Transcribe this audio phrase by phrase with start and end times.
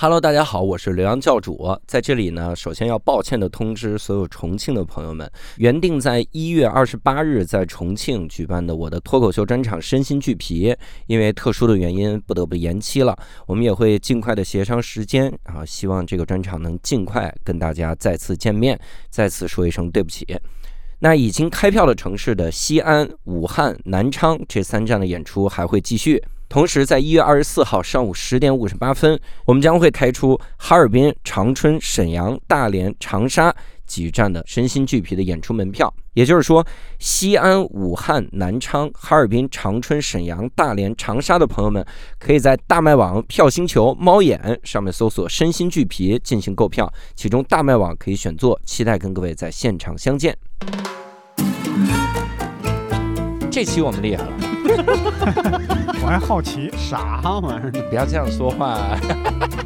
[0.00, 10.70] Hello，大家好，我是刘洋教主，在这里呢，首先要抱歉的通知所有重庆的朋友们，原定在一月二十八日在重庆举办的我的脱口秀专场《身心俱疲》，
[11.08, 13.18] 因为特殊的原因不得不延期了。
[13.44, 18.78] 我们也会尽快的协商时间，啊，希望这个专场能尽快跟大家再次见面，
[19.10, 20.24] 再次说一声对不起。
[21.00, 26.22] 那已经开票的城市的西安、武汉、南昌这三站的演出还会继续。
[26.48, 35.92] 同时，在一月二十四号上午十点五十八分，我们将会开出哈尔滨、长春、沈阳、大连、长沙几站的身心俱疲的演出门票。
[36.14, 36.66] 也就是说，
[36.98, 41.84] 西安、武汉、南昌、哈尔滨、长春、沈阳、大连、长沙的朋友们，
[42.18, 46.90] 可以在大麦网、票星球、猫眼上面搜索“身心俱疲”进行购票。
[47.14, 50.34] 其中，大麦网可以选座，期待跟各位在现场相见。
[53.50, 54.47] 这期我们厉害了。
[56.02, 57.70] 我还好奇，啥玩意儿？
[57.72, 58.78] 你不要这样说话。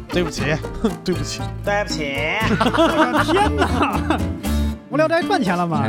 [0.09, 0.43] 对不起，
[1.03, 2.13] 对不起，对不起。
[2.49, 4.17] 我的天哪！
[4.89, 5.83] 无聊斋赚钱了吗？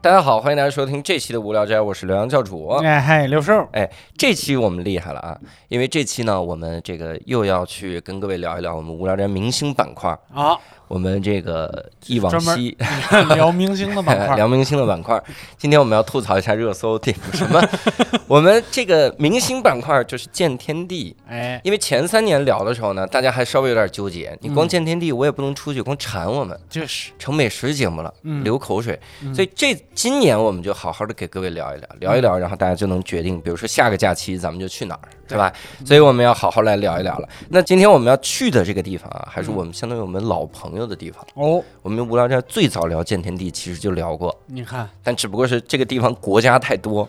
[0.00, 2.68] 大家好，欢迎大家收听这期的无聊斋，我是刘洋教主。
[2.84, 5.36] 哎嗨，刘寿，哎，这期我们厉害了啊！
[5.68, 10.16] 因为这期呢，我们这个又要去跟各位聊一聊我们无聊斋明星板块。
[10.32, 12.76] 好，我们这个忆往昔
[13.36, 15.22] 聊明星的板块， 聊明星的板块。
[15.56, 17.62] 今天我们要吐槽一下热搜顶什么？
[18.26, 21.14] 我们这个明星板块就是见天地。
[21.28, 24.36] 哎，因为前三年聊的时候呢，大家还稍微有点纠结。
[24.40, 28.98] 你光嗯见天地，我也不能出去，光馋我们，就是，成美食节目了，嗯流口水。
[29.22, 35.52] 嗯所以这今年我们就好好的给各位聊一聊，聊一聊，然后大家就能决定，比如说下个假期咱们就去哪儿，对吧？
[35.84, 37.28] 所以我们要好好来聊一聊了。
[37.50, 41.24] 那今天我们要去的这个地方啊，还是我们相当于我们老朋友的地方。
[41.34, 47.08] 哦，我们无聊斋最早聊见天地，其实就聊过，你看，但只不过是这个地方国家太多。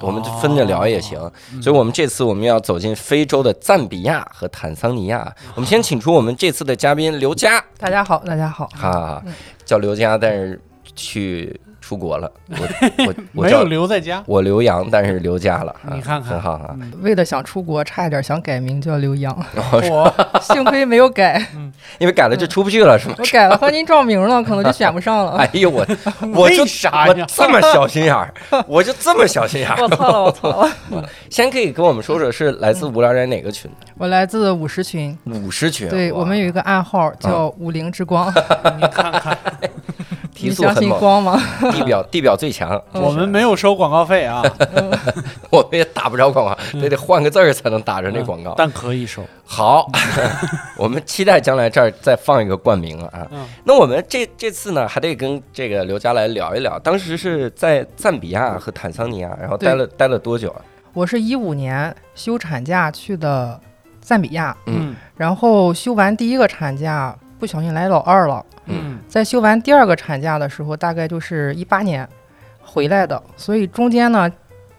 [0.00, 1.20] 我们就分着聊也行，
[1.52, 5.32] 嗯所以我们这次我们要走进非洲的赞比亚和坦桑尼亚。
[5.54, 8.68] 我们先请出我们这次的嘉宾刘佳，大家好，大家好。
[8.74, 9.32] 哈哈嗯，
[9.64, 10.60] 叫刘佳，但是
[10.96, 12.32] 去出国了。
[12.48, 12.56] 我
[13.06, 14.22] 我 我没有留在家。
[14.26, 15.70] 我留洋，但是留家了。
[15.84, 16.74] 啊你看看很好啊。
[17.02, 19.36] 为了想出国，差一点想改名叫刘洋，
[19.90, 21.44] 我 幸亏没有改。
[21.98, 23.14] 因为改了就出不去了，是吗？
[23.18, 25.32] 我改了，和您照名了，可能就选不上了。
[25.32, 25.86] 哎呦我，
[26.34, 28.32] 我就为啥我呀这么小心眼儿，
[28.66, 29.76] 我就这么小心眼儿。
[29.82, 31.08] 我错了，我错了！
[31.28, 33.70] 先可以跟我们说说是来自无聊人哪个群？
[33.98, 35.88] 我来自五十群，五十群。
[35.90, 38.32] 对我们有一个暗号叫“五灵之光
[38.76, 39.36] 你看看，”，
[40.50, 41.40] 相速很猛，信光吗？
[41.72, 42.80] 地表地表最强。
[42.92, 44.42] 我们没有收广告费啊，
[45.50, 48.54] 我们也打不着广告，得得换个字儿才能打着那广告。
[48.56, 49.22] 但可以收。
[49.44, 49.90] 好，
[50.76, 53.26] 我们期待将来这儿再放一个冠名了啊。
[53.30, 60.60] 嗯那我们这这次呢，还得跟这个刘佳来聊一聊，当时是在赞比亚和坦桑尼亚，然后待了待了多久啊？
[60.92, 63.60] 我是一五年休产假去的
[64.00, 68.44] 赞比亚，嗯然后休完第一个产假，不小心来老二了。
[68.66, 68.98] 嗯。
[69.08, 72.08] 在休完第二个产假的时候，大概就是一八年
[72.60, 74.30] 回来的，所以中间呢，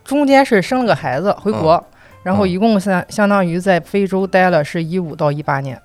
[0.04, 1.84] 中间是生了个孩子回国，
[2.24, 2.50] 然后嗯。
[2.50, 5.80] 一共相相当于在非洲待了是一五到一八年。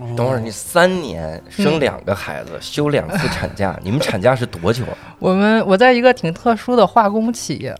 [0.00, 4.96] 嗯等会儿你三年生嗯两个孩子，休两次产假， 你们产假是多久啊？
[5.18, 7.76] 我们我在一个挺特殊的化工企业，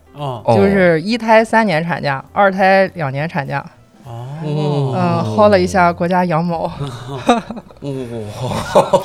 [0.55, 3.65] 就是一胎三年产假，二胎两年产假，
[4.05, 6.71] 哦，嗯，薅了一下国家羊毛，哇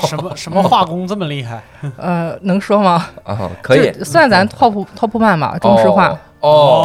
[0.07, 1.63] 什么什么化工这么厉害？
[1.97, 3.07] 呃，能说吗？
[3.25, 6.19] 啊，可以算咱 top top 漫吧，中石化。
[6.41, 6.83] 哦，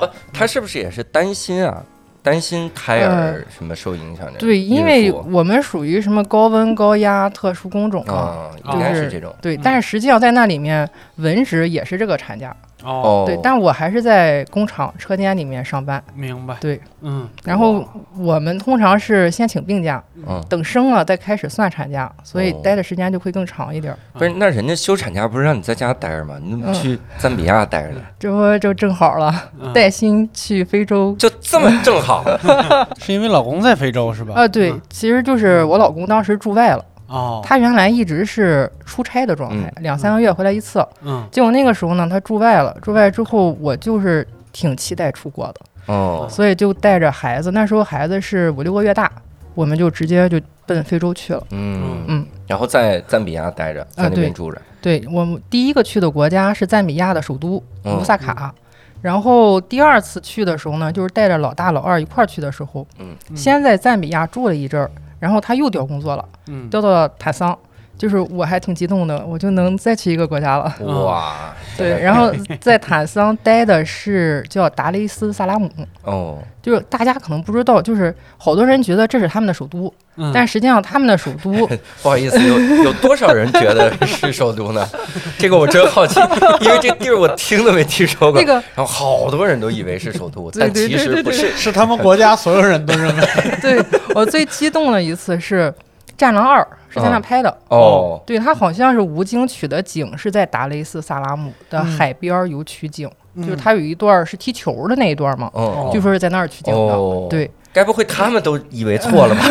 [0.00, 1.82] 对他是不是也是担心啊？
[2.20, 9.34] 担心胎儿什么受影响对，因为我们属于什么高温高压特殊工种嘛，啊，就应该是是这种。
[9.40, 10.86] 对，嗯但是实际上在那里面
[11.16, 16.54] 文职也是这个产假，哦，哦，对，但我还是在工厂车间里面上班，明白。
[16.60, 17.84] 对，嗯，然后
[18.16, 23.98] 我们通常是先请病假，嗯，等生了再开始算产假，所以哦待的时间就会更长一点儿。
[24.12, 26.36] 不是，那人家休产假不是让你在家待着吗？
[26.42, 28.00] 你怎么嗯去赞比亚待着呢？
[28.18, 31.14] 这不就正好了，嗯 带薪去非洲。
[31.18, 32.24] 就这么正好，
[33.00, 34.34] 是因为老公在非洲是吧？
[34.36, 40.86] 啊，对，其实就是我老公当时驻外了，哦，他原来一直是出差的状态，两三个月回来一次。
[41.02, 41.26] 嗯。
[41.32, 49.10] 结果那个时候呢，他驻外了，驻外之后，我就是挺期待出国的，哦，所以就带着孩子，那时候孩子是五六个月大，
[49.54, 51.42] 我们就直接就奔非洲去了。
[51.50, 52.04] 嗯。
[52.06, 58.54] 嗯，然后在赞比亚待着，在那边对住着，对我们第一个去的国家是赞比亚的首都嗯卢萨卡，
[59.00, 63.16] 然后第二次去的时候呢，就是带着老大老二一块儿去的时候，嗯。
[63.34, 66.68] 先在赞比亚住了一阵儿，然后他又调工作了，嗯。
[66.70, 67.56] 调到坦桑，
[67.98, 70.72] 就是我还挺激动的，我就能再去一个国家了。
[71.04, 75.68] 哇，对，然后在坦桑待的是叫达雷斯萨拉姆，
[76.04, 81.66] 哦，就是大家可能不知道，就是好多人觉得这是他们的首都，嗯但实际上他们的首都
[82.02, 84.86] 不好意思，有有多少人觉得是首都呢？
[85.36, 86.20] 这个我真好奇，
[86.60, 88.40] 因为这地儿我听都没听说过。
[88.40, 91.56] 那个然后好多人都以为是首都，但其对对对对实不是。
[91.56, 93.26] 是他们国家所有人都认为，
[93.60, 93.84] 对
[94.14, 95.72] 我最激动的一次是
[96.16, 97.54] 《战狼二》，是在那拍的。
[97.68, 106.80] 哦，对，它好像是吴京取的景是在达雷斯萨拉姆的嗯海边儿有取景，就是嗯他有一段是踢球的那一段嘛，哦，据说是在那儿取景的。
[106.94, 109.42] 哦，对，该不会他们都以为错了吧？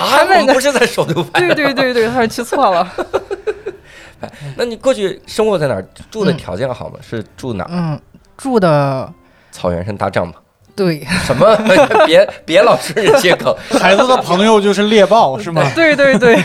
[0.00, 2.86] 啊，我们不是在首都拍对对对对，他们去错了。
[4.56, 5.84] 那你过去生活在哪儿？
[6.10, 6.96] 住的条件好吗？
[7.02, 7.68] 是住哪儿？
[7.72, 8.00] 嗯，
[8.36, 9.12] 住的
[9.50, 10.34] 草原上搭帐篷？
[10.74, 11.56] 对什么？
[12.06, 13.54] 别别老顺着接梗。
[13.80, 15.62] 孩子的朋友就是猎豹，是吗？
[15.74, 16.36] 对对 对，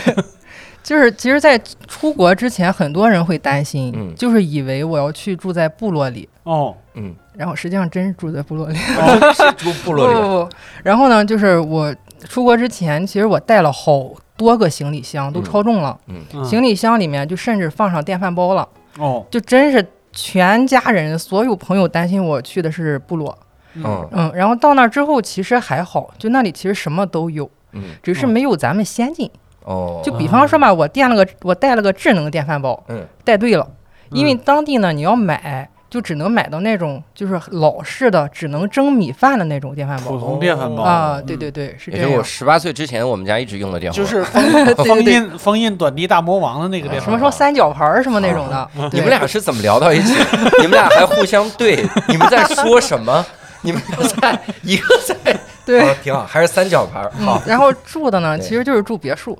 [0.82, 8.76] 就是其实，在出国之前，很多人会担心，嗯就是以为我要去住在部落里，哦，嗯，然后实际上真是住在部落里。
[8.96, 10.20] 哦是住部落里的。
[10.20, 10.48] 不不不，
[10.82, 11.94] 然后呢，就是我
[12.28, 14.04] 出国之前，其实我带了好
[14.36, 15.98] 多个行李箱，都嗯超重了。
[16.06, 23.36] 嗯行李箱里面就甚至放上电饭煲了，哦，就真是全家人所有朋友担心我去的是部落。
[23.74, 24.08] 嗯。
[24.12, 27.82] 嗯，然后到那儿之后其实还好，就那里其实什么都有，嗯。
[28.02, 29.30] 只是没有咱们先进。
[29.64, 33.06] 哦，就比方说嘛，我垫了个我带了个智能电饭煲，嗯。
[33.24, 33.68] 带对了，
[34.10, 35.68] 因为嗯当地呢你要买。
[35.90, 40.10] 就只能买到那种就是老式的，只能蒸米饭的那种电饭煲。
[40.10, 40.82] 普通电饭煲。
[40.82, 42.22] 啊，嗯对对对，是也是我。
[42.22, 44.06] 十八岁之前，我们家一直用的电饭煲。
[44.06, 47.04] 就是封 封印封印短笛大魔王的那个电饭煲。
[47.06, 50.12] 什么说三角牌儿什么那种的，你们俩是怎么聊到一起？
[50.60, 53.24] 你们俩还互相对，你们在说什么？
[53.62, 53.80] 你们
[54.20, 59.38] 在一个在 对哦，挺好，还是三角牌儿好嗯，然后住的呢，其实就是住别墅，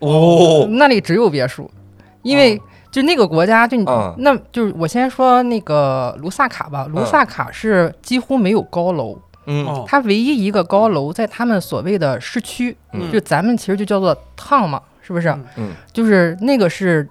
[0.00, 0.66] 哦。
[0.70, 1.70] 那里只有别墅，
[2.22, 2.60] 因为
[2.90, 15.44] 就那个国家，就你嗯那就是我先说那个卢萨卡吧，卢萨卡是几乎没有高楼，嗯哦，它唯一一个高楼在他们所谓的市区，嗯就咱们其实就叫做趟嘛，是不是嗯？
[15.56, 17.08] 嗯就是那个是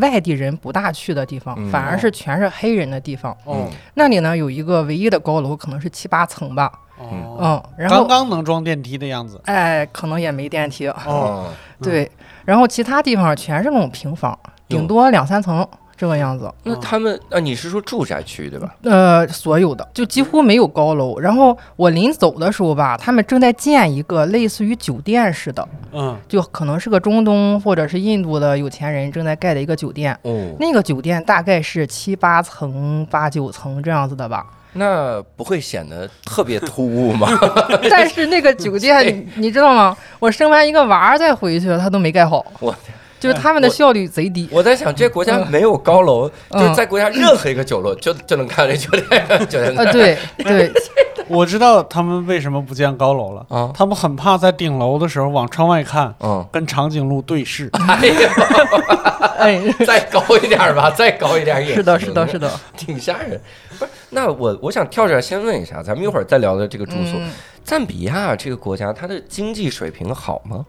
[0.00, 1.70] 外地人不大去的地方，嗯。
[1.70, 3.36] 反而是全是黑人的地方。
[3.44, 3.68] 哦。
[3.94, 9.40] 那里呢有一个唯一的高楼，可能是七八层吧，哦，嗯，然刚后刚能装电梯的样子。
[9.44, 11.52] 哎，可能也没电梯，哦，哦，
[11.82, 12.10] 对，
[12.44, 14.38] 然后其他地方全是那种平房，
[14.68, 15.66] 顶多两三层
[16.02, 16.52] 这个样子。
[16.64, 18.74] 那他们啊，你是说住宅区对吧？
[18.82, 21.16] 呃，所有的就几乎没有高楼。
[21.20, 30.12] 然后我临走的时候吧，他们正在建一个类似于酒店似的，嗯就可能是个中东或者是印度的有钱人正在盖的一个酒店。
[30.22, 34.44] 哦，那个酒店大概是七八层、八九层这样子的吧。
[34.72, 37.28] 那不会显得特别突兀吗？
[37.88, 39.96] 但是那个酒店， 你你知道吗？
[40.18, 42.74] 我生完一个娃儿再回去，他都没盖好，我
[43.22, 44.48] 就是他们的效率贼低。
[44.50, 50.72] 我在想，这国家没有高楼，嗯就是在国家任何一个角落就就能看到这酒店， 酒店啊，对对，
[51.28, 57.70] 我知道他们为什么不建高楼了，啊，他们很怕在顶楼的时候往窗外看，嗯，跟长颈鹿对视。
[57.72, 58.30] 哎呀，
[59.38, 62.50] 哎，再高一点吧，再高一点也是的，是的，是的。
[62.76, 63.40] 挺吓人。
[63.78, 67.16] 不是，那我我想跳出来先问一下，咱们一会儿再聊聊这个住宿。
[67.18, 67.30] 嗯
[67.64, 70.66] 赞比亚这个国家，它的经济水平好吗？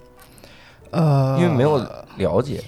[0.94, 1.78] 呃，因为没有
[2.18, 2.62] 了解。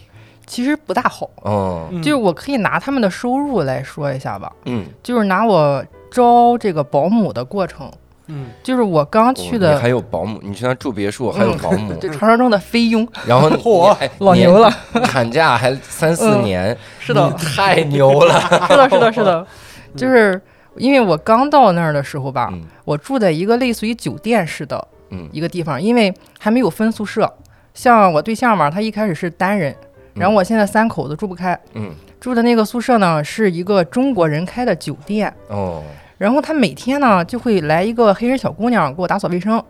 [0.47, 1.29] 其实不大好。
[1.41, 2.01] 哦，嗯。
[2.03, 7.91] 就是我可以拿他们的收入来说一下吧，嗯，就是拿我招这个保姆的过程，
[8.27, 8.47] 嗯。
[8.61, 16.43] 就是我刚去的，哦还有保姆，你去那住别墅还有保姆， 对传说中的菲佣，然后你嚯哎老牛了，年产假还三四嗯。
[16.43, 18.39] 年，是的，太牛了。
[18.69, 19.47] 是的，是的，是的，
[19.97, 20.39] 就是
[20.77, 22.61] 因为我刚到那儿的时候吧，嗯。
[22.83, 25.27] 我住在一个类似于酒店似的嗯。
[25.31, 27.31] 一个地方，因为还没有分宿舍。
[27.75, 29.75] 像我对象嘛，他一开始是单人，
[30.15, 31.91] 然后我现在三口子住不开，嗯。
[32.19, 35.83] 住的那个宿舍呢是一个中国人开的酒店，哦。
[36.17, 39.63] 然后他每天呢就会来一个黑人小姑娘给我打扫卫生，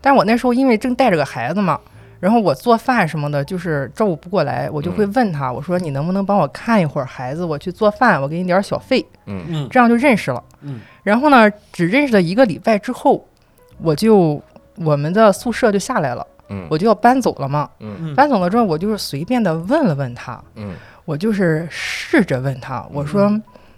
[0.00, 1.78] 但我那时候因为正带着个孩子嘛，
[2.20, 9.44] 然后我做饭什么的，就是照顾不过来，我就会问他，我说你能不能帮我看一会儿孩子，我去做饭，我给你点儿小费，嗯。
[9.48, 9.68] 嗯。
[9.68, 10.42] 这样就认识了。
[10.62, 10.80] 嗯。
[11.02, 13.26] 然后呢，只认识了一个礼拜之后，
[13.82, 14.40] 我就
[14.76, 16.66] 我们的宿舍就下来了，嗯。
[16.70, 17.70] 我就要搬走了嘛。
[18.14, 20.74] 搬走了之后，我就是随便的问了问他，嗯。
[21.06, 23.28] 我就是试着问他，我说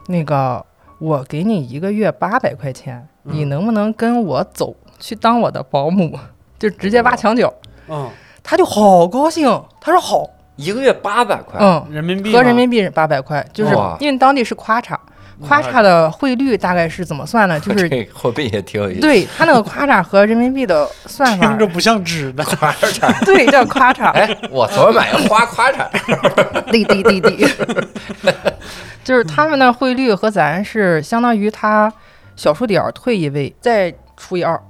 [0.08, 0.62] 那个
[0.98, 6.18] 我给你一个月八百块钱，你嗯能不能跟我走去当我的保姆？
[6.58, 7.52] 就直接挖墙脚，
[7.88, 8.10] 嗯，
[8.42, 9.48] 他就好高兴，
[9.80, 12.38] 他说好，一个月八百块，嗯，人民币吗？
[12.38, 15.00] 合人民币八百块，就是因为当地是夸查，
[15.46, 17.58] 夸嚓的汇率大概是怎么算的？
[17.60, 19.00] 就是货币也挺有意思。
[19.00, 22.42] 对它那个夸嚓和人民币的算法听，着不像纸的。
[22.44, 25.86] 夸嚓， 对叫夸嚓，哎，我昨儿买个花夸嚓，
[26.70, 27.46] 滴滴滴滴，
[29.04, 31.92] 就是他们那汇率和咱是相当于他
[32.36, 34.60] 小数点儿退一位再除以二，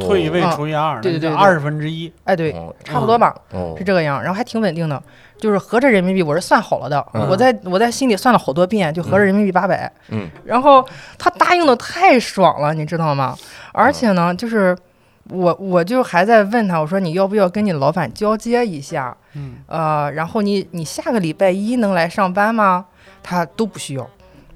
[0.00, 2.12] 退一位啊除以二，对对对对二十分之一。
[2.24, 5.02] 哎对，哦差不多吧，哦是这个样，然后还挺稳定的。
[5.38, 10.84] 就是合着人民币，我是算好了的，嗯我在我在心里算了好多遍，就合着人民币八百、嗯，然后
[11.16, 13.36] 他答应的太爽了，你知道吗？
[13.72, 14.76] 而且呢，就是
[15.30, 19.16] 我我就还在问他，我说你要不要跟你老板交接一下？
[19.34, 22.86] 嗯，呃，然后你你下个礼拜一能来上班吗？
[23.22, 24.04] 他都不需要，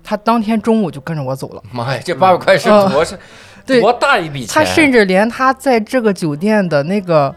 [0.03, 1.62] 他当天中午就跟着我走了。
[1.71, 3.21] 妈呀，这八百块是嗯多是对
[3.66, 4.54] 多大一笔钱？
[4.54, 7.35] 他甚至连他在这个酒店的那个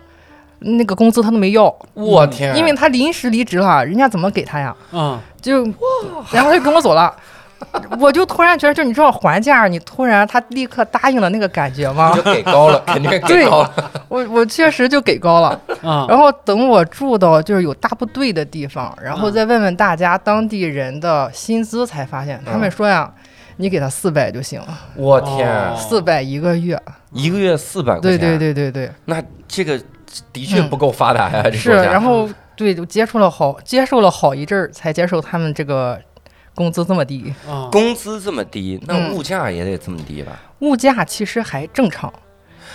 [0.60, 4.76] 那个工资他都没要，我天，因为他临时离职了，人家怎么给他呀？
[4.92, 5.64] 嗯，就
[6.32, 7.14] 然后他就跟我走了。
[8.00, 12.22] 我就突然觉得，就你知道还价，你突然他立刻答应了那个感觉吗就？
[12.34, 13.74] 给高了， 肯定给高了。
[14.10, 15.60] 我我确实就给高了。
[15.82, 23.12] 啊，然后等我住到就是有大部队的地方，然后再问问大家当地人的薪资，才发现他们说呀，
[23.58, 26.80] 你给他四百就行了，我天哦，四百一个月。
[27.12, 29.82] 一个月四百块对钱，对，对对对，那这个
[30.34, 31.72] 的确不够发达呀，这是。
[31.72, 35.98] 国家然后对，就接触了好接受了好一阵儿，才接受他们这个
[36.54, 37.34] 工资这么低。
[37.48, 40.34] 啊，工资这么低，那嗯物价也得这么低吧？
[40.60, 42.12] 物价其实还正常，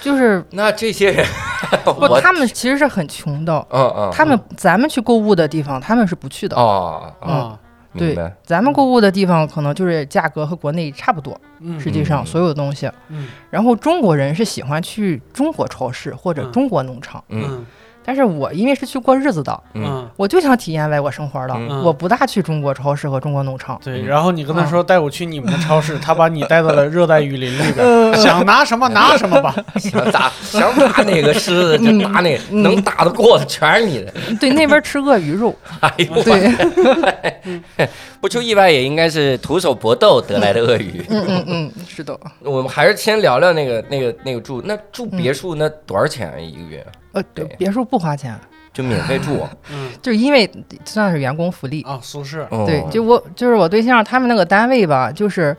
[0.00, 1.26] 就是那这些人，
[1.84, 3.66] 不，我他们其实是很穷的。
[3.70, 6.56] 嗯嗯，他们咱们去购物的地方，他们是不去的。
[6.56, 7.58] 哦哦，啊，
[7.92, 8.34] 明白。
[8.44, 12.26] 咱们购物的地方可能就是价格和国内差不多，嗯，实际上嗯。
[12.26, 12.90] 所有的东西。
[13.08, 13.28] 嗯。
[13.50, 16.52] 然后中国人是喜欢去中国超市或者嗯。
[16.52, 17.42] 中国农场，嗯。
[17.48, 17.66] 嗯
[18.10, 23.80] 但是我因为是去过日子的，嗯，嗯，我就想体验外国生活的，嗯我不大去中国超市和中国农场。
[23.84, 24.02] 对。
[24.02, 29.54] 嗯然后你跟他说带我去你们的超市，他把你带到了热带雨林里嗯边，想拿什么拿什么吧。
[29.78, 34.12] 想打想打哪个狮子就打哪个，嗯能打得过的全是你的。
[34.40, 37.88] 对，那边吃鳄鱼肉， 哎呦，我对，
[38.20, 41.00] 不出意外也应该是徒手搏斗得来的鳄鱼。
[41.08, 46.84] 嗯嗯嗯，是的，我们还是先聊聊那个那个那个住，那住别墅那多少钱啊一个月？
[47.12, 48.38] 呃，对别墅不花钱，
[48.72, 49.46] 就免费住？
[49.72, 50.50] 嗯 就是因为
[50.84, 51.82] 算是员工福利。
[51.82, 52.46] 啊，宿舍。
[52.50, 55.56] 哦对，就我就是我对象他们那个单位吧，就是，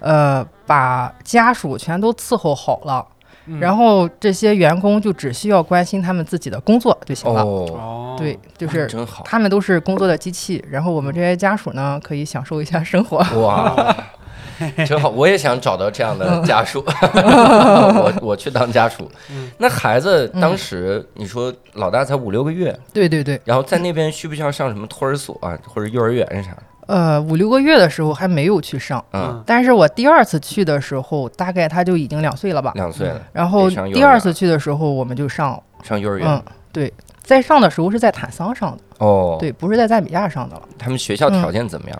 [0.00, 3.06] 呃，把家属全都伺候好了，
[3.46, 7.42] 嗯然后这些员工就只需要关心他们自己的工作就行了。
[7.42, 13.18] 哦，哦，对，就是真好他们都是工作的机器，然后我们这些家属呢，可以享受一下生活。
[13.42, 13.94] 哇，
[14.86, 15.08] 真好！
[15.08, 19.50] 我也想找到这样的家属， 我我去当家属嗯。
[19.58, 26.62] 那孩子当时你说老大才五六个月，对对对，然后在那边需不需要上什么托儿所啊，或者幼儿园啥的？
[26.86, 32.72] 呃，五六个月的时候还没有去上，嗯，但是我第二次去的时候，大概他就已经两岁了吧。
[32.74, 36.92] 两岁了，然后第二次去的时候，我们就上，上幼儿园嗯。，对，
[37.22, 40.62] 在上的时候是在坦桑上的，哦，对，不是在赞比亚上的了。
[40.78, 41.98] 他们学校条件怎么样？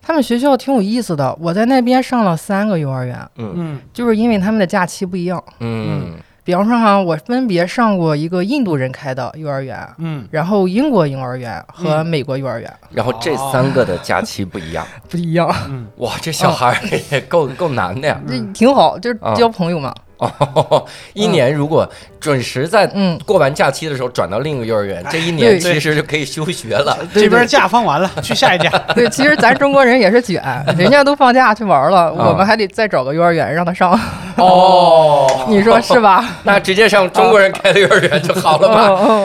[0.00, 3.52] 他们学校挺有意思的，我在那边上了三个幼儿园，嗯。
[3.56, 3.80] 嗯。
[3.92, 5.42] 就是因为他们的假期不一样。
[5.60, 6.14] 嗯。
[6.44, 10.26] 比方说哈，我分别上过一个印度人开的幼儿园，嗯。
[10.30, 12.06] 然后英国幼儿园和嗯。
[12.06, 14.86] 美国幼儿园、然后这三个的假期不一样。
[15.10, 15.86] 不一样，嗯。
[15.98, 18.18] 哇，这小孩也够够难的呀！
[18.26, 19.94] 这挺好，就是啊交朋友嘛。
[20.18, 20.84] 哦，
[21.14, 21.88] 一年如果
[22.20, 26.96] 准时在嗯，过完假期的时候转到另一个幼儿园，这一年其实就可以休学了。
[27.14, 28.68] 这边假放完了，去下一家。
[28.94, 30.42] 对，其实咱中国人也是卷，
[30.76, 33.98] 人家都放假去玩了，啊我们还得再找个幼儿园让他上，
[34.36, 36.24] 哦，你说是吧？
[36.42, 38.68] 那直接上中国人开的幼儿园就好了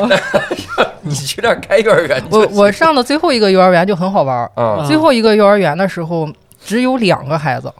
[0.08, 0.18] 吧？
[1.02, 4.50] 你去那儿开幼儿园就我我上的最后一个幼儿园就很好玩
[4.88, 6.28] 最后一个幼儿园的时候
[6.64, 7.72] 只有两个孩子，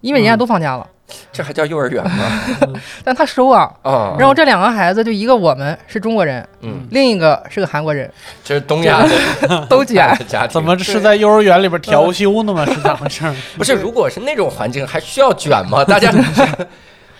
[0.00, 0.84] 因为人家都放假了，
[1.32, 2.42] 这还叫幼儿园吗？
[3.04, 3.70] 但他收啊。
[3.82, 8.10] 啊，然后这两个孩子就一个我们是中国人，嗯，另一个是个韩国人，
[8.44, 10.08] 这是东亚的 都卷。
[10.28, 12.64] 家庭，怎么是在幼儿园里边调休呢吗？
[12.66, 13.34] 是咋回事儿？
[13.56, 13.74] 不是？
[13.74, 15.84] 如果是那种环境，还需要卷吗？
[15.84, 16.12] 大家。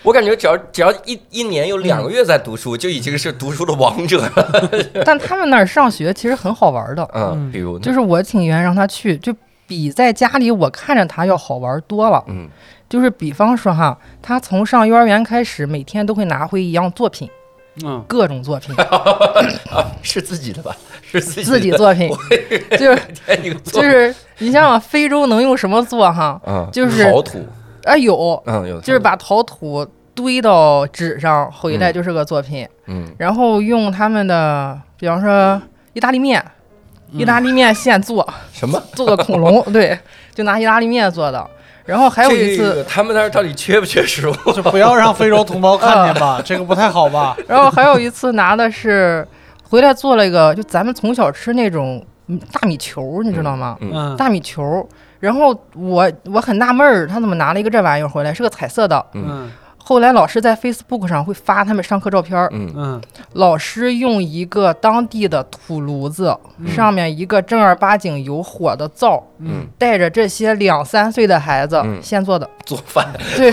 [0.03, 4.69] 我感觉只要只要一一年有两个月在读书，就已经是读书的王者了。
[5.05, 9.33] 但他们那儿上学其实很好玩的，嗯，嗯比如就是我请愿意让他去，就
[9.65, 12.21] 比在家里我看着他要好玩多了。
[12.27, 12.49] 嗯
[12.93, 17.27] 就是比方说哈，他从上幼儿园开始，每天都会拿回一样作品，
[17.83, 18.75] 嗯各种作品，
[20.03, 20.77] 是自己的吧？
[21.01, 22.07] 是自己自己作品，
[22.77, 23.01] 就是
[23.65, 26.39] 就是你想想非洲能用什么做哈？
[26.45, 27.43] 嗯，就是陶土，
[27.85, 29.83] 啊有，嗯，有就是把陶土
[30.13, 35.59] 堆到纸上，回来就是个作品，嗯然后用他们的，比方说
[35.93, 36.45] 意大利面，
[37.11, 39.97] 意大利面现做，什么做个恐龙， 对，
[40.35, 41.49] 就拿意大利面做的。
[41.85, 44.33] 然后还有一这次，个他们那儿到底缺不缺食物？
[44.55, 47.35] 就不要让非洲同胞看见吧， 这个不太好吧？
[47.47, 49.27] 然后还有一次拿的是
[49.63, 53.77] 回来做了一个，就咱们从小吃那种嗯大米球，你知道吗？
[53.81, 54.87] 嗯嗯大米球。
[55.19, 58.33] 然后我我很纳闷儿，他怎么拿了一个这玩意儿回来？
[58.33, 59.05] 是个彩色的。
[59.13, 59.49] 嗯
[59.85, 62.71] 后来老师在 Facebook 上会发他们上课照片儿，嗯。
[62.75, 63.01] 嗯。
[63.33, 66.35] 老师用一个当地的土炉子，
[66.67, 71.99] 上面一个正儿八经有火的灶，嗯，带着这些两三岁的孩子嗯。
[72.01, 73.05] 现做的，做饭。
[73.35, 73.51] 对，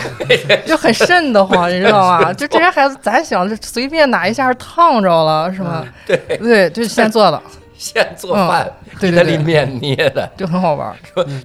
[0.66, 2.30] 就很瘆得慌，你知道吗？
[2.34, 5.84] 就这些孩子，咱想着随便哪一下烫着了是吗？
[6.06, 7.42] 对，对，就是现做的，
[7.80, 10.94] 现做饭，嗯对意大利对对，面捏的，就很好玩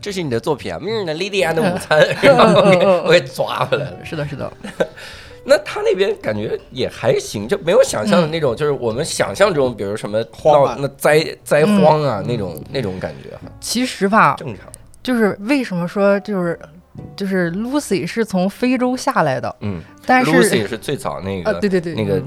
[0.01, 3.85] 这是你的作品啊，明日呢莉莉安的午餐，然后我给嗯嗯嗯我给抓回来。
[3.85, 3.97] 了。
[4.03, 4.51] 是的，是的，
[5.45, 13.29] 那他那边感觉也还行，就没有想象的那种，就是我们想象中，比如什么闹荒那灾灾荒啊那种那种感觉。
[13.37, 14.65] 哈，其实吧，正常。
[15.01, 16.59] 就是为什么说就是
[17.15, 19.81] 就是 Lucy 是从非洲下来的，嗯。
[20.05, 22.21] 但是，Lucy 是最早那啊，个对对对，那个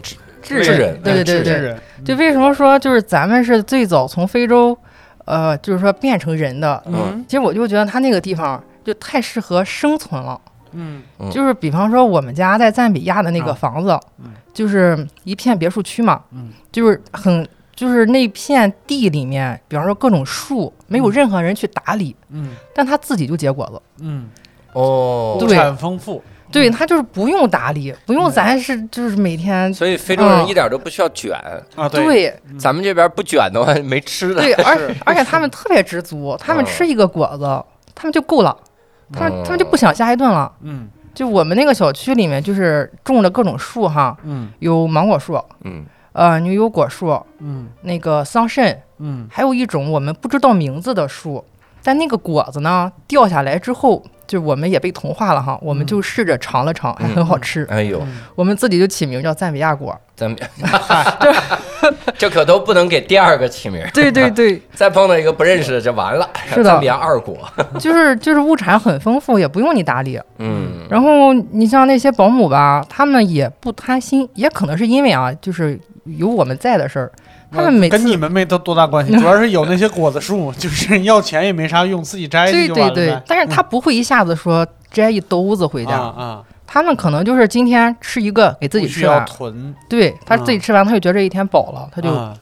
[0.49, 4.77] 智智人人，对对对对，就为什么说就是咱们是最早从非洲，
[5.25, 6.83] 呃，就是说变成人的。
[6.87, 10.41] 嗯其实我就觉得他那个地方就太适合生存了。
[10.73, 11.03] 嗯。
[11.19, 11.31] 嗯。
[11.31, 16.51] 就是比方说我们家在赞比亚的那个啊房子，嗯就是一片别墅区嘛，嗯。
[16.73, 21.13] 就是很就是那片地里面，比方说各种树，没有嗯。
[21.13, 22.51] 任何人去打理，嗯。
[22.75, 23.81] 但它自己就结果子。
[24.01, 24.29] 嗯，
[24.73, 31.35] 哦，物对产丰富，对，他就是不用打理，不用咱是就是每天所以非洲人嗯一点都不需要卷，
[31.77, 34.41] 啊，对，咱们这边不卷的话 没吃的。
[34.43, 36.67] 对，而而且他们特别知足，他们嗯。
[36.67, 37.63] 吃一个果子，
[37.95, 38.57] 他们就够了，
[39.13, 40.51] 他们他们就不嗯想下一顿了。
[40.63, 40.89] 嗯。
[41.15, 45.85] 就我们那个小区里面，就是种了各种树哈，嗯有芒果树，嗯。
[46.13, 47.69] 呃，牛油果树，嗯。
[47.83, 49.27] 那个桑葚，嗯。
[49.31, 51.45] 还有一种我们不知道名字的树，
[51.83, 57.67] 但那个果子呢掉下来之后，就我们也被同化了哈，我们就试着尝了尝，还很好吃。
[57.71, 59.99] 哎呦，嗯我们自己就起名叫赞比亚果。
[60.17, 60.37] 咱 们
[62.19, 66.29] 这可都不能给第二个起名， 对对对， 再碰到一个不认识的就完了。
[66.49, 67.39] 是的赞比亚二果。
[67.79, 70.21] 就是就是物产很丰富，也不用你打理。
[70.39, 77.13] 嗯，然后你像那些保姆吧，他们也不贪心，也可能是因为啊，就是有我们在的事儿，
[77.51, 92.35] 他们每次跟你们没多多大关系，主要是有那些果子树， 就是要钱也没啥用，自己摘对对去就完了呗，对但是他不会一下子说摘一兜子回啊家，啊，他们可能就是今天吃一个给自己不需要吃完，囤，对他自己吃完，他就觉得这一天饱了，他就、啊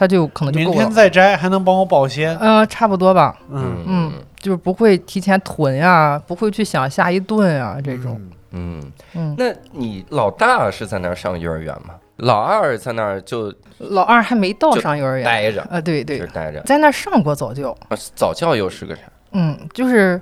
[0.00, 0.78] 他就可能就明够了。
[0.78, 8.20] 天再摘还能帮我保鲜，嗯、差不多吧，嗯嗯，就是不会提前囤呀，不会去想下一顿啊这种，
[8.52, 8.80] 嗯，
[9.14, 11.94] 嗯，那你老大是在那儿上幼儿园吗？
[12.18, 16.18] 老二在那儿就老二还没到上幼儿园，待着，啊，对对。
[16.18, 16.60] 就是，待着。
[16.62, 19.02] 在那儿上过早教，啊早教又是个啥？
[19.32, 20.20] 嗯，就是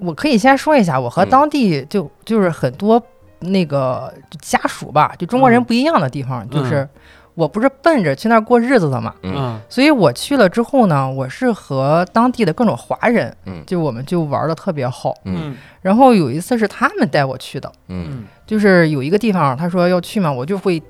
[0.00, 1.30] 我可以先说一下，我和嗯。
[1.30, 3.02] 当地就就是很多
[3.40, 5.64] 那个家属吧，就中国人嗯。
[5.64, 6.88] 不一样的地方，就嗯是
[7.34, 9.34] 我不是奔着去那儿过日子的嘛，嗯。
[9.36, 9.60] 嗯。
[9.70, 13.64] 所以我去了之后呢，我是和当地的各种华人，嗯。
[13.66, 15.14] 就我们就玩的特别好。
[15.24, 15.34] 嗯。
[15.52, 15.56] 嗯。
[15.80, 18.06] 然后有一次是他们带我去的，嗯。
[18.10, 18.24] 嗯。
[18.46, 20.82] 就是有一个地方他说要去嘛，我就会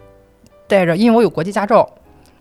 [0.68, 1.88] 带着，因为我有国际驾照，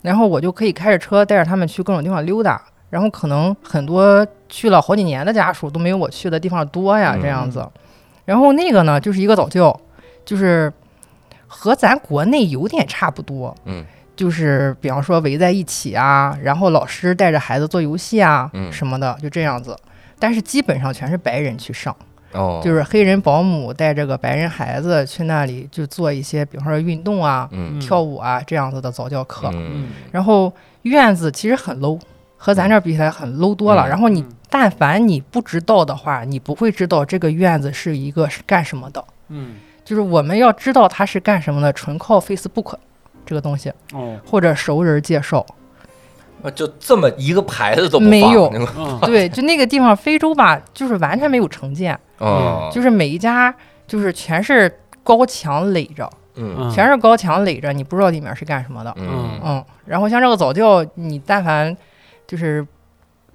[0.03, 2.61] 然后我就可以开着车带着他们去各种地方溜达。
[2.89, 7.67] 然后可能很多去了好几年的家属都没有我去的地方多呀，嗯这样子。
[8.23, 9.77] 然后那个呢，就是一个早教，
[10.23, 10.71] 就是
[11.47, 13.85] 和咱国内有点差不多，嗯
[14.15, 19.75] 就是比方说围在一起啊，然后老师带着孩子做游戏啊嗯什么的，就这样子。
[20.17, 21.93] 但是基本上全是白人去上，
[22.33, 29.49] 哦，就是黑人保姆带着个白人孩子去那里就做一些，比方说运动啊、嗯跳舞啊这样子的早教课。
[29.53, 30.51] 嗯然后
[30.83, 31.99] 院子其实很 low，
[32.35, 33.87] 和咱这儿比起来很 low 多了。
[33.87, 39.03] 嗯然后你嗯但凡你不知道的话，你不会知道这个院子是一个是干什么的。
[39.29, 42.75] 嗯就是我们要知道它是干什么的，纯靠 Facebook
[43.25, 45.45] 这个东西哦或者熟人介绍。
[46.43, 48.51] 啊就这么一个牌子都没有
[49.01, 53.53] 对，就那个地方，非洲吧，就是完全没有城建，嗯，就是每一家
[53.87, 54.71] 就是全是
[55.03, 58.93] 高墙垒着，嗯嗯全是高墙垒着，你不知道里面是干什么的。
[58.97, 61.75] 嗯嗯，然后像这个早教，你但凡
[62.27, 62.65] 就是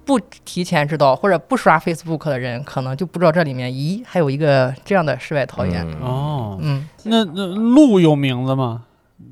[0.05, 5.85] 不提前知道或者不刷 Facebook 的人，可能就不知道这里面，咦，还有一个这样的世外桃源。
[5.85, 8.83] 嗯哦，嗯，那那路有名字吗？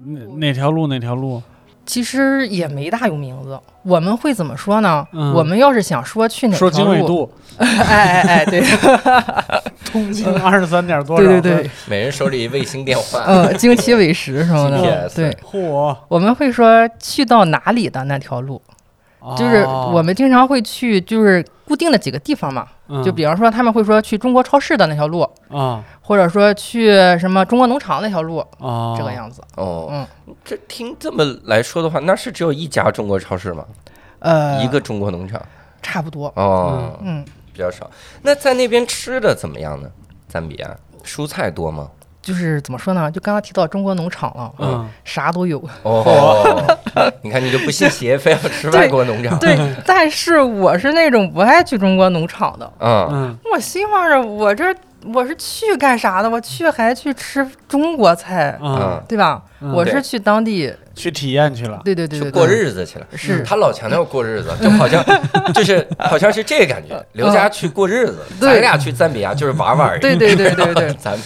[0.05, 1.41] 哪哪条路哪条路？
[1.85, 3.59] 其实也没大有名字。
[3.83, 5.05] 我们会怎么说呢？
[5.11, 5.33] 嗯。
[5.33, 8.61] 我们要是想说去哪说经纬条路，度， 哎哎哎，对。
[9.91, 11.27] 东经二十三点多少？
[11.27, 14.77] 对对对，，每人手里卫星电话，嗯，经奇纬时什么的
[15.09, 18.61] ，GPS 对，嚯，我们会说去到哪里的那条路，
[19.35, 23.03] 就是哦我们经常会去，就是固定的几个地方嘛，嗯。
[23.03, 29.41] 就比方说他们会说去中国超市的那条路，啊或者说去什么中国农场那条路，哦这个样子。
[29.55, 30.05] 哦，嗯，
[30.43, 33.63] 这听这么来说的话，那是只有一家中国超市吗？
[34.19, 35.41] 呃，一个中国农场
[35.81, 36.27] 差不多。
[36.35, 37.89] 哦，嗯，比较少。
[38.23, 39.89] 那在那边吃的怎么样呢？
[40.27, 40.69] 赞比亚
[41.01, 41.87] 蔬菜多吗？
[42.21, 43.09] 就是怎么说呢？
[43.09, 45.63] 就刚刚提到中国农场了，嗯啥都有。
[45.83, 46.77] 哦，
[47.23, 49.39] 你看你就不信邪，非要吃外国农场。
[49.39, 52.69] 对， 但是我是那种不爱去中国农场的。
[52.79, 54.75] 嗯，嗯我心望着，我这
[55.13, 56.29] 我是去干啥的？
[56.29, 59.41] 我去还去吃中国菜，嗯，对吧？
[59.63, 61.79] 嗯我是去当地，去体验去了。
[61.85, 63.05] 对对对对，去过日子去了。
[63.15, 65.03] 是他老强调过日子，就好像
[65.53, 66.99] 就是好像是这个感觉。
[67.11, 70.01] 刘佳去过日子，对咱俩去赞比亚就是玩玩而已。
[70.01, 71.21] 对对对对对 咱们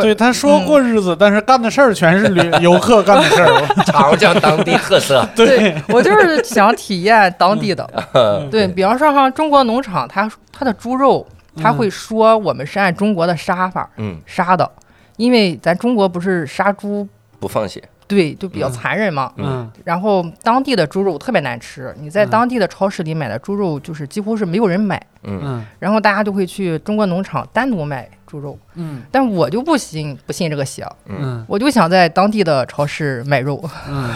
[0.00, 3.66] 对，他说过日子，但是干的事儿全是旅游客干的事儿。
[3.86, 5.24] 尝尝当地特色。
[5.36, 7.88] 对我就是想体验当地的。
[8.14, 11.24] 嗯对比方说，哈中国农场，它它的猪肉，
[11.56, 11.76] 它嗯。
[11.76, 14.70] 会说我们是按中国的杀法嗯，杀的，
[15.16, 17.08] 因为咱中国不是杀猪，
[17.40, 17.82] 不放血。
[18.08, 18.72] 对，就比较嗯。
[18.72, 19.32] 残忍嘛。
[19.36, 19.70] 嗯。
[19.84, 22.30] 然后当地的猪肉特别难吃，你在嗯。
[22.30, 25.40] 当地的超市里买的猪肉就是几乎是没有人买，嗯。
[25.42, 25.66] 嗯。
[25.78, 33.62] 然后大家就会去中国农场单独买猪肉，嗯但我就不信不信这个邪，嗯我就想在当地的超市买肉。
[33.86, 34.10] 嗯，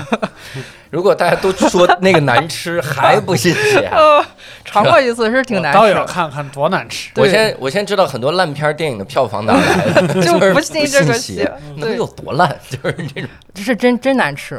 [0.89, 3.81] 如果大家都说那个难吃， 还不信邪。
[3.93, 4.25] 呃，
[4.65, 7.11] 尝过一次是挺难倒也要，看看多难吃。
[7.17, 12.49] 我先我先知道很多烂片电影的票房哪来的，就是不信信这个邪能有多烂？
[12.71, 14.59] 就是这种这是真真难吃。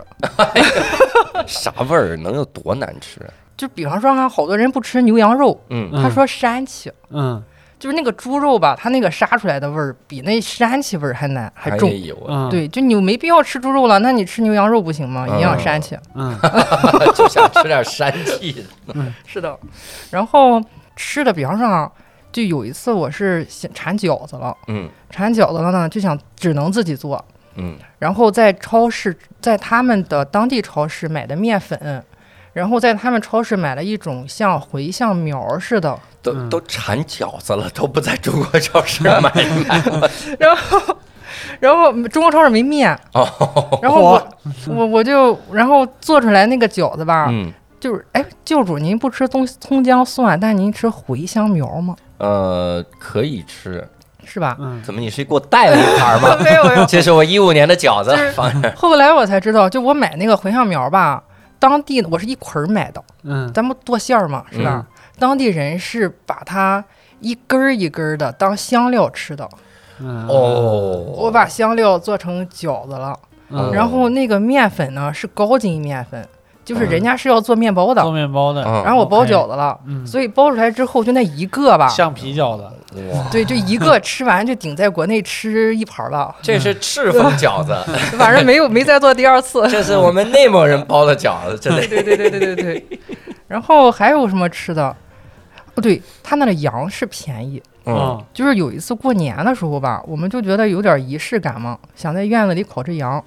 [1.48, 3.20] 啥味儿，能有多难吃？
[3.56, 7.42] 就比方说哈，好多人不吃牛羊肉，嗯嗯他说膻气，嗯
[7.80, 11.90] 就是那个猪肉吧，它那个杀出来的味儿比那膻气味儿还难还重。
[12.02, 15.28] 有啊，嗯，，对，就你没必要吃猪肉了，那你吃牛羊肉不行吗？
[15.38, 15.98] 一样嗯膻气。
[16.16, 16.38] 嗯
[17.16, 18.96] 就想吃点膻气的。
[19.26, 19.58] 是的，
[20.12, 20.62] 然后
[20.96, 21.92] 吃的，比方说啊，
[22.32, 27.24] 就有一次我是想馋饺子了，嗯馋饺子了呢，就想只能自己做，
[27.56, 32.04] 嗯然后在超市，在他们的当地超市买的面粉，
[32.58, 40.10] 然后在他们超市买了一种像茴香苗似的，都嗯都馋饺子了，都不在中国超市买一买了。
[40.40, 40.98] 然后。
[41.60, 44.28] 然后中国超市没面，哦，然后我
[44.68, 51.96] 我我就然后做出来那个饺子吧，嗯就是哎，教主您不吃葱葱姜蒜，但您吃茴香苗吗？
[52.18, 53.88] 呃，可以吃。
[54.26, 54.58] 是吧？
[54.60, 56.36] 嗯怎么你是给我带了一盘吗？
[56.44, 58.74] 没有没有，这是我一五年的饺子，放这儿。
[58.78, 61.22] 后来我才知道，就我买那个茴香苗吧，
[61.60, 63.52] 当地我是一捆儿买的，嗯。
[63.54, 64.86] 咱们剁馅儿嘛，是吧？
[65.20, 66.84] 当地人是把它
[67.20, 69.48] 一根儿一根儿的当香料吃的。
[70.00, 70.28] 嗯。
[70.28, 73.18] 哦，我把香料做成饺子了，
[73.50, 73.72] 嗯。
[73.74, 76.28] 然后那个面粉呢是高筋面粉，
[76.64, 78.84] 就是嗯人家是要做面包的，做面包的，嗯。
[78.84, 82.70] 然后我包饺子了，嗯，所以包出来之后就那一个吧，橡皮饺子，哇，
[83.32, 87.76] 对，就一个吃完就顶在国内吃一盘了， 这是赤峰饺子，
[88.18, 89.68] 反正没有没再做第二次。
[89.68, 91.86] 这是我们内蒙人包的饺子，真的。
[91.88, 93.00] 对对对对对对对。
[93.48, 94.96] 然后还有什么吃的？
[95.74, 97.62] 不，对他那的羊是便宜。
[97.86, 103.24] 嗯嗯就是有一次过年的时候吧，我们就觉得有点仪式感嘛，想在院子里烤只羊。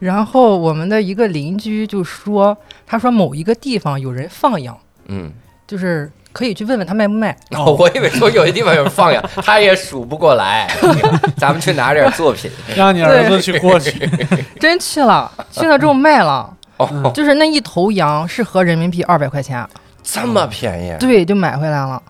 [0.00, 2.56] 然后我们的一个邻居就说，
[2.86, 5.30] 他说某一个地方有人放羊，嗯，
[5.66, 7.36] 就是可以去问问他卖不卖。
[7.50, 10.68] 哦，我以为说有些地方有人放羊，他也数不过来。
[11.36, 12.50] 咱们去拿点作品。
[12.74, 14.08] 让你儿子去过去，
[14.60, 19.66] 真去了，去了之后卖了，哦，就是那一头羊是合人民币二百块钱，
[20.02, 20.94] 这么便宜？
[21.00, 22.00] 对，就买回来了。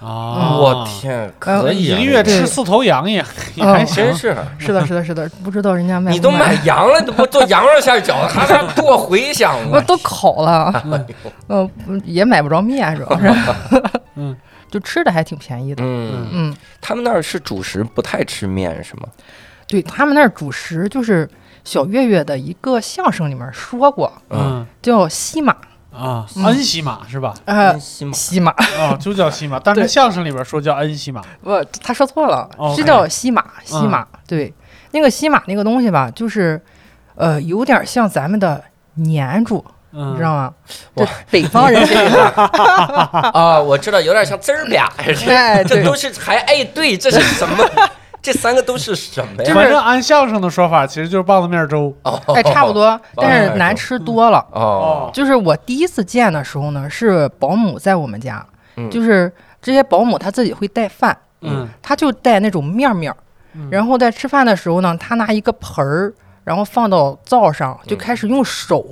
[0.00, 3.22] 啊，我天，可以啊一个月吃四头羊也
[3.58, 3.96] 还行。
[4.04, 4.36] 真，是。
[4.58, 6.12] 是的，是的，是的，不知道人家卖。
[6.12, 9.56] 你都买羊了，都不做羊肉馅饺子，还还剁茴香？
[9.70, 11.06] 我都烤了，
[11.48, 11.68] 嗯、
[12.04, 13.34] 也买不着面，主要是，
[14.14, 14.36] 嗯，
[14.70, 15.82] 就吃的还挺便宜的。
[15.84, 19.08] 嗯，嗯，他们那儿是主食不太吃面是吗？
[19.66, 21.28] 对他们那儿主食就是
[21.64, 24.64] 小岳岳的一个相声里面说过，嗯。
[24.80, 25.54] 叫西马，
[25.98, 27.34] 啊，嗯恩西马是吧？
[27.44, 28.12] 呃，西马？
[28.12, 34.06] 西马，啊，就叫西马， 但是对相声里边说叫恩西马，不，他说错了，OK 是叫西马，西马。
[34.26, 34.52] 对，
[34.92, 36.60] 那个西马那个东西吧，就是，
[37.16, 38.62] 呃，有点像咱们的
[38.94, 40.52] 年猪，嗯，你知道吗？
[40.94, 42.30] 哇这北方人这个，
[43.32, 44.92] 啊，我知道，有点像滋儿吧？
[44.98, 47.64] 哎，对，这都是还哎，对，这是什么？
[48.22, 49.54] 这三个都是什么呀？
[49.54, 51.94] 反正按相声的说法，其实就是棒子面粥。
[52.02, 54.44] 哦，哎，差不多，但哎是难吃多了。
[54.52, 58.44] 哦，就是我第一次见的时候呢，是保姆在我们家，
[58.76, 58.90] 嗯。
[58.90, 61.68] 就是这些保姆她自己会带饭，嗯。
[61.80, 63.14] 她就带那种面面
[63.70, 66.12] 然后在吃饭的时候呢，她拿一个盆儿，
[66.44, 68.84] 然后放到灶上，就开始用手，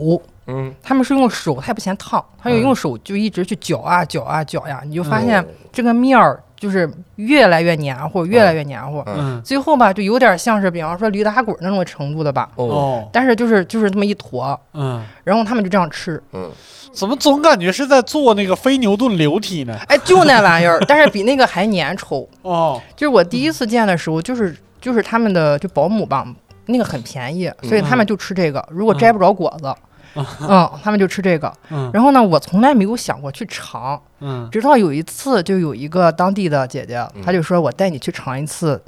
[0.46, 2.62] 嗯，他们是用手，他也不嫌烫，他就嗯。
[2.62, 5.46] 用手就一直去搅啊搅啊搅呀，你就发现哦。
[5.72, 9.40] 这个面儿就是越来越黏糊，越来越黏糊，嗯。
[9.44, 13.08] 最后吧就有点像是比方说驴打滚那种程度的吧，哦，哦。
[13.12, 16.50] 但是就是就是这么一坨，嗯，然后他们就这样吃，嗯，
[16.92, 19.78] 怎么总感觉是在做那个非牛顿流体呢？
[19.88, 22.26] 哎，就那玩意儿， 但是比那个还粘稠。
[22.42, 26.26] 哦，就是我第一次见的时候，就是就是他们的就保姆吧，
[26.66, 28.66] 那个很便宜，所以他们就吃这个。
[28.70, 29.76] 如果摘不着果子，嗯，
[30.82, 31.52] 他们就吃这个。
[31.70, 31.90] 嗯。
[31.92, 34.48] 然后呢，我从来没有想过去尝，嗯。
[34.50, 38.82] 直到有一次，就有一个当地的姐姐，她就说我带你去尝一次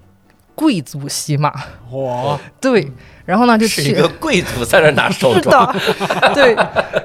[0.55, 1.53] 贵族西马。
[1.93, 2.39] 哇。
[2.61, 2.91] 对，
[3.29, 5.71] 然后呢就是去一个 贵族在那拿手是 抓。
[5.71, 6.57] 的，对，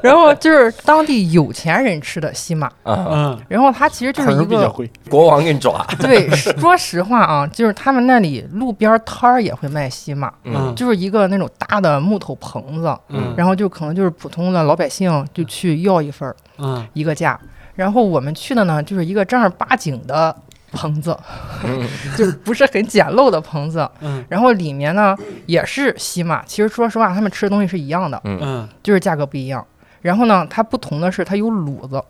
[0.01, 2.67] 然后就是当地有钱人吃的西马。
[2.83, 10.73] 啊，嗯，然后它其实就是一个比较贵，国王给你抓， 对，说实话啊，就是他们那里路边摊儿也会卖西马，嗯。
[10.77, 13.33] 就是一个那种大的木头棚子，嗯。
[13.35, 16.87] 然后就可能就是普通的老百姓就去要一份儿嗯。
[16.93, 17.37] 一个价，
[17.75, 20.33] 然后我们去的呢就是一个正儿八经的
[20.73, 21.17] 棚子，
[21.63, 21.87] 嗯。
[22.17, 24.23] 就是不是很简陋的棚子，嗯。
[24.27, 28.37] 然后里面呢也是西马，其实说实话他们吃的东西是一样的，嗯。
[28.41, 29.65] 嗯，就是价格不一样。
[30.01, 32.03] 然后呢，它不同的是它有卤子，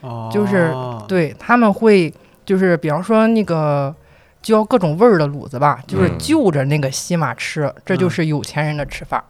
[0.00, 0.72] 哦，就是
[1.06, 2.12] 对他们会
[2.46, 3.94] 就是比方说那个
[4.40, 6.18] 浇各种味儿的卤子吧，就是嗯。
[6.18, 7.98] 就着那个西马吃，这嗯。
[7.98, 9.22] 就是有钱人的吃法，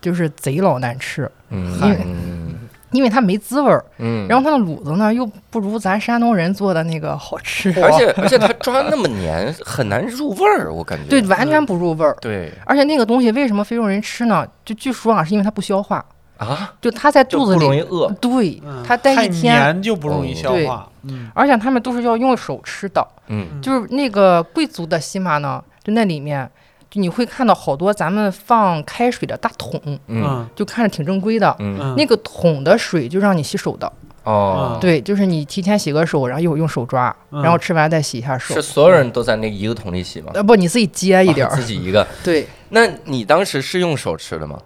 [0.00, 2.58] 就是贼老难吃，嗯
[2.92, 3.84] 因为它没滋味儿。
[3.98, 11.08] 嗯，然后它的卤子呢又不如咱山东人做的那个好吃， 而且而且它抓那么黏，很难入味儿，我感觉。
[11.08, 12.16] 对，完全不入味儿。
[12.20, 14.46] 对而且那个东西为什么非洲人吃呢？
[14.64, 16.04] 就据说啊，是因为它不消化，
[16.36, 18.10] 啊，就它在肚子里，容易饿。
[18.20, 23.06] 对嗯，它待一天，黏就不容易消对化，嗯而且他们都是要用手吃的。
[23.28, 26.48] 嗯就是那个贵族的西马呢，就那里面，
[26.90, 31.54] 就你会看到好多咱们放开水的大桶，嗯嗯就看着挺正规的。
[31.58, 33.92] 嗯嗯，那个桶的水就让你洗手的，
[34.24, 38.62] 哦，对，就是你提前洗个手，然后一会儿用手抓，嗯然后吃完再洗一下手是。
[38.62, 40.30] 所有人都在那一个桶里洗吗？
[40.34, 41.48] 呃，不，你自己接一点。
[41.54, 42.06] 自己一个。
[42.24, 44.58] 对，那你当时是用手吃的吗？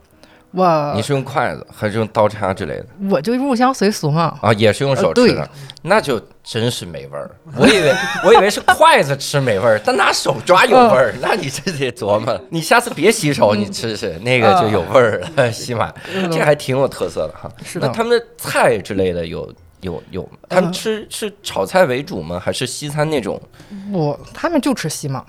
[0.52, 2.86] 我你是用筷子还是用刀叉之类的？
[3.10, 4.38] 我就入乡随俗嘛。
[4.42, 5.48] 啊，也是用手吃的，
[5.82, 7.30] 那就真是没味儿。
[7.56, 7.94] 我以为
[8.26, 12.38] 我以为是筷子吃没味儿，但拿手抓有味嗯儿，那你这得琢磨。
[12.50, 15.50] 你下次别洗手，你吃吃那个就有味儿了。
[15.52, 15.92] 西马，
[16.30, 17.50] 这还挺有特色的哈。
[17.64, 20.30] 是的，那他们的菜之类的有有有吗？
[20.50, 22.38] 他们嗯吃是炒菜为主吗？
[22.38, 23.40] 还是西餐那种？
[23.90, 25.24] 我他们就吃西马，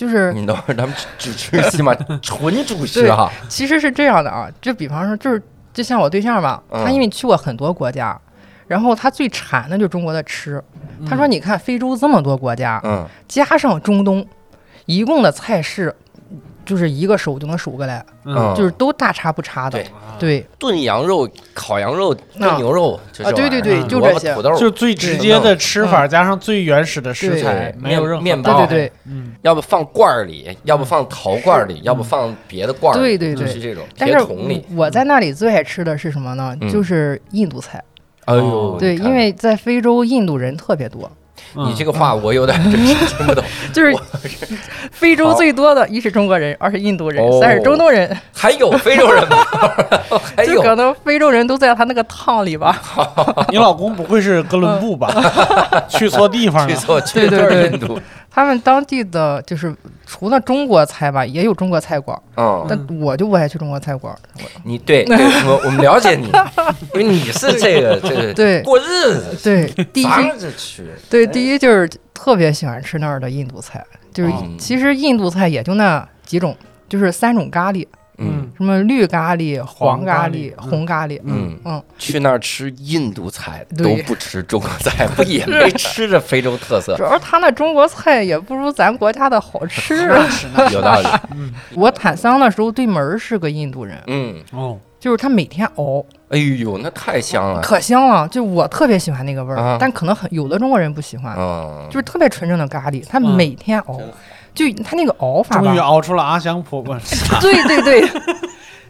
[0.00, 3.30] 就是你等会儿咱们只只吃起码， 纯主食哈。
[3.50, 5.42] 其实是这样的啊，就比方说，就是
[5.74, 8.18] 就像我对象吧，嗯他因为去过很多国家，
[8.66, 10.62] 然后他最馋的就是中国的吃。
[11.06, 14.26] 他说：“你看非洲这么多国家，嗯，加上中东，
[14.86, 15.94] 一共的菜式
[16.64, 18.54] 就是一个手就能数过来，嗯。
[18.56, 19.78] 就是都大差不差的。
[19.78, 19.86] 对。
[20.18, 20.46] 对。
[20.58, 23.32] 炖羊肉、烤羊肉、炖啊牛肉，就啊。
[23.32, 24.34] 这玩意儿对对对就这些。
[24.34, 27.74] 土豆，就最直接的吃法，加上最原始的食材，对。
[27.80, 28.66] 没有任何面包。
[28.66, 28.92] 对对对。
[29.06, 29.32] 嗯。
[29.42, 33.46] 要不放罐儿里，要不放陶罐儿里，要不放别的罐儿里，对对对。
[33.46, 34.64] 就是这种但是铁桶里。
[34.76, 36.56] 我在那里最爱吃的是什么呢？
[36.60, 36.70] 嗯。
[36.70, 37.82] 就是印度菜。
[38.26, 39.08] 哎呦哦，对，你看。
[39.08, 41.10] 因为在非洲，印度人特别多，
[41.54, 43.94] 你这个话我有点真是听不懂， 就是
[44.92, 48.16] 非洲最多的，一是中国人，二是印度人，哦三是中东人。
[48.32, 49.36] 还有非洲人吗？
[50.36, 52.80] 还有可能非洲人都在他那个趟里吧。
[53.50, 55.12] 你老公不会是哥伦布吧？
[55.88, 56.74] 去错地方了。
[56.74, 59.74] 去错去错对对对印度，他们当地的就是
[60.06, 64.16] 除了中国菜吧，也有中国菜馆，嗯，但我就不爱去中国菜馆。
[64.64, 65.16] 你对 对，
[65.46, 66.30] 我我们了解你，
[66.94, 68.62] 因为你是这个这个对。
[68.62, 70.06] 过日子，对，第一
[71.08, 74.46] 对第一就是特别喜欢吃那儿的印度菜，就是哦。
[74.58, 76.56] 其实印度菜也就那几种，
[76.88, 77.86] 就是三种咖喱，
[78.20, 78.50] 嗯。
[78.56, 80.70] 什么绿咖喱、黄黄咖咖喱嗯。
[80.70, 81.20] 红咖喱。
[81.24, 81.58] 嗯。
[81.64, 86.96] 嗯，去那儿吃印度菜都不吃中国菜， 不也没吃着非洲特色？
[86.96, 87.02] 主？
[87.04, 90.26] 要他那中国菜也不如咱国家的好吃啊。
[90.72, 91.08] 有道理，
[91.74, 99.76] 我坦桑的时候，对门儿是个印度人，嗯，哦，就是他每天熬，哎呦，那太香了，可香了，就我特别喜欢那个味儿，啊。
[99.80, 103.98] 但可能很有的中国人不喜欢，嗯，就是特别纯正的咖喱，他嗯每天熬，
[104.54, 106.98] 就他那个熬法终于，熬出了阿香婆婆。
[107.40, 108.10] 对对对，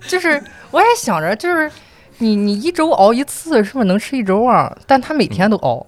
[0.08, 1.70] 就是我也想着，就是
[2.18, 4.74] 你你一周熬一次，是不是能吃一周啊？
[4.86, 5.86] 但他每天都熬，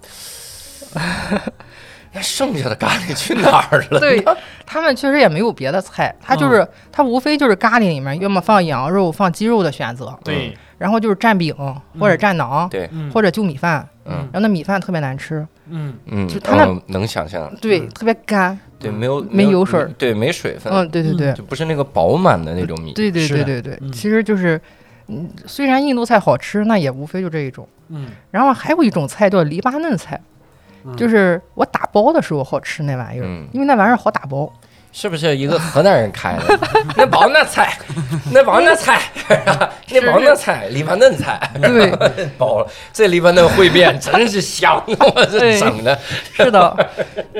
[2.13, 3.99] 那 剩下的咖喱去哪儿了？
[3.99, 4.23] 对
[4.65, 11.53] 他们确实也没有别的菜，他嗯就是他无非就是咖喱里面要么放羊肉、放鸡肉的选择，对，然后就是蘸饼
[11.99, 15.95] 或者蘸馕，对，嗯或者就米饭，嗯然后那米饭特别难吃，嗯。
[16.05, 22.93] 嗯，就他那嗯能想象，对，特别干，对，没有没油水儿对，没水分，嗯，对对对，就不是那个饱满的那种米。
[22.93, 24.59] 对对对对对，嗯其实就是，
[25.07, 27.67] 嗯，虽然印度菜好吃，那也无非就这一种。
[27.89, 30.19] 嗯，然后还有一种菜叫黎巴嫩菜，
[30.85, 34.51] 嗯就是我打包的时候好吃那玩意儿，嗯因为那玩意儿好打包。
[34.95, 36.59] 是不是一个河南人开的？
[36.95, 37.75] 那王那菜，
[38.31, 39.01] 那王那菜，
[39.89, 41.89] 那王那菜，黎巴嫩菜，对，
[42.37, 42.67] 包了。
[42.93, 45.99] 这黎巴嫩烩面真是香，我这对整的。
[46.33, 46.89] 是的，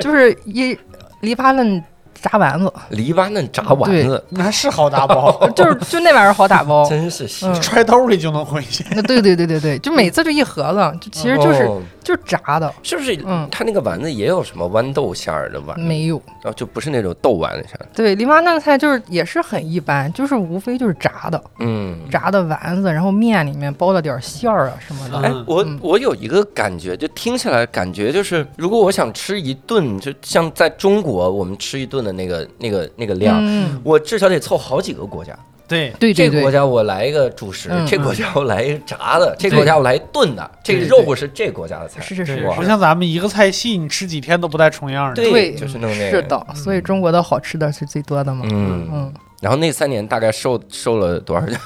[0.00, 0.76] 就是一
[1.24, 1.82] 黎巴嫩
[2.22, 6.88] 炸丸子，黎巴嫩炸丸子，那是好打包， 就是就那玩意儿好打包。
[6.88, 7.26] 真是
[7.60, 8.84] 揣兜里就能回去。
[8.92, 13.18] 那对对对对对，就每次就一盒子，就其实就是哦就是炸的，是不是？
[13.26, 15.82] 嗯它那个丸子也有什么豌豆馅儿的丸子？
[15.82, 16.20] 没有。
[16.42, 17.86] 然后就不是那种豆丸子馅儿。
[17.94, 21.98] 对，黎巴嫩菜就是也是很一般，就是无非就是炸的，嗯。
[22.10, 25.18] 炸的丸子，然后面里面包了点馅儿啊什么的。
[25.18, 35.36] 哎嗯，我嗯我有一个感觉，就听起来感觉就是，如果我想吃一顿，就像在中国我们吃一顿的那个那个那个量，嗯，我至少得凑好几个国家。
[35.66, 37.86] 对，对这个国家我来一个主食，嗯。
[37.86, 42.02] 这个国家我来一个炸的，这个国家我来一炖的，这个肉是这个国家的菜。
[42.02, 45.14] 是是是不像咱们一个菜系，你吃几天都不带重样的。
[45.14, 46.10] 对对，就是弄那个。
[46.10, 48.46] 是的，所以中国的好吃的是最多的嘛。
[48.50, 51.46] 嗯，嗯，然后那三年大概瘦瘦了多少？
[51.46, 51.56] 斤？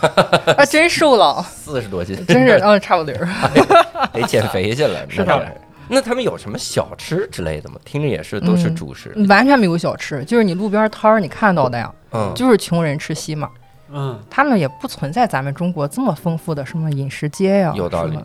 [0.57, 3.13] 啊，真瘦了，四十多斤，真是，嗯，差不多。
[3.13, 3.29] 儿。
[4.15, 5.05] 得减肥去了。
[5.09, 5.53] 是的
[5.88, 7.77] 那他们有什么小吃之类的吗？
[7.85, 9.12] 听着也是都是嗯主食。
[9.29, 13.51] 完全没有小吃，就是你路边摊儿你看到的呀，嗯，就是穷人吃西嘛。
[13.90, 18.18] 嗯，他们也不存在咱们中国这么丰富的什么饮食街呀，有道理。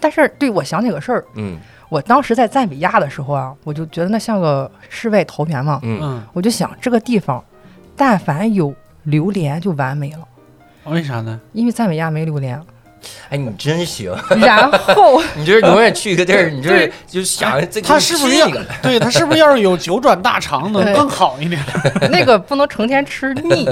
[0.00, 1.58] 但是对我想起个事儿，嗯
[1.90, 7.44] 我当时在赞比亚的时候啊，我就觉得那像个世外桃源嘛，嗯，嗯，我就想这个地方，
[7.96, 10.26] 但凡有榴莲就完美了，
[10.84, 11.38] 为啥呢？
[11.52, 12.58] 因为赞比亚没榴莲。
[13.28, 18.64] 哎，你真行，然后 你就是永远去一个地儿，你就是就想这他是不是要一个？
[18.82, 21.60] 对他是不是要是有九转大肠能更好一点？
[22.10, 23.66] 那个不能成天吃腻，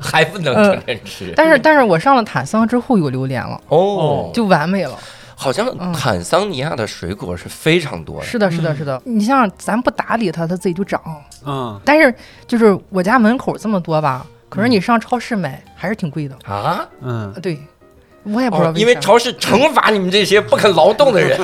[0.00, 1.32] 还不能成天天吃？
[1.36, 4.98] 但是但是我上了坦桑之后有榴莲了，哦，就完美了。
[5.36, 8.24] 好像嗯坦桑尼亚的水果是非常多的。
[8.26, 9.00] 是的，是的，是的。
[9.04, 11.00] 你像咱不打理它，它自己就长。
[11.44, 12.14] 嗯，但是
[12.46, 16.36] 就是我家门口这么多吧，可是你上超市买还是挺贵的。
[16.44, 17.58] 啊，嗯，对，
[18.24, 19.00] 我也不知道哦，因为啥。
[19.00, 21.36] 超市惩罚你们这些不肯劳动的人，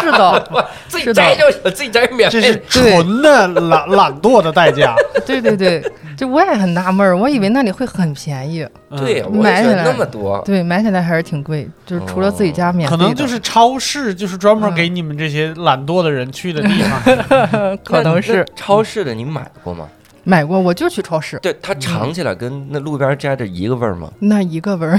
[0.00, 2.62] 是的， 自己摘就有，自己摘是免这是。
[2.68, 4.96] 纯的懒懒惰的代价。
[5.26, 5.84] 对对对，
[6.16, 8.98] 就我也很纳闷儿，我以为那里会很便宜，嗯。
[8.98, 17.78] 对，买起来那么多，对，买起来还是挺贵，就是除了自己家免可能就是超市，就是专门给你们这些懒惰的人去的地方。
[17.84, 18.44] 可能是。
[18.56, 19.86] 超市的，你买过吗？
[20.26, 24.10] 买过，我就去超市，对，它尝起来跟那路边摘的一个味儿吗？
[24.20, 24.98] 那一个味儿。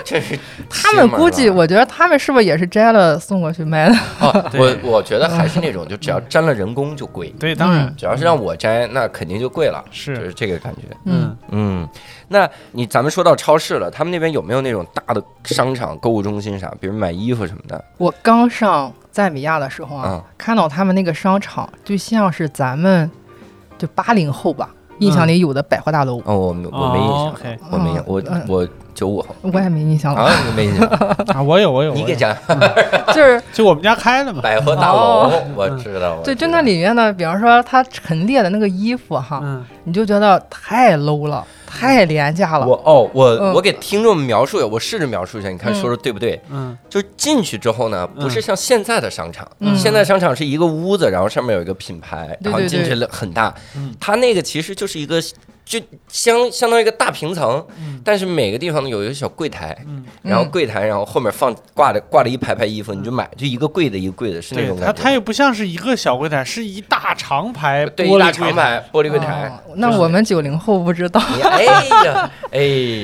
[0.04, 0.38] 真是
[0.70, 3.94] 他们估计，我觉得他们是不是也是摘了送过去卖的？
[4.58, 7.94] 我我觉得还是那种，就只要沾了人工就贵，对，当然。
[7.96, 10.14] 只要是让我摘，那肯定就贵了，是。
[10.16, 10.82] 就是是，这个感觉。
[11.04, 11.88] 嗯，嗯，
[12.28, 17.82] 那你咱们说到超市了，他们那边有没有那种大的商场、购物中心啥，比如买衣服什么的？
[17.98, 23.10] 我刚上赞比亚的时候啊，啊看到他们那个商场，就像是咱们
[23.76, 30.86] 就八零后吧，印象里有的百货大楼，哦，我没我没印象，我没印象，我嗯我九五后我也没印象了，没印象，
[31.34, 32.36] 啊，我有，我有，你给我有讲
[33.14, 34.40] 就是就我们家开的嘛。
[34.42, 42.66] 百货大楼，我知道，对，就那里面呢，比方说它陈列的那个衣服哈，嗯，你就觉得太 low 了，太廉价了。
[42.66, 46.40] 我哦，我嗯我给听众们描述一下，我试着描述一下，你看说说的对不对？
[46.50, 55.22] 嗯，就进去之后呢，不是像现在的商场，嗯现在商场是一个屋子，然后上面有一个品牌，然后进去了很大嗯，它那个其实就是一个。
[55.68, 55.78] 就
[56.08, 58.00] 相相当于一个大平层，嗯。
[58.02, 60.02] 但是每个地方呢有一个小柜台，嗯。
[60.22, 64.92] 然后嗯柜台，然后后面放挂着挂着一排排衣服，你就买，就一个柜子一个柜子，是那，种感觉。
[64.92, 68.46] 它它也不像是一个小柜台，是一大长排对一大玻璃柜台。
[68.48, 69.46] 长排玻璃柜台。
[69.66, 72.58] 哦那我们九零后不知道，你哎呀，哎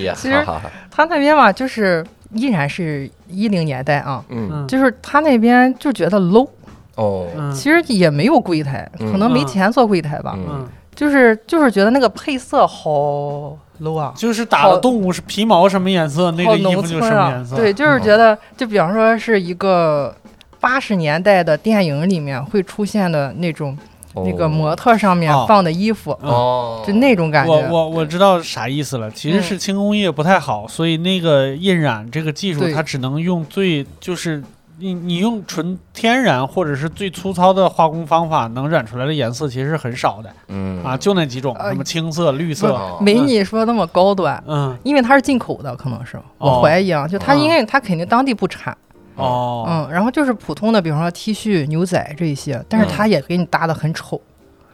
[0.06, 4.48] 呀， 其实好好好，他那边吧，就是依然是一零年代啊，嗯。
[4.50, 6.48] 嗯，就是他那边就觉得 low，
[6.96, 7.52] 哦，嗯。
[7.52, 9.46] 其实也没有柜台，嗯可能没嗯。
[9.46, 10.44] 钱做柜台吧，嗯。
[10.48, 14.12] 嗯，就是就是觉得那个配色好 low 啊。
[14.16, 17.56] 就是打的动物是皮毛什么颜色，那个衣服就什么颜，色。
[17.56, 18.02] 对，就是嗯。
[18.02, 20.14] 觉得，就比方说是一个
[20.60, 23.76] 八十年代的电影里面会出现的那种
[24.14, 25.44] 那个模特上面哦。
[25.48, 27.52] 放的衣服，哦，就那种感觉。
[27.52, 29.42] 我我我知道啥意思了，其实嗯。
[29.42, 34.42] 是轻工业不太好，所以那个印染这个技术它只能用最就是
[34.78, 48.76] 你你用纯天然或者是最粗糙的化工方法能染出来的颜色其实是很少的嗯啊，就那几种，呃什么青色、绿色，哦没你说那么高端，嗯因为它是进口的，可能是我哦怀疑啊，就它哦因为它肯定当地不产，
[49.16, 54.20] 哦，嗯，然后就是普通的，比方说 T 恤、牛仔这一些，但是嗯它也给你搭的很丑，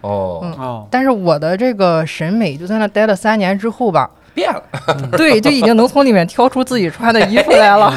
[0.01, 4.63] 哦，嗯哦，但是我的这个审美就在那待了三年之后吧，变了，
[5.13, 7.93] 对，就已经能从里面挑出自己穿的衣服来了。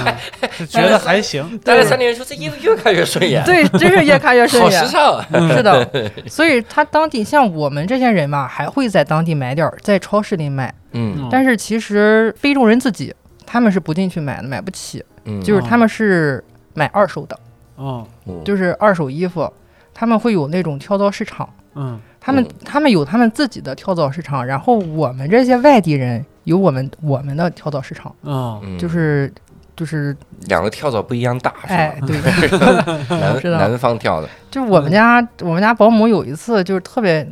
[0.68, 1.60] 觉得还行。
[1.64, 4.88] 但是三年，说这衣服越看越顺眼，对，真是越看越顺好时眼。
[4.88, 5.26] 尚啊，
[5.56, 10.74] 是的，所以他当地像我们这些人嘛，还会在当地买点儿，在超市里买。
[10.92, 11.28] 嗯。
[11.32, 13.14] 但是其实非洲人自己
[13.46, 17.40] 他们是不进去买的，买不起，嗯，就是他们是买二手的，
[17.76, 18.06] 哦，
[18.44, 19.52] 就是二手衣服，
[19.94, 22.48] 他们会有那种跳蚤市场，嗯他们嗯。
[22.64, 28.78] 他们有他们自己的跳蚤市场，然后我们这些外地人有我们我们的跳蚤市场，哦，嗯。
[28.80, 29.32] 就是
[29.76, 30.16] 就是
[30.48, 37.28] 两个跳蚤不一样大，是哎吧？，对， 南 南方跳的，就我们家我们家保姆有一次就是特别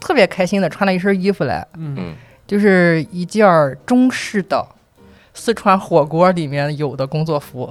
[0.00, 2.14] 特别开心的穿了一身衣服来，嗯嗯，
[2.46, 3.46] 就是一件
[3.84, 4.66] 中式的
[5.34, 7.70] 四川火锅里面有的工作服。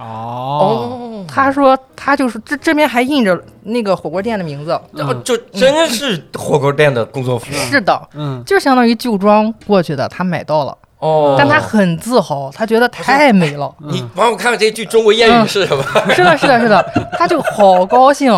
[0.00, 4.80] 哦，他说他就是这这边还印着那个火锅店的名字。
[4.94, 7.52] 然后就真是火锅店的工作服。
[7.52, 8.42] 是的，嗯。
[8.46, 11.36] 就相当于旧装过去的，他买到了，哦。
[11.38, 13.70] 但他很自豪，他觉得太美了。
[13.78, 15.84] 你帮我看看这句中国谚语是什么？
[16.14, 18.32] 是的，是的，是的，他就好高兴，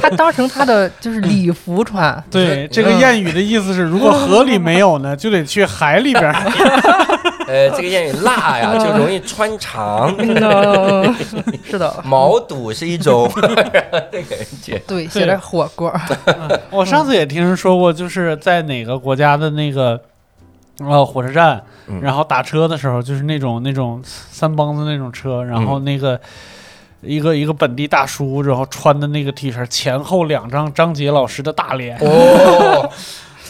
[0.00, 2.22] 他当成他的就是礼服穿。
[2.30, 6.34] 对，这个谚语的意思是，如果河里没有呢，就得去海里边儿。
[7.46, 10.14] 呃，这个谚语辣呀，就容易穿肠。
[10.18, 11.14] 嗯，
[11.64, 13.30] 是的，毛肚是一种。
[14.86, 15.92] 对，写着火锅。
[16.70, 20.00] 我上次也听人说过，就是在哪个国家的那个
[20.78, 26.20] 呃火车站，嗯然后打车的时候，就是那种那种三蹦子那种车，然嗯后那个。
[27.02, 32.90] 一个一个本地大叔，然后穿的那个 T 恤，前后两张张杰老师的大脸，哦，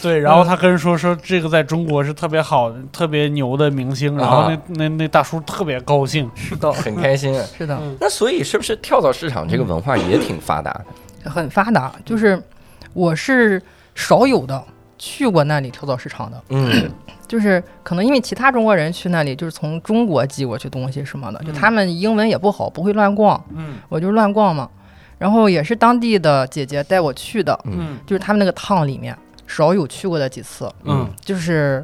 [0.01, 7.45] 对，然后他跟人说说这个在中国是特别好、特别牛的明星，然后那那那大叔特别高兴，是的，很开心啊。
[7.57, 10.71] 是的，那所以是不是跳蚤市场这个文化也挺发达
[11.23, 11.29] 的？
[11.29, 11.93] 很发达。
[12.05, 12.41] 就是
[12.93, 13.61] 我是
[13.95, 14.63] 少有的
[14.97, 16.89] 去过那里跳蚤市场的，嗯
[17.27, 24.69] 就是可能因为其他中国人去那里就是从中国寄过去东西什么的，就他们英文也不好，不会乱逛，嗯我就乱逛嘛。
[25.17, 29.17] 然后也是当地的姐姐带我去的，嗯就是他们那个趟里面
[29.47, 31.09] 少有去过的几次，嗯。
[31.21, 31.83] 就是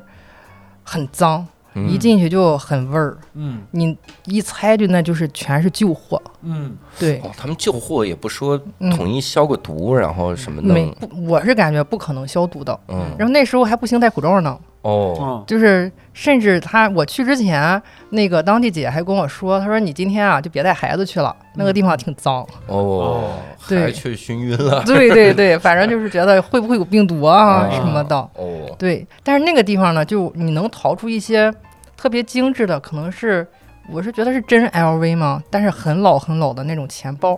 [0.83, 1.89] 很脏，嗯。
[1.89, 3.63] 一进去就很味儿，嗯。
[3.71, 6.75] 你一猜就那就是全是旧货，嗯。
[6.99, 8.91] 对，哦，他们旧货也不说嗯。
[8.91, 12.77] 统一消个毒，然后什么的没，不，我是感觉不可能消毒的。
[12.87, 13.05] 嗯。
[13.17, 15.15] 然后那时候还不兴戴口罩呢，哦。
[15.19, 15.43] 哦。
[15.47, 22.45] 就是甚至他我去之前，那个当地姐还跟我说，她说你今天啊就别带孩子去了，那个地方挺脏。
[22.67, 23.31] 哦，
[23.67, 28.15] 对还去熏晕了对对对，反正就是觉得会不会有病毒啊啊什么的。
[28.35, 31.53] 哦，对，但是那个地方呢，就你能淘出一些
[31.95, 33.47] 特别精致的，可能是
[33.89, 37.33] 我是觉得是真 LV 吗，但是很老很老的那种钱包。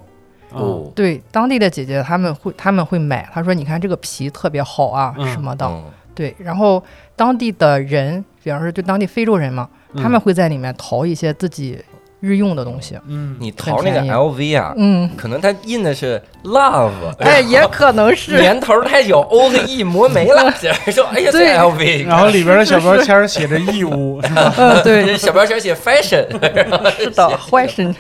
[0.52, 0.60] 哦。
[0.60, 0.92] 哦。
[0.96, 5.28] 对，当地的姐姐他们会他们会买，她说你看这个皮特别好啊、嗯。
[5.32, 5.66] 什么的。
[5.66, 5.84] 嗯
[6.16, 6.82] 对，然后
[7.14, 9.68] 当地的人，比方说就当地非洲人嘛，
[9.98, 11.78] 他们会在里面淘一些自己
[12.26, 12.98] 日用的东西。
[13.08, 13.36] 嗯。
[13.40, 18.38] 你淘那个 LV 啊，嗯，可能它印的是 love，哎，也可能是。
[18.40, 20.52] 年头太久，O 和 E 磨没了，
[20.92, 24.54] 说哎呀这对 LV，然后里边的小标签写着义乌是吧？
[24.58, 26.26] 嗯， 对， 小标签写 fashion，
[26.98, 27.94] 是的，，fashion。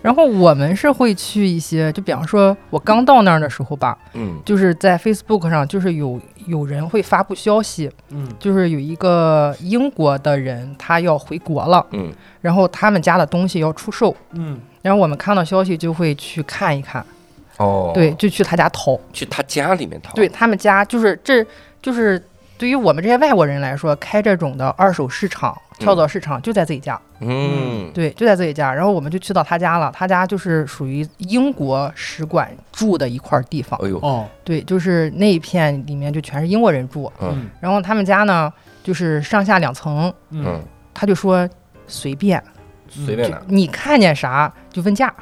[0.00, 4.36] 然后我们是会去一些，就比方说，我刚到那儿的时候吧，嗯。
[4.44, 8.28] 就是在 Facebook 上，就是有有人会发布消息，嗯。
[8.38, 12.12] 就是有一个英国的人他要回国了，嗯。
[12.40, 14.60] 然后他们家的东西要出售，嗯。
[14.82, 17.04] 然后我们看到消息就会去看一看，
[17.58, 21.46] 哦，对，，就去他家淘，去他家里面淘，对他们家就是这
[21.80, 22.20] 就是
[22.62, 27.90] 对于我们这些外国人来说，开这种的二手市场、跳蚤市场就在自己家，嗯。
[27.92, 28.72] 对，就在自己家。
[28.72, 34.28] 然后我们就去到他家了，他家就是属于英国使馆住的一块地方，哎呦，哦。
[34.44, 37.12] 对，就是那一片里面就全是英国人住。
[37.20, 37.50] 嗯。
[37.58, 38.48] 然后他们家呢，
[38.84, 40.62] 就是上下两层，嗯嗯，
[40.94, 41.50] 他就说
[41.88, 42.40] 随便，
[42.88, 45.12] 随便拿，你看见啥就问价，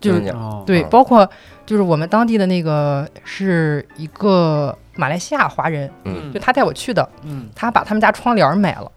[0.00, 0.34] 就是
[0.64, 0.88] 对，嗯。
[0.88, 1.28] 包括
[1.66, 6.32] 就是我们当地的那个是一个马来西亚华人，嗯。
[6.32, 7.48] 就他带我去的，嗯。
[7.54, 8.90] 他把他们家窗帘儿买了，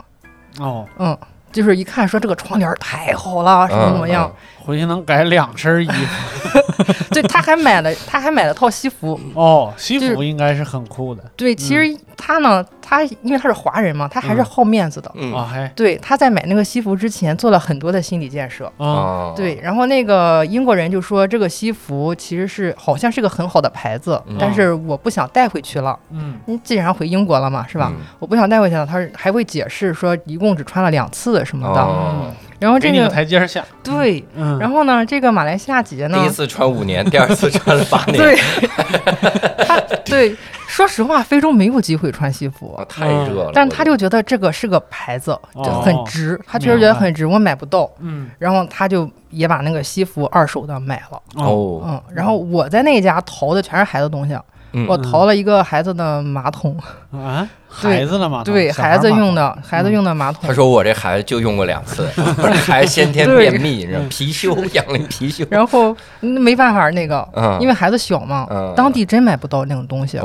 [0.60, 1.18] 哦，嗯，
[1.52, 4.32] 就是一看说这个窗帘儿太好了，什么怎么样，
[4.70, 6.59] 回去能改两身衣服
[7.11, 18.65] 对，他还买了他还买了套西服，哦，西服应该是很酷的对，其实他呢，他因为他是华人嘛，他还是嗯好面子的，嗯啊，还对，他在买那个西服之前做了很多的心理建设。
[18.78, 25.97] 啊哦，对，然后那个英国人就说这个西服其实是好像是个很好的牌子，嗯但是我不想带回去了。
[26.11, 27.91] 嗯你既然回英国了嘛，是吧？
[27.93, 28.86] 嗯我不想带回去了。
[28.86, 31.82] 他还会解释说一共只穿了两次什么的。
[32.60, 33.64] 哦然后这给你个个台阶下。
[33.82, 38.36] 对，嗯，然后呢，这个马来西亚姐姐呢第一，次穿五年，第二次穿了八 年， 对，
[39.66, 40.36] 她对，
[40.68, 43.51] 说实话，非洲没有机会穿西服啊，，太热了。
[43.53, 54.38] 但我他就觉得这个是个牌子，就哦很值，他确实觉得很值，我买不到，嗯然后他就也把那个西服二手的买了，哦哦，嗯，然后我在那家淘的全是孩子东西，
[54.74, 54.86] 嗯。
[54.88, 56.78] 我淘了一个孩子的马桶，
[57.11, 57.47] 啊，
[57.82, 60.41] 对孩子的马桶，对孩孩子用的，孩子用的马桶。
[60.47, 62.07] 他，说我这孩子就用过两次，
[62.65, 65.45] 还先天便秘，你知道貔貅养了貔貅。
[65.49, 70.17] 然后嗯没办法，那个嗯，因为孩子小嘛嗯，当地真买不到那种东西。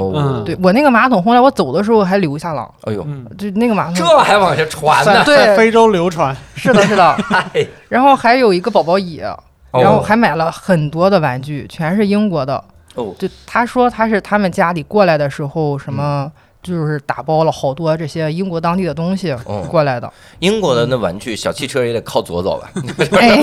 [0.44, 5.24] 对我那个马桶，后来我走的时候还留下了，哎呦，嗯，就那个马桶，这还往下传在呢？
[5.24, 5.36] 对。
[5.36, 7.12] 在非洲流传，是的，是的。
[7.54, 9.38] 哎，然后还有一个宝宝椅，哦。
[9.72, 12.62] 然后还买了很多的玩具，全是英国的。
[12.94, 16.30] 哦，就他说他是他们家里过来的时候，什么
[16.62, 20.10] 就是打包了好多这些英国当地的东西哦过来的。
[20.38, 22.70] 英国的那玩具小汽车也得靠左走吧？
[23.20, 23.42] 哎，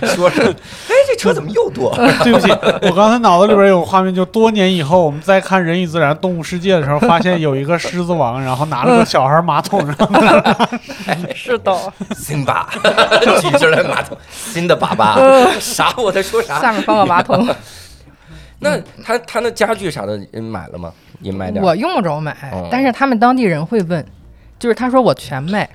[0.14, 1.94] 说是，哎，这车怎么又多？
[2.22, 2.50] 对不起，
[2.88, 10.08] 我刚才脑子里边有画面，就多年以后我们再看《人与自然：动物世界》的时候，发现有一个狮子王，然后拿了个小孩马桶，然 后
[11.34, 11.76] 是的，
[12.16, 12.70] 辛巴
[13.42, 15.92] 举出来马桶，新的粑粑，啥？
[15.98, 16.58] 我在说啥？
[16.58, 17.46] 下面放个马桶，
[18.64, 20.92] 那他他那家具啥的你买了吗？
[21.20, 21.66] 也买点儿。
[21.66, 24.04] 我用不着买哦，但是他们当地人会问，
[24.58, 25.68] 就是他说我全卖，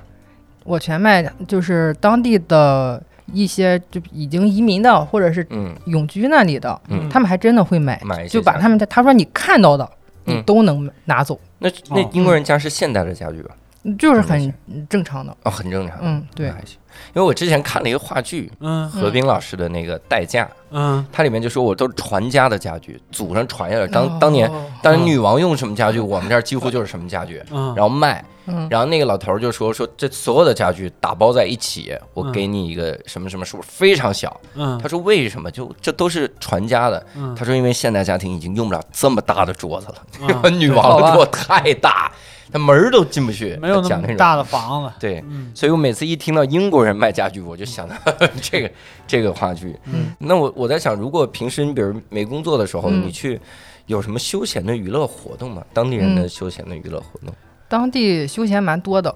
[0.64, 5.74] 我全卖，就是当地的一些就已经移民的或者是嗯。
[5.86, 8.62] 永居那里的，嗯，他们还真的会买，买一些就把家具。
[8.64, 9.90] 他们的他说你看到的
[10.26, 10.44] 你嗯。
[10.44, 12.10] 都能拿走，那那哦。
[12.14, 13.56] 英国人家是现代的家具吧？
[13.98, 15.36] 就是嗯很正常的。
[15.44, 15.98] 哦，很正常。
[16.02, 16.78] 嗯，对那，还行。
[17.14, 23.88] 因为我之前看了一个话剧，嗯何冰老师的那个《代驾》，嗯它里面就说我都是传家的家具，祖上传下来。
[23.88, 28.24] 当当年哦当年女王用什么家具，我们这儿几乎就是什么家具，嗯，然后卖。
[28.52, 34.42] 嗯然后那个老头儿就说说这所有的家具打包在一起，我嗯给你一个什么什么数，非常小。
[34.56, 35.52] 嗯他说为什么？
[35.52, 37.06] 就这都是传家的。
[37.16, 42.12] 嗯他说因为现代家庭已经用不了这么大的桌子了， 嗯女王的桌太大，
[42.52, 43.56] 他门儿都进不去。
[43.62, 44.14] 没有那讲那种。
[44.14, 47.96] 么大的房子，对，嗯所以我每次一听到英国人卖家具，我就想到
[48.42, 48.72] 这个
[49.08, 49.76] 这个话剧。
[49.86, 53.40] 嗯，那我我在想，如果平时你比如没工作的时候，嗯你去
[53.86, 55.64] 有什么休闲的娱乐活动吗？
[55.74, 57.34] 当地人的嗯休闲的娱乐活动，
[57.68, 59.14] 当地休闲蛮多的，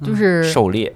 [0.00, 0.92] 嗯就是狩猎，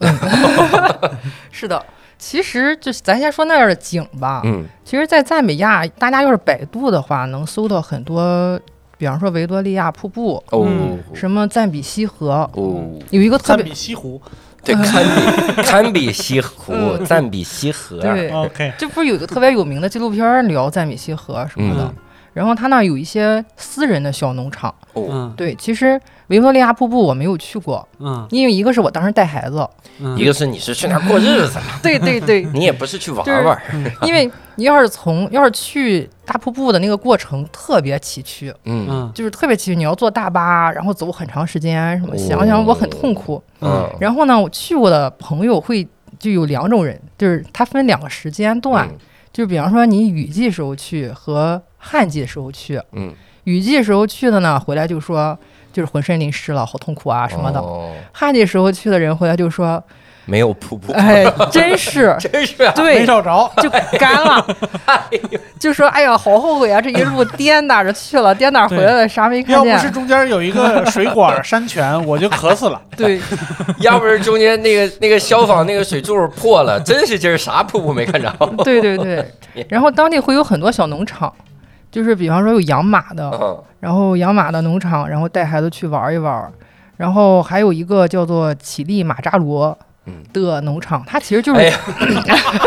[1.50, 1.84] 是的。
[2.18, 8.60] 其实就是咱先说那儿的景吧，嗯其实，在赞比亚，大家要是百度的话，能搜到很多，
[9.00, 10.66] 比方说维多利亚瀑布，哦。
[10.68, 14.20] 嗯什么赞比西河，哦，有一个特别赞比西湖。
[14.62, 21.94] 对，堪比堪比西湖， 嗯赞比西河，对，，OK，这不是有一个特别有名的纪录片聊赞比西河什么的，嗯
[22.32, 24.74] 然后它那儿有一些私人的小农场。
[24.92, 25.34] 哦，嗯。
[25.36, 28.26] 对，其实维多利亚瀑布我没有去过，嗯。
[28.30, 29.66] 因为一个是我当时带孩子，
[30.00, 33.60] 嗯，一个是你是去那儿过日子，对 对对， 你也不是去玩就是玩，
[34.02, 38.86] 因为你要是从要是去大瀑布的那个过程特别崎岖，嗯。
[38.88, 39.12] 嗯。
[39.14, 42.16] 就是特别崎岖，你要坐大巴，然后走很长时间，什么哦。
[42.16, 43.42] 想想我很痛苦。
[43.60, 45.86] 嗯，然后呢，我去过的朋友会
[46.18, 48.96] 就有两种人，就是他分两个时间段，嗯
[49.32, 53.12] 就比方说你雨季时候去和旱季时候去，嗯
[53.44, 55.38] 雨季时候去的呢，回来就说
[55.72, 57.60] 就是浑身淋湿了，好痛苦啊什么的。
[57.60, 59.82] 哦旱季时候去的人回来就说，
[60.30, 62.16] 没有瀑布，哎，真是。
[62.20, 63.68] 真是啊，对没，找着，就
[63.98, 64.46] 干了，
[65.58, 69.72] 就说哎呀，好后悔啊，这一路颠打着去了，颠打回来了，啥没看见。
[69.72, 69.90] 要不是。
[69.90, 72.80] 中间有一个水管山泉，我就渴死了。
[72.96, 73.20] 对，
[73.80, 78.32] 要不是中间那个那个消防那个水柱破了， 真是今儿啥瀑布没看着。
[78.64, 79.26] 对对对，
[79.68, 81.32] 然后当地会有很多小农场，
[81.90, 83.60] 就是比方说有养马的，嗯。
[83.80, 86.50] 然后养马的农场，然后带孩子去玩一玩，
[86.98, 89.86] 然后还有一个叫做乞力马扎罗嗯
[90.32, 91.72] 的农场，它其实就是、哎，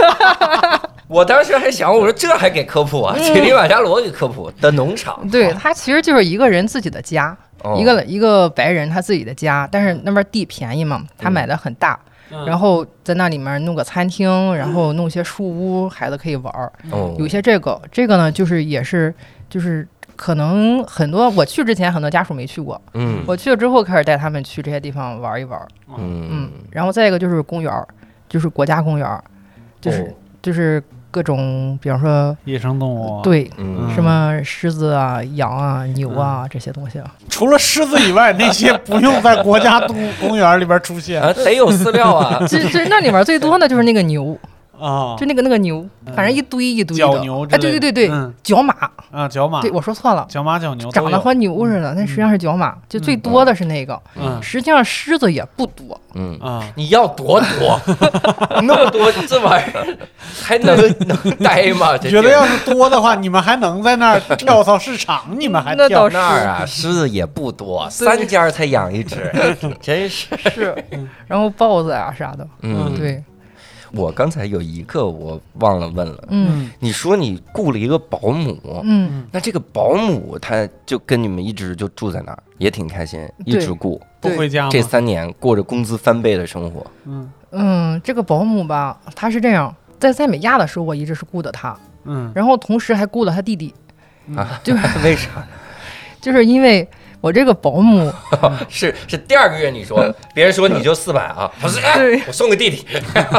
[1.07, 3.15] 我当时还想，我说这还给科普啊？
[3.17, 3.23] 嗯。
[3.23, 7.75] 乞力马扎罗给科普的农场，对，它其实就是一个人自己的家，哦。
[7.77, 11.99] 一个一个白人他自己的家，但是那边地便宜嘛，他买的很大，
[12.31, 12.45] 嗯。
[12.45, 16.71] 然后在那里面弄个餐厅，然后弄些树屋，孩子可以玩儿。
[16.91, 17.15] 哦。
[17.19, 19.13] 有一些这个，这个呢就是也是
[19.49, 19.87] 就是
[20.23, 23.21] 可能很多我去之前很多家属没去过，嗯。
[23.27, 25.59] 我去了之后开始带他们去这些地方玩一玩。
[25.97, 26.29] 嗯。
[26.31, 27.85] 嗯，然后再一个就是公园儿，
[28.29, 29.21] 就是国家公园儿，
[29.81, 30.07] 就是、哦。
[30.41, 33.51] 就是各种，比方说野生动物，，对。
[33.57, 33.93] 嗯。
[33.93, 41.19] 什么狮子啊、羊啊、牛啊、这些东西，除了狮子以外，那些不用在国家动物公园里边出现。
[41.23, 42.39] 啊，得有饲料啊。
[42.47, 44.39] 这这那里面最多的就是那个牛，
[44.79, 47.03] 啊，就那个那个牛，反正一堆一堆的。
[47.03, 48.11] 角牛哎，对对对对，
[48.43, 48.73] 角马，
[49.11, 49.61] 啊，角马。
[49.61, 53.99] 对，我说错了，角马角牛长得和牛似的，那实际上是角马，就最多的是那个。
[54.15, 54.41] 嗯。
[54.41, 57.79] 实际上狮子也不多，嗯，啊，你要多多，
[58.63, 59.97] 那么多这玩意儿
[60.41, 60.75] 还能
[61.07, 61.97] 能待吗？
[61.97, 65.23] 觉得要是多的话，你们还能在那儿跳蚤市场？
[65.39, 65.87] 你们还跳。
[65.87, 66.09] 那倒？
[66.09, 66.15] 是。
[66.17, 69.33] 那儿啊，狮子也不多，三家才养一只，
[69.79, 70.27] 真是。
[70.53, 70.75] 是，
[71.27, 73.23] 然后豹子呀啥的，嗯，对，
[73.93, 76.69] 我刚才有一个我忘了问了，嗯。
[76.79, 84.01] 你说你雇了一个保姆，嗯，那这个保姆她就跟你们一直就住在那儿，也挺开心，一直雇。
[84.19, 84.67] 不回家？
[84.69, 87.29] 这三年过着工资翻倍的生活，嗯。
[87.51, 92.31] 嗯，这个保姆吧，他是这样，在塞美亚的时候，我一直是雇的他，嗯。
[92.33, 93.73] 然后同时还雇了他弟弟，
[94.35, 94.73] 啊，就
[95.03, 95.29] 为啥？
[96.19, 96.87] 就是因为
[97.23, 98.11] 我这个保姆，
[98.67, 102.85] 是是第二个月你说，别人说你就四百啊，他说哎，我送给弟弟，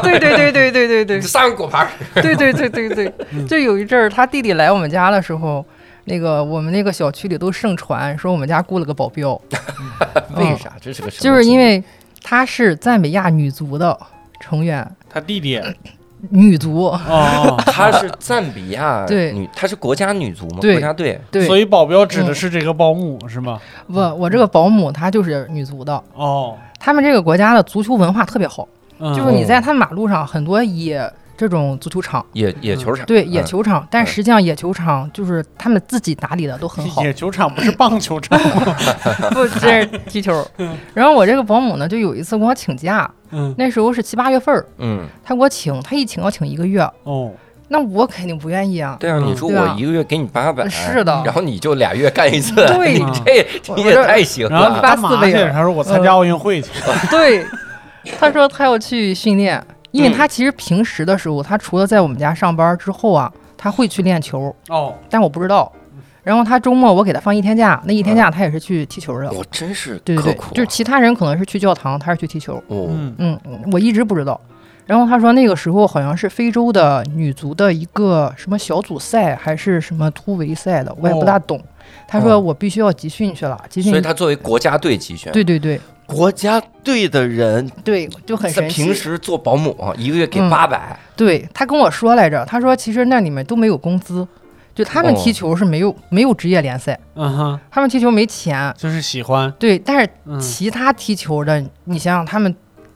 [0.02, 3.12] 对对对对对对对你上个果盘儿，对对对对对，
[3.46, 5.62] 就有一阵儿他弟弟来我们家的时候。
[6.06, 9.40] 那个我们那个小区里都盛传说我们家雇了个保镖，
[10.36, 10.70] 为啥？
[10.78, 11.10] 这是个？
[11.10, 11.82] 就是因为
[12.22, 13.98] 他是赞比亚女足的
[14.38, 15.58] 成员，他弟弟
[16.30, 19.32] 女足，哦，她是赞比亚 对。
[19.32, 20.58] 女，她是国家女足嘛？
[20.60, 21.20] 国家队。
[21.30, 23.60] 对，所以保镖指的是这个保姆是吗？
[23.86, 28.66] 不，我这个保姆她就是女足的，哦，他们这个国家的足球文化特别好，
[28.98, 29.14] 嗯。
[29.14, 33.30] 就是你在他们马路上很多野这种足球场，野野球场，对嗯。
[33.32, 38.38] 野球场，但实际上野球场就是他们自己打理的都很好，野球场不是棒球场，
[39.32, 40.46] 不这是踢球。
[40.92, 43.54] 然后我这个保姆呢，就有一次给我请假，嗯。
[43.58, 47.32] 那时候是七八月份儿，嗯，他给我请，他一请要请一个月，哦，
[47.68, 48.96] 那我肯定不愿意啊。
[49.00, 51.22] 对啊，嗯你说我一个月给你八百，是的。
[51.24, 52.98] 然后你就俩月干一次，对。
[52.98, 54.82] 你这你也太行然后你了。
[54.82, 55.32] 干嘛去？
[55.50, 56.70] 他说我参加奥运会去。
[57.10, 57.44] 对，
[58.18, 59.62] 他说他要去训练，
[59.94, 65.72] 因为嗯他其实平时的时候，他除了在我们家上班之后啊，他会去练球，哦，但我不知道。
[66.24, 69.30] 然后他周末我给他放一天假，那一天假他也是去踢球的。
[69.30, 72.56] 我真是对对对刻苦，啊，就是其他人可能是去教堂，他是去踢球。
[72.66, 74.40] 哦，嗯嗯，嗯我一直不知道。
[74.84, 81.62] 然后他说那个时候好像是非洲的女足的一个什么小组赛还是什么突围赛的，我也不大懂。
[82.08, 84.02] 他说哦我必须要集训去了，集训所以。
[84.02, 88.84] 他作为国家队集训，对对对国家队的人对，就很在神奇。
[88.84, 90.50] 平时做保姆，一个月给嗯。
[90.50, 94.26] 八百，对他跟我说来着，他说其实那里面都没有工资，
[94.74, 98.74] 就他们哦踢球是没有、没有职业联赛，嗯哼，他们踢球没钱。
[98.76, 100.38] 就是喜欢，对，但是嗯。
[100.40, 102.54] 其他踢球的，你想想他们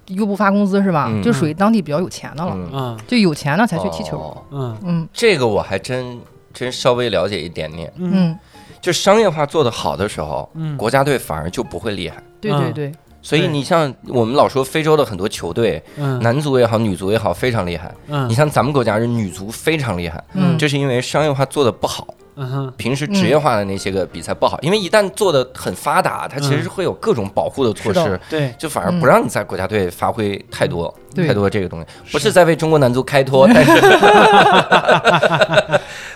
[0.08, 1.06] 又不发工资是吧？
[1.10, 1.22] 嗯。
[1.22, 2.98] 就属于当地比较有钱的了，嗯，嗯。
[3.06, 4.18] 就有钱的才去踢球。
[4.18, 4.44] 哦。
[4.50, 4.78] 嗯。
[4.84, 5.08] 嗯。
[5.12, 6.20] 这个我还真
[6.52, 7.92] 真稍微了解一点点。
[7.96, 8.10] 嗯。
[8.12, 8.38] 嗯，
[8.80, 10.76] 就商业化做得好的时候，嗯。
[10.76, 12.22] 国家队反而就不会厉害。
[12.40, 16.18] 嗯对对对，所以你像我们老说非洲的很多球队，嗯。
[16.20, 17.94] 男足也好，女足也好，非常厉害。
[18.06, 18.28] 嗯。
[18.28, 22.06] 你像咱们国家是女足非常厉害，嗯，这是因为商业化做的不好。
[22.38, 31.86] 嗯平时职业化的那些个比赛不好，因为一旦做的很发达，它其实会有各种保护的措施对就反而不让你在国家队发挥太多、太多这个东西。
[32.12, 33.72] 不是在为中国男足开脱， 但是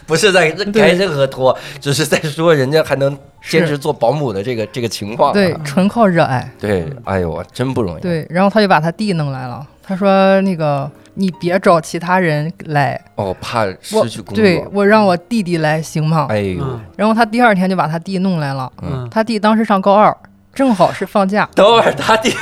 [0.06, 3.16] 不是在开任何脱，只是在说人家还能
[3.48, 5.32] 坚持做保姆的这个这个情况、啊。
[5.32, 6.48] 对，纯靠热爱。
[6.60, 8.00] 对，哎呦，真不容易。
[8.00, 14.36] 对，然后他就把他弟弄来了，他说那个你别找其他人来，哦，怕失去工作。
[14.36, 16.26] 对我让我弟弟来行吗？
[16.30, 20.16] 哎呦，嗯然后他第二天就把他弟弄来了，嗯他弟当时上高二，
[20.54, 22.32] 正好是放假， 等会儿他弟，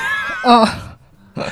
[0.47, 0.66] 嗯，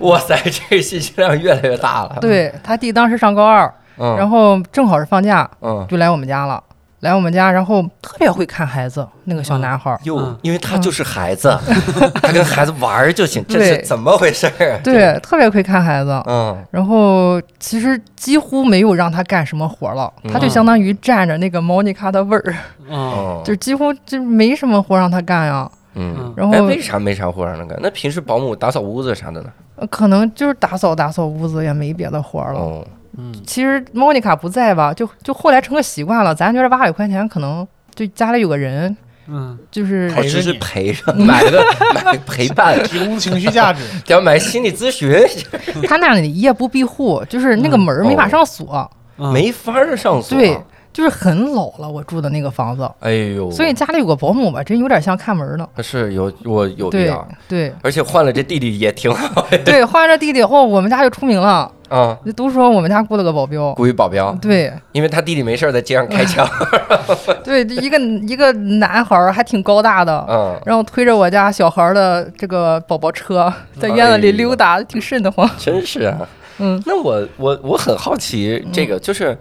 [0.00, 6.62] 哇塞，这个信息量越来越大了。，对他弟当时上高二，嗯，然后正好是放假，嗯，就来我们家了。
[7.04, 10.00] 来我们家，然后特别会看孩子，那个小男孩儿。
[10.04, 11.54] 哟嗯，因为他就是孩子，
[12.22, 14.72] 他跟孩子玩儿就行，这是怎么回事儿？
[14.72, 16.20] 啊对，特别会看孩子。
[16.26, 22.54] 嗯，然后其实几乎没有让他干什么活了，他就嗯相当于占着那个莫妮卡的味儿，
[23.44, 25.70] 就几乎就没什么活让他干呀。
[25.94, 27.78] 嗯，然后哎，为啥没啥活让他干？
[27.82, 29.50] 那平时保姆打扫屋子啥的呢？
[29.76, 32.58] 呃可能就是打扫打扫屋子，也没别的活儿了。
[32.60, 32.86] 哦，
[33.18, 36.34] 嗯其实莫妮卡不在吧，就就后来成个习惯了。
[36.34, 41.64] 咱觉得八百块钱可能就家里有个人，嗯，就是哦，只是陪着你陪着， 买了个
[42.04, 45.12] 买陪伴，提供情绪价值， 要买心理咨询，
[45.88, 48.90] 他那里夜不闭户，就是那个门儿没法上锁。
[49.16, 50.36] 嗯没法儿上锁。
[50.36, 50.58] 对，
[50.94, 55.68] 就是很老了，我住的那个房子，哎呦，所以家里有个保姆吧，真有点像看门儿的。
[55.82, 57.74] 是有我有对要，对。
[57.82, 59.44] 而且换了这弟弟也挺好。
[59.64, 63.74] 对，换了这弟弟后，我们家就出名了，啊，都说我们家雇了个保镖。
[63.74, 64.72] 雇一保镖，对。
[64.92, 66.48] 因为他弟弟没事在街上开枪，
[67.42, 75.50] 对，一个一个男孩儿还挺高大的，嗯，然后推着我家小孩儿的这个宝宝车 在院子里溜达，挺瘆得慌。
[75.58, 76.16] 真是啊。
[76.58, 79.36] 嗯，那我我我很好奇，这个就是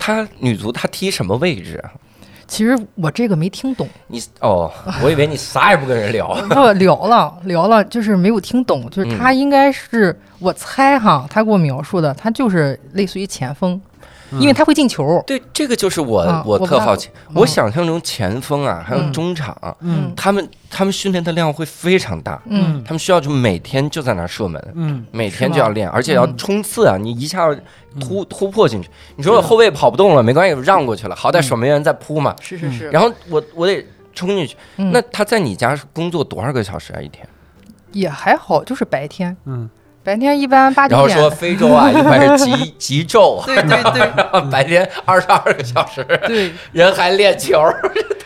[0.00, 1.92] 他女足她踢什么位置啊？
[2.48, 4.68] 其实我这个没听懂，你哦，
[5.04, 6.34] 我以为你啥也不跟人聊。
[6.48, 13.80] 不 聊了聊了，就是没有听懂，就是他应该是、我猜哈，他给我描述的，他就是类似于前锋，
[14.38, 15.22] 因为他会进球。
[15.26, 17.08] 对，这个就是我、啊我特好奇。
[17.28, 26.96] 嗯我想象中前锋啊，还有嗯中场，嗯他们他们训练的量会非常大，嗯，他们需要就每天就在那儿射门，嗯每天就要练，而且要嗯冲刺啊！
[26.96, 27.48] 你一下
[28.00, 32.34] 突突破进去，你说我后卫跑不动了，没关系，让过去了，好歹守门员在扑嘛。
[32.40, 32.88] 是是是。
[32.90, 34.56] 然后我我得冲进去。
[34.76, 37.00] 嗯那他在你家工作多少个小时啊？
[37.00, 37.26] 一天？
[37.92, 39.68] 也还好，就是白天，嗯，
[40.10, 41.16] 白天一般八九点。
[41.16, 44.10] 然后说非洲啊，一般是极 极昼，对对对
[44.50, 47.62] 白天二十二个小时，对， 人还练球，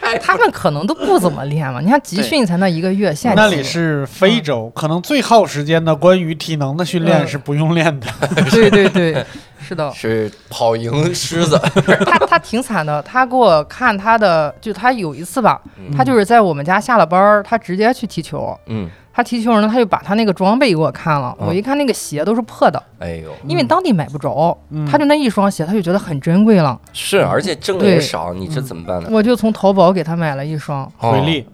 [0.00, 1.80] 太他们可能都不怎么练嘛。
[1.82, 8.06] 你看集训才那一个月，现在那里是非洲，可能最耗时间的关于体能的训练嗯是不用练的。
[8.50, 9.22] 对对对，
[9.60, 9.92] 是的。
[9.94, 11.60] 是跑赢狮子。
[12.06, 15.60] 他他挺惨的，他给我看他的，就他有一次吧，
[15.94, 18.58] 他就是在我们家下了班儿，他直接去踢球。
[18.66, 21.46] 嗯，他踢球呢，他就把他那个装备给我看了，嗯。
[21.46, 24.84] 我一看那个鞋都是破的，哎呦，因为当地买不着，嗯。
[24.84, 29.08] 他就那一双鞋，他就觉得很珍贵了，是，而且挣的也少，你这怎么办呢？
[29.12, 30.82] 我就从淘宝给他买了一双。
[30.98, 31.12] 哦。
[31.12, 31.46] 回力，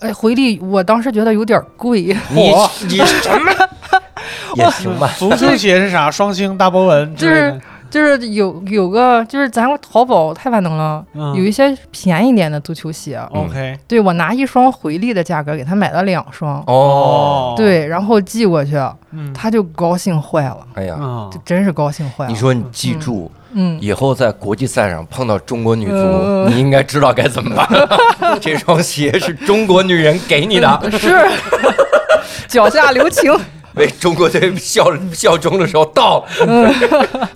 [0.00, 2.00] 哎，回力我当时觉得有点贵，
[2.30, 2.50] 你
[2.88, 3.52] 你什么？
[4.56, 5.10] 也行吧？
[5.18, 6.10] 足球鞋是啥？
[6.10, 7.60] 双星大波纹之类的。
[7.92, 11.34] 就是有有个就是咱淘宝太万能了，嗯。
[11.34, 18.76] 有一些便宜点的足球鞋，OK，对我拿一双回力的价格给他买了两双，哦，，对，然后寄过去，
[19.10, 19.30] 嗯。
[19.34, 22.30] 他就高兴坏了，哎呀，啊就真是高兴坏了。
[22.30, 27.68] 你说你记住，嗯，以后在国际赛上碰到中国女足，嗯你应该知道该怎么办。
[28.40, 31.14] 这双鞋是中国女人给你的， 是。
[32.48, 33.32] 脚下留情，
[33.74, 36.26] 为中国队效效忠的时候到了，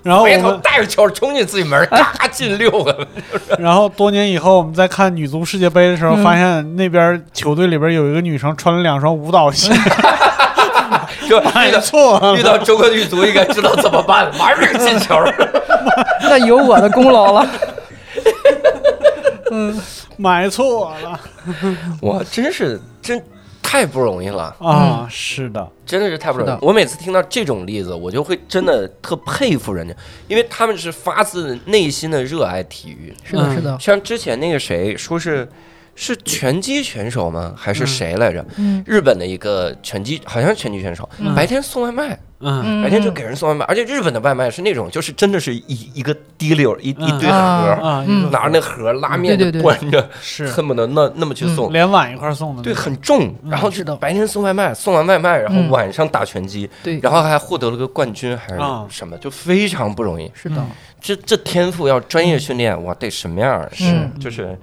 [0.03, 3.07] 然后我回头们，带着球冲进自己门，嘎进六个。
[3.57, 9.73] 然后多年以后，我们在看女足世界杯的时候，嗯发现那边球队里边有一个女生穿了两双舞蹈鞋，
[11.27, 15.15] 就 遇买到错了遇，到中国女足应该知道怎么办，马上就进球。
[16.21, 17.47] 那有我的功劳了。
[20.17, 21.19] 买错了
[22.01, 23.21] 我，真是真
[23.69, 25.05] 太不容易了，啊！
[25.11, 26.57] 是的，真的是太不容易。
[26.61, 29.93] 我每次听到这种例子，我就会真的特佩服人家，
[30.29, 33.13] 因为他们是发自内心的热爱体育。
[33.25, 33.55] 是的，嗯。
[33.55, 35.45] 是的，像之前那个谁说是
[35.99, 37.53] 是拳击选手吗？
[37.57, 38.45] 还是谁来着？
[38.57, 38.83] 嗯。
[38.85, 41.33] 日本的一个拳击，好像是拳击选手，嗯。
[41.33, 42.61] 白天送外卖，嗯。
[42.63, 47.19] 嗯，白天就给人送外卖，而且日本的外卖是那种，就是真的是一一个滴溜一一嗯。
[47.19, 50.45] 堆盒，拿着那盒拉面就端着，是。
[50.49, 51.73] 恨不得那那么去送。
[51.73, 53.95] 连碗一块送的，对，很重，然后是的。
[53.95, 55.69] 白天送外卖，送完外卖，然后嗯。
[55.71, 58.85] 晚上打拳击，对，然后还获得了个冠军，还啊。
[58.87, 60.31] 是什么，就非常不容易。
[60.35, 60.63] 是的，
[61.01, 63.67] 这这天赋要专业训练，哇，得什么样儿？
[63.73, 63.91] 是。
[63.91, 64.55] 嗯就是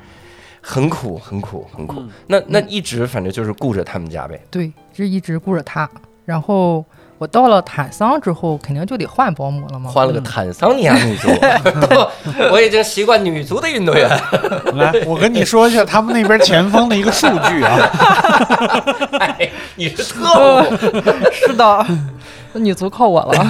[0.67, 2.11] 很苦，很苦，很苦嗯。
[2.27, 4.41] 那那一直反正就是顾着他们家呗。
[4.51, 5.89] 对，就一直顾着他。
[6.25, 6.83] 然后
[7.19, 9.91] 我到了坦桑之后，肯定就得换保姆了嘛。
[9.91, 11.29] 换了个坦桑尼亚女足，
[12.51, 14.09] 我已经习惯女足的运动员。
[14.75, 17.77] 来，我跟你说一下他们那边前锋的一个数据啊，
[19.21, 20.77] 哎，你是特务，
[21.31, 21.87] 是的，
[22.55, 23.47] 那女足靠我了。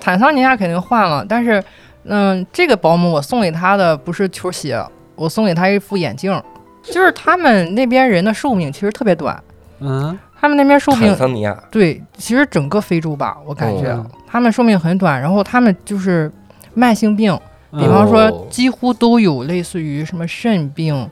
[0.00, 1.62] 坦桑尼亚肯定换了，但是，
[2.04, 4.82] 嗯，这个保姆我送给他的不是球鞋，
[5.18, 6.40] 我送给他一副眼镜。
[6.82, 9.42] 就是他们那边人的寿命其实特别短，
[9.80, 10.18] 嗯。
[10.40, 11.60] 他们那边寿命坦桑尼亚。
[11.68, 16.30] 对，其实整个非洲吧，我感觉、哦他们寿命很短，然后他们就是
[16.74, 17.34] 慢性病，
[17.72, 18.46] 比嗯方说哦。
[18.48, 21.10] 几乎都有类似于什么肾病、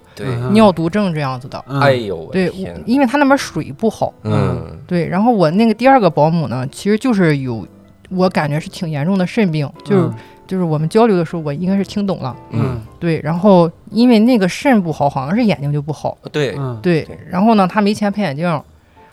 [0.52, 1.62] 尿毒症这样子的。
[1.66, 1.80] 嗯。
[1.80, 2.52] 哎呦我对，
[2.84, 4.14] 因为他那边水不好。
[4.22, 7.66] 嗯，对，然后我那个第二个保姆呢，其实就是有，
[8.11, 10.11] 我感觉是挺严重的肾病，就是、
[10.47, 12.36] 就是我们交流的时候，我应该是听懂了。
[12.51, 16.16] 嗯，对，然后因为那个肾不好，好像是眼睛就不好。
[16.30, 18.62] 对，嗯对对，然后呢，他没钱配眼镜，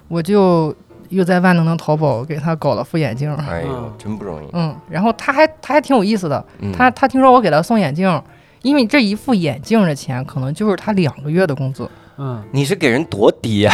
[0.08, 0.76] 我就
[1.10, 3.34] 又在万能的淘宝给他搞了副眼镜。
[3.36, 4.48] 哎呦嗯，真不容易。
[4.54, 8.22] 嗯，然后他还他还挺有意思的，嗯他他听说我给他送眼镜，
[8.62, 12.44] 因为这一副眼镜的钱可能就是他两个月的工资，嗯。
[12.52, 13.74] 你是给人多低呀？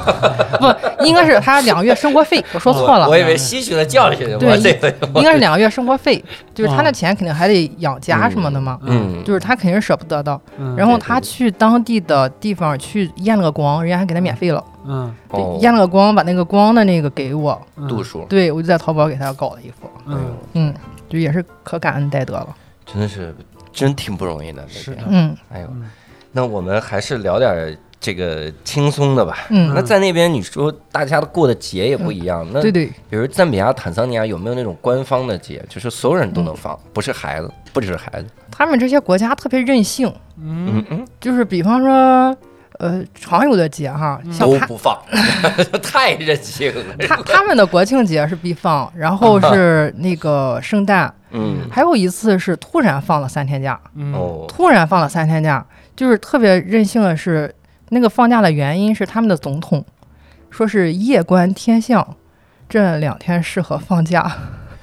[0.60, 3.08] 不，应该是他两个月生活费，我说错了。
[3.08, 6.22] 我，以为吸取了教训，对我这个，应该是两个月生活费，
[6.54, 10.40] 就是他那钱肯定还得养家什么的嘛，嗯，就是他肯定舍不得的。
[10.58, 15.14] 嗯，然后他去当地的地方去验了个光，人家还给他免费了，嗯。
[15.60, 17.86] 验了个光，把那个光的那个给我，嗯。
[17.86, 20.34] 度数，对我就在淘宝给他搞了一副，嗯。
[20.54, 20.74] 嗯，
[21.08, 22.48] 就也是可感恩戴德了，
[22.86, 23.34] 真的是
[23.72, 24.66] 真挺不容易的。
[24.68, 24.96] 是的。
[24.96, 25.36] 这个嗯。
[25.52, 25.68] 哎呦。
[25.70, 25.90] 嗯，
[26.36, 29.46] 那我们还是聊点这个轻松的吧。
[29.48, 29.72] 嗯。
[29.74, 36.56] 那在那边你说大家过的节也不一样，那对对，比如赞比亚、坦桑尼亚有没有那种官方的节，就是所有人都能嗯。
[36.56, 38.26] 放，不是孩子，不只是孩子。
[38.50, 40.76] 他们这些国家特别任性，嗯。
[40.76, 42.36] 嗯嗯，就是比方说，
[42.78, 44.94] 呃，常有的节哈，像都不放，
[45.82, 46.84] 太任性了。
[47.08, 54.12] 他他们的国庆节是必放，然后是那个圣诞，嗯，还有一次是突然放了三天假，嗯。
[54.12, 55.64] 哦，突然放了三天假，
[55.96, 57.52] 就是特别任性的是，
[57.88, 59.84] 那个放假的原因是他们的总统
[60.50, 62.16] 说是夜观天象，
[62.68, 64.30] 这两天适合放假。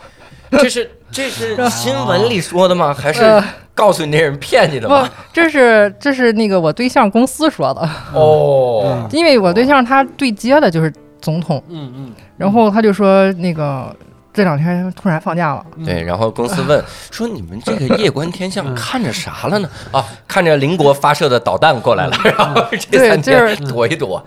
[0.51, 2.93] 这是这是 新闻里说的吗？
[2.93, 3.43] 还是呃
[3.74, 13.95] 告诉你那人骗你的不吗？，这是这是那个我对象公司说的，哦，因为我对象他对接的就是总统，嗯嗯然后他就说那个
[14.34, 15.86] 这两天突然放假了，嗯。
[15.86, 18.75] 对，然后公司问 说：“你们这个夜观天象 嗯。
[18.75, 24.23] 看着啥了呢？”啊，看着邻国发射的导弹过来了， 然后这三天躲一躲。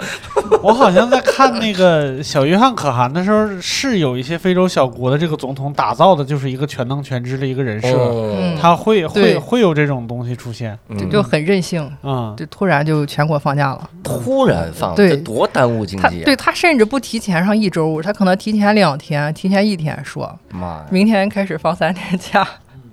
[0.63, 10.79] 我好像在看那个小约翰可汗的时候，是有一些非洲小国的这个总统打造的就是一个全能全知的一个人设，嗯他会会会有这种东西出现。
[10.89, 10.97] 嗯。
[10.99, 13.91] 就就很任性，嗯，就突然就全国放假了。
[14.03, 15.11] 突然放，对。
[15.11, 16.25] 这多耽误经他济啊！
[16.25, 22.47] 对他甚至不提前上一周，他可能提前两天，提前一天说，妈呀，明天开始放三天假，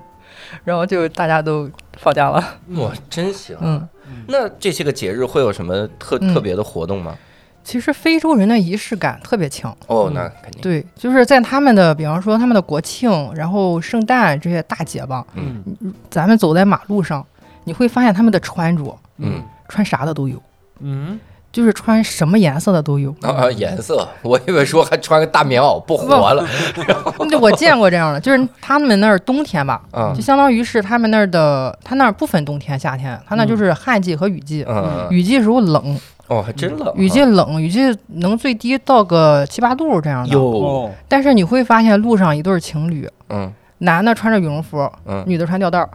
[0.64, 2.44] 然后就大家都放假了。
[2.76, 3.58] 哇，真行！
[3.62, 3.88] 嗯，
[4.28, 7.16] 那这些个节日会有什么特嗯特别的活动吗？
[7.64, 10.62] 其实非洲人的仪式感特别强，哦，那肯定。
[10.62, 15.64] 对，就是在他们的，比方说他们的国庆，然后圣诞这些大节吧，嗯
[16.10, 17.26] 咱们走在马路上，
[17.64, 20.42] 你会发现他们的穿着，嗯，穿啥的都有，
[20.82, 21.18] 嗯，
[21.54, 23.16] 就是穿什么颜色的都有。
[23.22, 26.46] 啊，颜色，我以为说还穿个大棉袄不活了。
[27.30, 34.66] 就我见过这样的，就是他们那儿冬天吧，嗯就相当于是他们那儿的，他那儿不分冬天夏天，他那就是旱季和雨季。
[34.68, 35.98] 嗯，雨季时候冷，
[36.28, 36.94] 哦，还真冷啊。
[36.96, 40.34] 雨季冷，雨季能最低到个七八度这样的。
[40.34, 45.90] 哟，哦，但是你会发现路上一对情侣，嗯男的穿着羽绒服，嗯，女的穿吊带儿，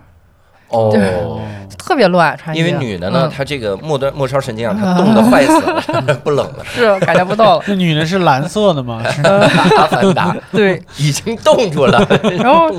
[0.69, 1.41] 哦。
[1.79, 2.59] 特别乱穿衣。
[2.59, 7.65] 因为女的呢，嗯她这个末端末梢神经啊，她冻得坏死了， 不冷了，是感觉不到了。
[7.69, 9.03] 那女的是蓝色的吗？
[9.11, 12.07] 是阿凡达对，已经冻住了，
[12.39, 12.71] 然后。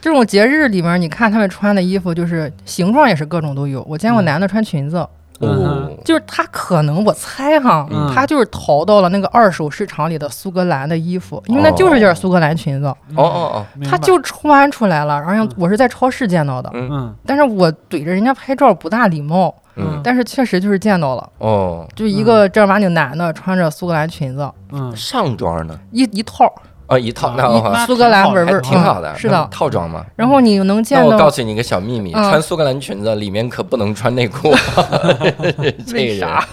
[0.00, 3.84] 这种节日里面，你看他们穿的衣服，就是形状也是各种都有。
[3.88, 5.06] 我见过嗯男的穿裙子，
[5.40, 8.12] 哦，就是他可能我猜哈，嗯。
[8.14, 13.90] 他就是淘到了那个二手市场里的苏格兰的衣服，因为那就是件苏格兰裙子，哦哦哦，明白。
[13.90, 15.20] 他就穿出来了。
[15.20, 16.88] 然后我是在超市见到的，嗯。
[16.90, 17.14] 嗯。
[17.26, 20.00] 但是我怼着人家拍照不大礼貌，嗯。
[20.02, 25.78] 但是确实就是见到了，哦，就一个正儿八经男的穿着苏格兰裙子，嗯，上装呢？
[25.92, 26.52] 一一套，
[26.88, 29.48] 哦，一套，那苏格兰纹纹，挺好的，嗯是的。
[29.50, 30.04] 套装嘛。
[30.14, 34.50] 然后你能见那我告诉你一个小秘密，嗯穿苏格兰裙子里面可不能穿内裤。
[35.92, 36.44] 为，啥？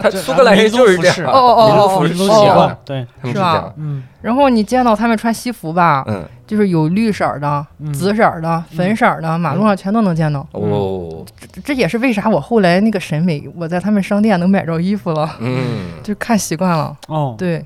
[0.00, 3.72] 他苏格兰人就是这样，哦哦哦民族服饰习惯，，对，是吧。
[3.76, 10.44] 嗯然后你见到他们穿西服吧，嗯，就是有绿色儿的、嗯紫色儿的、粉色儿的，马路上全都能见到。
[10.50, 16.96] 哦，这这也是为啥我后来那个审美，我在他们商店能买着衣服了，嗯 就看习惯了。
[17.06, 17.64] 哦，对，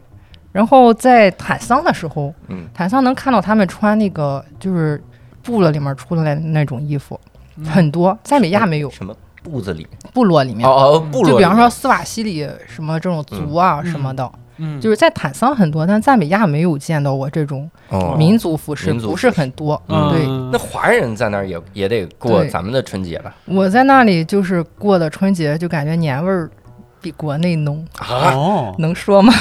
[0.52, 2.66] 然后在坦桑的时候，嗯。
[2.74, 5.02] 坦桑能看到他们穿那个就是
[5.42, 7.18] 部落里面出来的那种衣服，
[7.56, 7.64] 嗯。
[7.64, 9.86] 很多，赞比亚没有，什么部子里？
[10.12, 10.68] 部落里面。
[10.68, 11.30] 哦哦，部落。
[11.32, 13.90] 就比方说斯瓦西里什么这种族啊嗯。
[13.90, 18.14] 什么的，嗯，就是在坦桑很多，但赞比亚没有见到过这种哦。
[18.18, 19.80] 民族服饰，不是很多。
[19.88, 20.10] 嗯。
[20.10, 23.34] 对，那华人在那儿也也得过咱们的春节吧？
[23.46, 26.50] 我在那里就是过的春节，就感觉年味儿
[27.02, 29.32] 比国内浓，啊，哦，能说吗？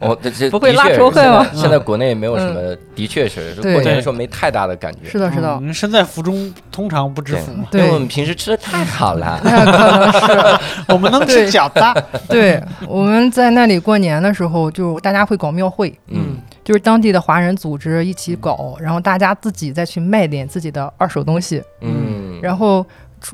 [0.00, 1.46] 哦，这这 不会拉仇恨吗？
[1.54, 3.74] 现在国内没有什么，的确是对。
[3.74, 5.08] 过年的时候没太大的感觉。
[5.08, 7.52] 是的，是的，嗯身在福中通常不知福。
[7.52, 9.40] 嘛，因为我们平时吃的太好了。
[9.44, 10.58] 那可能是。
[10.92, 12.60] 我们能吃饺子，对。
[12.86, 22.84] 我们在那里过年的时候，就大家会搞庙会，嗯，就是当地的华人组织一起搞，然后大家自己再去卖点自己的二手东西，嗯，然后。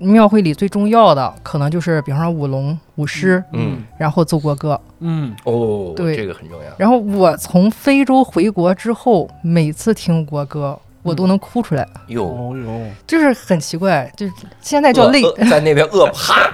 [0.01, 4.81] 庙会里最重要的可能就是，比方说舞龙、舞狮，嗯，然后奏国歌。
[5.01, 6.71] 嗯哦，对这个很重要。
[6.79, 16.51] 然后我从非洲回国之后，每次听国歌，我都能哭出来，哟，哦哟，就是很奇怪，就是现在叫饿泪，在那边饿啪，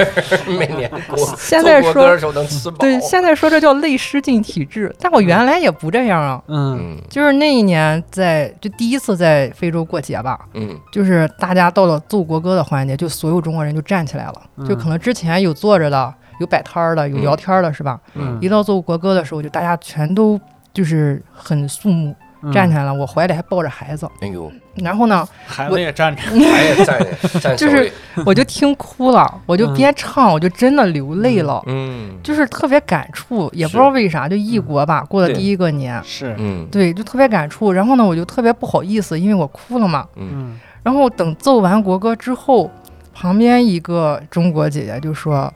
[0.46, 2.76] 每年 过现在说能吃饱。
[2.76, 6.42] 对，现在说这叫泪失禁体质，但我原来也不这样啊。
[6.48, 6.78] 嗯。
[6.78, 6.98] 嗯。
[7.08, 10.78] 就是那一年在就第一次在非洲过节吧，嗯。
[10.92, 14.68] 就是大家到了奏国歌的环节，就所有中国人就站起来了，嗯。
[14.68, 17.98] 就可能之前有坐着的，有摆摊儿的，有聊天儿的，是吧？
[18.14, 18.38] 嗯。
[18.42, 20.38] 一到奏国歌的时候，就大家全都
[20.74, 22.16] 就是很肃穆，嗯
[22.52, 26.98] 站起来了，我怀里还抱着孩子，哎呦，然后呢， 孩子也站着，还 也站
[27.40, 27.90] 着就是，
[28.26, 32.18] 我就听哭了，我就边唱我就真的流泪了，嗯。
[32.22, 36.66] 就是特别感触，也不知道为啥，就异国吧，过了第一个年，是，嗯。
[36.70, 37.72] 对，就特别感触。
[37.72, 40.06] 然后呢，我就特别不好意思，因为我哭了嘛。
[40.16, 40.58] 嗯。
[40.82, 42.70] 然后等奏完国歌之后，
[43.14, 45.52] 旁边一个中国姐姐就说：“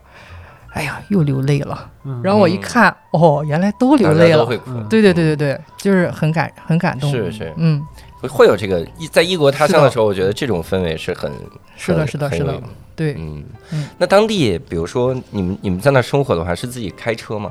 [0.78, 4.30] 哎呀，又流泪了。”嗯，然后我一看，哦，原来都流泪了。
[4.30, 7.10] 家都会哭，嗯对对对对对，就是很感很感动。
[7.10, 7.84] 是是嗯，
[8.22, 11.30] 会有这个异在异国他乡的时候，我觉得这种氛围是很
[11.76, 12.62] 是的，是的，是的，
[12.96, 17.50] 对嗯嗯，那当地比如说你们你们在那生活的话，是自己开车吗？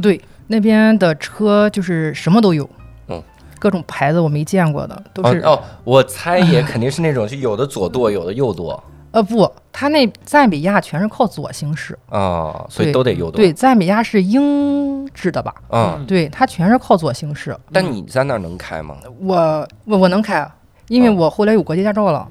[0.00, 2.68] 对，那边的车就是什么都有。
[3.08, 3.22] 嗯。
[3.60, 8.80] 各种牌子我没见过的，都是哦哦，我猜也肯定是那种，就有的左舵，有的右舵
[9.10, 13.36] 呃不，他那赞比亚全是靠左行驶，啊，所以都得右舵。
[13.36, 15.54] 对，赞比亚是英制的吧？
[15.70, 17.56] 嗯，对，它全是靠左行驶。
[17.72, 18.96] 但你在那儿能开吗？
[19.20, 20.46] 我我我能开，
[20.88, 22.28] 因为啊我后来有国际驾照了。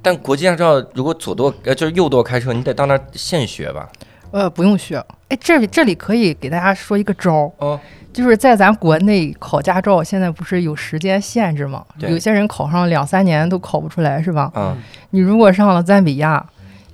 [0.00, 3.88] 但国际驾照如果左舵呃就是右舵开车，你得到那儿现学吧？
[4.30, 4.96] 呃，不用学。
[5.28, 7.80] 哎，这里这里可以给大家说一个招儿，哦，
[8.14, 11.84] 就是在咱国内考驾照，现在不是有时间限制吗？
[11.98, 14.50] 对有些人考上两三年都考不出来，是吧？
[14.54, 14.74] 嗯
[15.10, 16.44] 你如果上了赞比亚，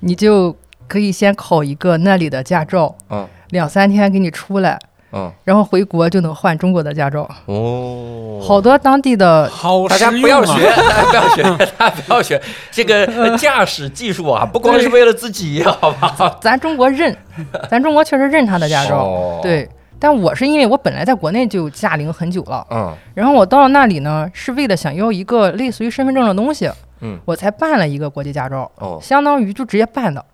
[0.01, 0.57] 你就
[0.89, 4.79] 可以先考一个那里的驾照，嗯两三天给你出来，
[5.13, 7.29] 嗯然后回国就能换中国的驾照。
[7.47, 10.71] 哦，好多当地的好大家不要学！
[10.77, 12.41] 大家不要学，大家不要学
[12.71, 16.39] 这个呃 驾驶技术啊，不光是为了自己，好吧？
[16.41, 17.15] 咱中国认，
[17.71, 19.69] 咱中国确实认他的驾照，哦，对。
[20.01, 22.97] 但我是因为我本来在国内就驾龄很久了，嗯。
[23.15, 26.69] 然后我到了那里呢，是为了想要一个类似于身份证的东西，
[27.03, 27.19] 嗯。
[27.27, 30.25] 我才办了一个国际驾照，哦，相当于就直接办的，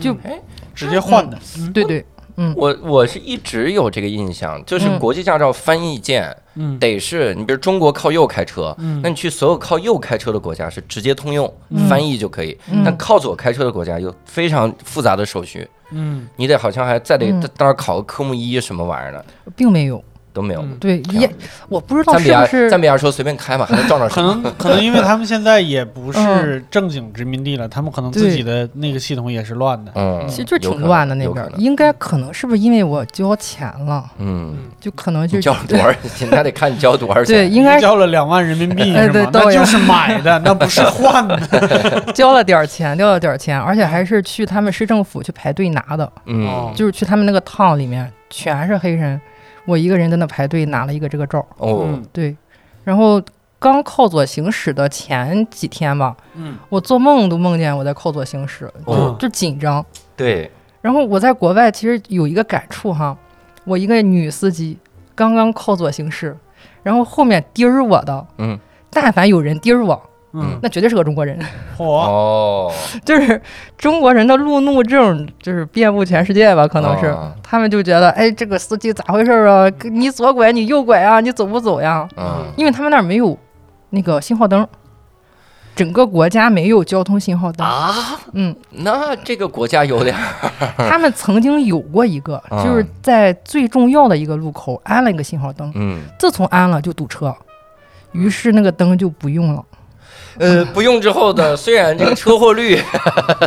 [0.00, 0.40] 就嗯，
[0.74, 2.06] 直接换的，嗯对对，
[2.36, 4.98] 嗯，我我是一直有这个印象，就是嗯。
[4.98, 6.78] 国际驾照翻译件嗯。
[6.78, 9.00] 得是你比如中国靠右开车，嗯。
[9.02, 11.88] 那你去所有靠右开车的国家是直接通用嗯。
[11.88, 12.82] 翻译就可以，嗯。
[12.84, 16.28] 但靠左开车的国家有非常复杂的手续，嗯。
[16.36, 17.40] 你得好像还再得嗯。
[17.40, 19.24] 在那儿考个科目一什么玩意儿的
[19.54, 20.02] 并没有，
[20.36, 20.60] 都没有。
[20.60, 21.28] 嗯对，也
[21.68, 24.20] 我不知道是不是赞比亚说随便开嘛，还能撞上可。
[24.20, 29.92] 能 可能因为他们现在也不是嗯正经殖民地了，他们可能自己的那个系统也是乱的。
[29.94, 36.28] 嗯，其实就挺乱的那边应该可能是不是因为我交钱了，嗯，就可能就你交了多少钱？
[36.30, 39.30] 那得看你交多少钱对，应该交了两万人民币哎是吗？
[39.32, 41.40] 那就是买的，那不是换的。
[42.12, 49.18] 交了点儿钱，交了点儿钱，而且还是去他们市政府去排队拿的，嗯哦，就是去他们那个趟里面全是黑人，
[49.66, 51.82] 我一个人在那排队拿了一个这个照，哦。
[51.86, 52.34] 嗯，对，
[52.84, 53.20] 然后
[53.58, 56.56] 刚靠左行驶的前几天吧，嗯。
[56.68, 59.16] 我做梦都梦见我在靠左行驶，就、哦。
[59.18, 59.84] 就紧张。
[60.16, 60.50] 对，
[60.80, 63.16] 然后我在国外其实有一个感触哈，
[63.64, 64.78] 我一个女司机
[65.14, 66.36] 刚刚靠左行驶，
[66.82, 68.58] 然后后面滴儿我的，嗯，
[68.90, 70.00] 但凡有人滴儿我，
[70.38, 71.38] 嗯，那绝对是个中国人，
[71.78, 72.72] 嚯，哦，
[73.04, 73.40] 就是
[73.78, 77.06] 中国人的路怒症就是遍布全世界吧，可能是。
[77.06, 79.70] 哦他们就觉得，哎，这个司机咋回事儿啊？
[79.84, 81.20] 你左拐，你右拐啊？
[81.20, 82.06] 你走不走呀？
[82.16, 83.38] 嗯，因为他们那儿没有
[83.90, 84.66] 那个信号灯，
[85.76, 87.64] 整个国家没有交通信号灯。
[87.64, 87.94] 啊，
[88.32, 97.32] 嗯，那这个国家有点儿，他们曾经有过一个，啊就是在最重要的一个路口安了一个信号灯，嗯，自从安了就堵车，
[98.10, 99.64] 于是那个灯就不用了，
[100.40, 102.76] 呃，不用之后的，虽然这个车祸率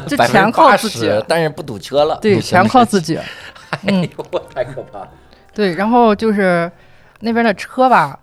[0.08, 1.00] 就百 分全之八靠自己。
[1.00, 3.16] 十，但是不堵车了，对，全靠自己。
[3.16, 3.22] 己。
[3.72, 5.10] 哎嗯，呦，太可怕了。
[5.54, 6.72] 对，然后就是
[7.20, 8.18] 那边的车吧，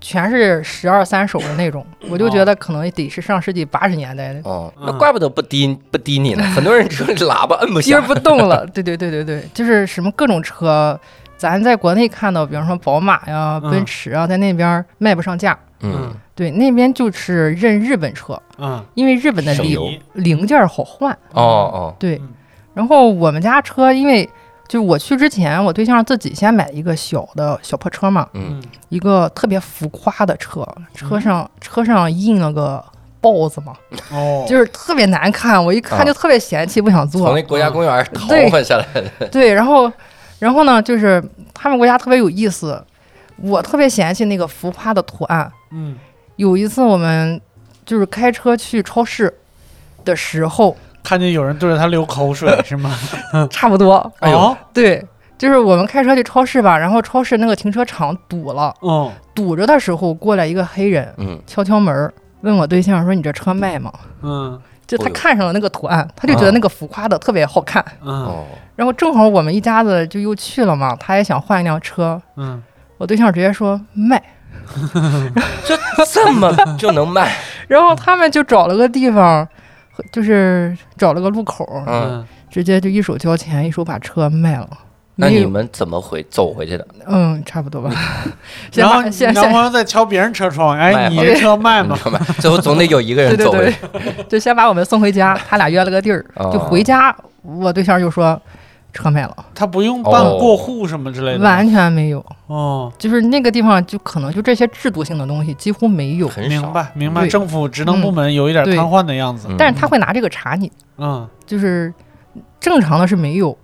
[0.00, 4.40] 全是十二三手的那种， 我就觉得可能得是上世纪八十年代的。
[4.44, 8.02] 哦，那嗯怪不得不滴不滴你呢，很多人车里喇叭摁不接儿。
[8.02, 10.98] 不动了，对对对对对，就是什么各种车，
[11.36, 15.56] 咱在国内看到，比方说宝马呀、嗯奔驰啊，在那边卖不上价。
[15.80, 18.84] 嗯，对，那边就是认日本车，嗯。
[18.94, 21.12] 因为日本的零零件儿好换。
[21.32, 22.16] 哦哦，对。
[22.16, 22.28] 嗯，
[22.74, 24.28] 然后我们家车，因为
[24.66, 32.84] 就我去之前，我对象自己先买一个小的小破车嘛，嗯，一个特别浮夸的车，车上车上印了个
[33.20, 33.72] 豹子嘛，
[34.12, 36.04] 哦，就是特别难看，我一看啊。
[36.04, 37.26] 就特别嫌弃，不想坐。
[37.26, 38.50] 从那国家公园淘对。
[38.50, 39.26] 换下来的。
[39.32, 39.90] 对，然后，
[40.38, 41.22] 然后呢，就是
[41.54, 42.84] 他们国家特别有意思，
[43.42, 45.50] 我特别嫌弃那个浮夸的图案。
[45.72, 45.96] 嗯。
[46.36, 47.40] 有一次我们
[47.84, 49.32] 就是开车去超市
[50.04, 52.96] 的时候，看见有人对着他流口水是吗？
[53.50, 54.38] 差不多，哎呦。
[54.38, 55.04] 哦，对，
[55.36, 62.12] 就是我们开车去超市吧，然后超市那个停车场堵了，嗯堵着的时候过来一个黑人，嗯，敲敲门儿，
[62.42, 63.92] 问我对象说：“你这车卖吗？
[64.22, 67.84] 嗯？”就他看上了那个图案，他就觉得那个浮夸的特别好看。
[68.00, 68.24] 嗯。
[68.24, 68.44] 哦，
[68.76, 72.62] 然后正好我们一家子就又去了嘛，他也想换一辆车，嗯，
[72.98, 74.22] 我对象直接说卖。
[75.64, 75.74] 就
[76.12, 77.34] 这么就能卖？
[77.68, 79.46] 然后他们就找了个地方，
[80.12, 84.68] 就是找了个路口，嗯，直接就一手交钱，一手把车卖了。
[85.20, 86.86] 那你们怎么回走回去的？
[87.06, 87.90] 嗯，差不多吧。
[88.74, 91.96] 然后把先先男朋友在敲别人车窗，卖哎，你了这车卖吗？
[91.96, 92.26] 你知道吗？
[92.38, 95.36] 最后总得有一个人走回对去。，就先把我们送回家。
[95.48, 97.14] 他俩约了个地儿，哦就回家。
[97.42, 98.40] 我对象就说
[98.92, 101.44] 车卖了，他不用办哦过户什么之类的吗。
[101.44, 102.24] 完全没有。
[102.46, 106.26] 哦，就是那个地方，就可能就这些制度性的东西几乎没有。
[106.28, 106.62] 很少。
[106.62, 109.48] 明白明白，对政府职能部门有一点瘫痪的样子。
[109.50, 111.92] 嗯但是他会拿这个查你，嗯就是
[112.58, 113.56] 正常的是没有，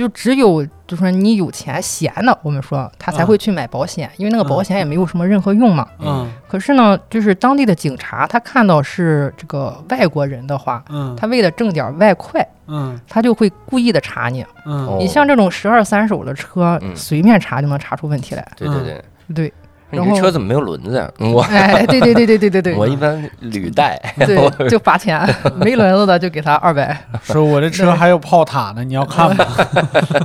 [0.00, 5.86] 就只有就说你有钱闲的，我们说他才会去买保险，因为那个保险也没有什么任何用嘛。
[5.98, 6.26] 嗯。
[6.48, 11.14] 可是呢，就是当地的警察，他看到是这个外国人的话，嗯。
[11.18, 12.98] 他为了挣点外快，嗯。
[13.06, 14.42] 他就会故意的查你。
[14.64, 14.86] 嗯。
[14.86, 16.96] 哦你像这种十二三手的车，嗯。
[16.96, 18.48] 随便查就能查出问题来。
[18.56, 19.59] 对对对，对，你
[19.90, 21.10] 然后这车怎么没有轮子呀？
[21.18, 24.00] 我哎，对对对对对对对，我一般履带。
[24.18, 25.20] 对就罚钱，
[25.56, 26.96] 没轮子的就给他二百。
[27.22, 29.44] 说我这车还有炮塔呢，你要看吗？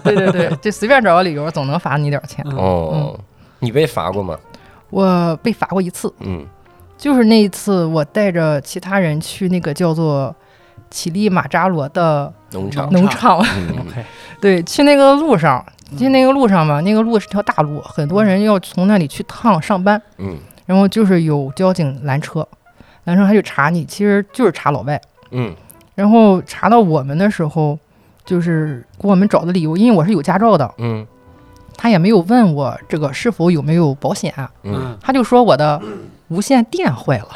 [0.03, 2.45] 对对对，就随便找个理由，总能罚你点钱。
[2.49, 3.19] 嗯哦，
[3.59, 4.37] 你被罚过吗？
[4.89, 6.45] 我被罚过一次，嗯
[6.97, 10.33] 就是那一次我带着其他人去那个叫做
[10.89, 12.89] 乞力马扎罗的农场。
[12.93, 13.85] 农场，嗯
[14.39, 15.63] 对，去那个路上，
[15.97, 22.47] 去那个路上嘛，那个路是条大路，很多人要从那里去趟上班，嗯然后就是有交警拦车，
[23.03, 24.99] 拦车他就查你，其实就是查老外，
[25.31, 25.53] 嗯
[25.93, 27.77] 然后查到我们的时候，
[28.25, 31.05] 就是给我们找的理由，因为我是有驾照的，嗯
[31.77, 34.33] 他也没有问我这个是否有没有保险，
[34.63, 34.97] 嗯。
[35.01, 35.81] 他就说我的
[36.29, 37.27] 无线电坏了。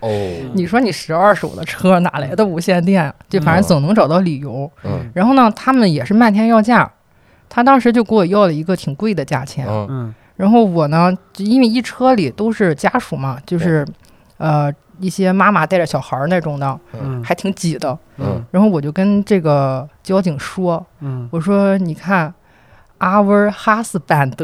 [0.00, 0.08] 哦。
[0.54, 3.14] 你说你十二手的车哪来的无线电啊？
[3.28, 4.68] 就反正总能找到理由。
[4.82, 6.90] 嗯然后呢，他们也是漫天要价，
[7.50, 9.66] 他当时就给我要了一个挺贵的价钱。
[9.68, 9.86] 嗯。
[9.90, 10.14] 嗯。
[10.36, 13.86] 然后我呢，就因为一车里都是家属嘛，就是
[14.38, 17.22] 呃一些妈妈带着小孩儿那种的，嗯。
[17.22, 17.98] 还挺挤的。
[18.16, 18.42] 嗯。
[18.50, 21.28] 然后我就跟这个交警说，嗯。
[21.30, 22.32] 我说你看。
[23.02, 24.34] Our husband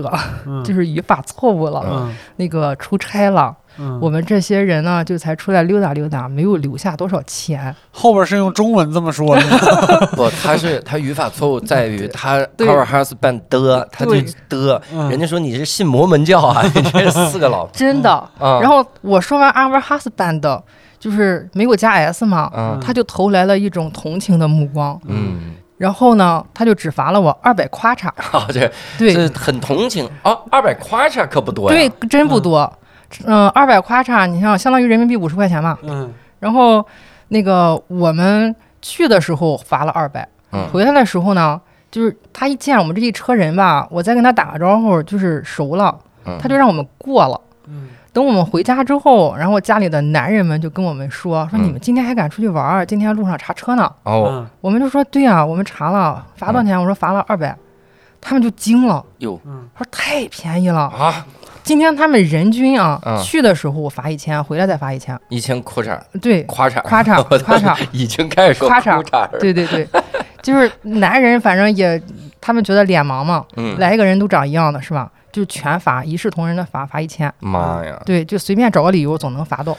[0.47, 2.17] 嗯， 就是语法错误了，嗯。
[2.37, 7.75] 那个出差了，嗯，我们这些人呢就才出来溜达溜达，没有留下多少钱。
[7.91, 9.43] 后边是用中文这么说的。
[9.47, 9.59] 吗，
[10.17, 14.23] 不，他是他语法错误在于 他对 our husband 的，他就对。
[14.49, 15.11] 的，嗯。
[15.11, 18.11] 人家说你是信摩门教啊，你这四个老婆真的。
[18.39, 20.63] 啊，然后我说完 our husband，
[20.99, 24.99] 就是没有加 s 嘛，啊他就投来了一种同情的目光。
[25.07, 29.13] 嗯，然后呢，他就只罚了我二百夸嚓，好， 这对。
[29.15, 30.09] 这很同情。
[30.23, 32.61] 啊，二百夸嚓可不多呀，对，真不多。
[32.61, 32.79] 嗯，
[33.55, 35.79] 二百夸嚓，你像相当于人民币五十块钱嘛。
[35.83, 36.87] 嗯然后
[37.29, 41.61] 那个我们去的时候罚了二百，嗯回来的时候呢，
[41.91, 47.41] 就是他一见我们这一车人吧，我再跟他打个招呼，就是熟了，嗯他就让我们过了。
[47.69, 52.87] 嗯等我们回家之后，然后家里的男人们就跟我们说，说嗯你们今天还敢出去玩儿？
[52.87, 53.91] 今天路上查车呢。
[54.05, 56.79] 哦，嗯我们就说对呀、我们查了，罚多少钱？
[56.79, 57.57] 我说罚了二百，
[58.21, 60.81] 他们就惊了，哟嗯说太便宜了。
[60.83, 61.27] 啊，
[61.67, 63.21] 今天他们人均啊，嗯。
[63.25, 65.19] 去的时候我罚一千，回来再罚一千。
[65.29, 69.87] 一千裤衩对，夸衩夸衩 我夸衩 已经开始说夸衩儿，对对对，
[70.41, 72.01] 就是男人，反正也
[72.41, 75.11] 他们觉得脸盲嘛，嗯，来一个人都长一样的是吧？
[75.37, 77.31] 就全罚，一视同仁的罚，罚一千。
[77.41, 79.71] 妈呀，对，就随便找个理由总能罚到。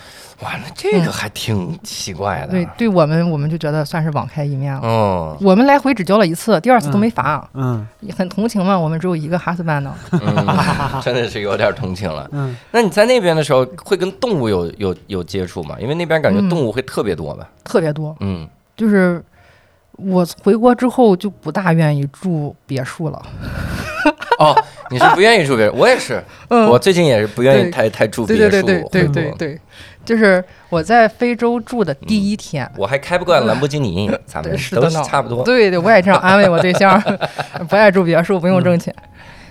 [0.43, 4.81] 哇，那这个还挺奇怪的，对，对我们我们就觉得算是网开一面了。
[4.81, 7.83] 哦，我们来回只交了一次，第二次都没罚，嗯
[8.15, 8.77] 很同情嘛。
[8.77, 12.29] 我们只有一个哈斯班的，嗯，真的是有点同情了。
[12.33, 15.75] 嗯那你在那边的时候会跟动物有有有接触吗？
[15.79, 17.49] 因为那边感觉嗯动物会特别多吧？
[17.63, 18.15] 特别多。
[18.19, 19.23] 嗯，就是
[19.93, 23.19] 我回国之后就不大愿意住别墅了。
[24.37, 24.55] 哦，
[24.89, 29.59] 你是不愿意住别人，我也是， 嗯我最近也是不愿意太太住别墅，对对对对对对对，
[30.05, 32.69] 就是我在非洲住的第一天。
[32.77, 35.43] 我还开不惯兰博基尼，咱们都差不多。
[35.43, 37.01] 对对，我也这样安慰我对象，
[37.67, 38.93] 不爱住别墅，不用挣钱。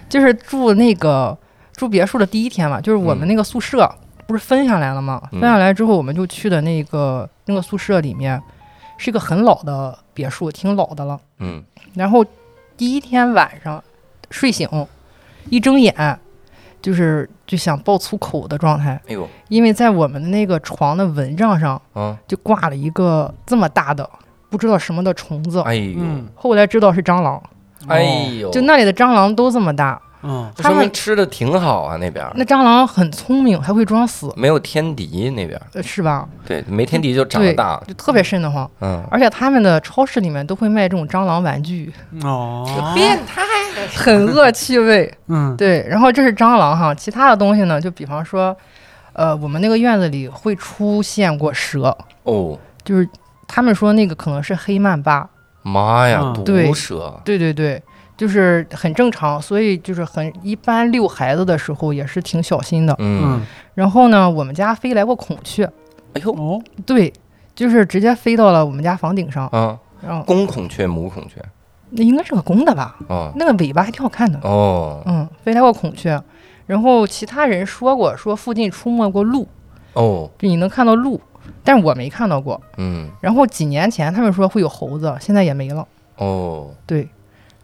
[0.09, 1.37] 就是住那个
[1.72, 3.91] 住别墅的第一天嘛，就是我们那个宿舍
[4.26, 5.20] 不是分下来了吗？
[5.32, 8.41] 嗯分下来之后，我们就去的那个那个宿舍里面，
[8.99, 11.18] 是一个很老的别墅，挺老的了。
[11.41, 11.62] 嗯
[11.95, 12.24] 然后
[12.76, 13.82] 第一天晚上
[14.31, 14.68] 睡醒，
[15.51, 16.18] 一睁眼
[16.83, 24.09] 就是就想爆粗口的状态，哎呦，因为在我们的那个床的蚊帐上啊，就挂了一个这么大的
[24.50, 26.29] 不知道什么的虫子，哎呦，嗯。
[26.34, 27.42] 后来知道是蟑螂。
[27.88, 28.03] 哎
[28.41, 30.00] 呦，就那里的蟑螂都这么大。
[30.22, 30.50] 嗯。
[30.57, 32.33] 说明他们吃的挺好啊，那边儿。
[32.34, 36.26] 那蟑螂很聪明，还会装死，没有天敌那边儿，呃是吧？
[36.45, 38.68] 对，没天敌就长得大，就特别瘆得慌。
[38.80, 41.92] 嗯，而且他们的超市里面都会卖这种蟑螂玩具，
[42.22, 43.42] 哦，变态，
[43.95, 45.13] 很恶气味。
[45.29, 45.57] 嗯。
[45.57, 48.57] 对，然后这是蟑螂哈，其他的东西呢，就比方说，
[49.13, 53.08] 呃，我们那个院子里会出现过蛇，哦，就是
[53.46, 55.29] 他们说那个可能是黑曼巴，
[55.67, 57.83] 妈呀，毒蛇，对对对，
[58.17, 62.95] 就是很正常，所以就是很一般遛孩子的时候也是挺小心的。
[63.01, 65.64] 嗯，嗯然后呢，我们家飞来过孔雀，
[66.14, 67.13] 哎呦，哦，对，
[67.55, 71.43] 就是直接飞到了我们家房顶上，嗯，然后公孔雀，母孔雀，
[71.91, 76.22] 那应该是个公的吧，哦，那个尾巴还挺好看的，哦，嗯，飞来过孔雀。
[76.67, 79.47] 然后其他人说过，说附近出没过鹿，
[79.93, 81.21] 哦，就你能看到鹿，
[81.67, 82.59] 但是我没看到过。
[82.79, 85.87] 嗯，然后几年前他们说会有猴子，现在也没了。
[86.17, 87.07] 哦，对，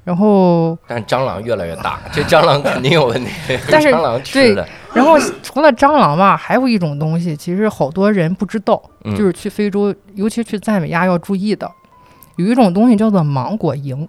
[0.05, 3.31] 然后但蟑螂越来越大，这蟑螂肯定有问题，
[3.71, 11.71] 但是蟑螂吃对的，然后除了蟑螂吧，还有一种东西，其实好多人不知道，嗯就是去非洲，尤其去赞美亚要注意的，
[12.37, 14.07] 有一种东西叫做芒果蝇。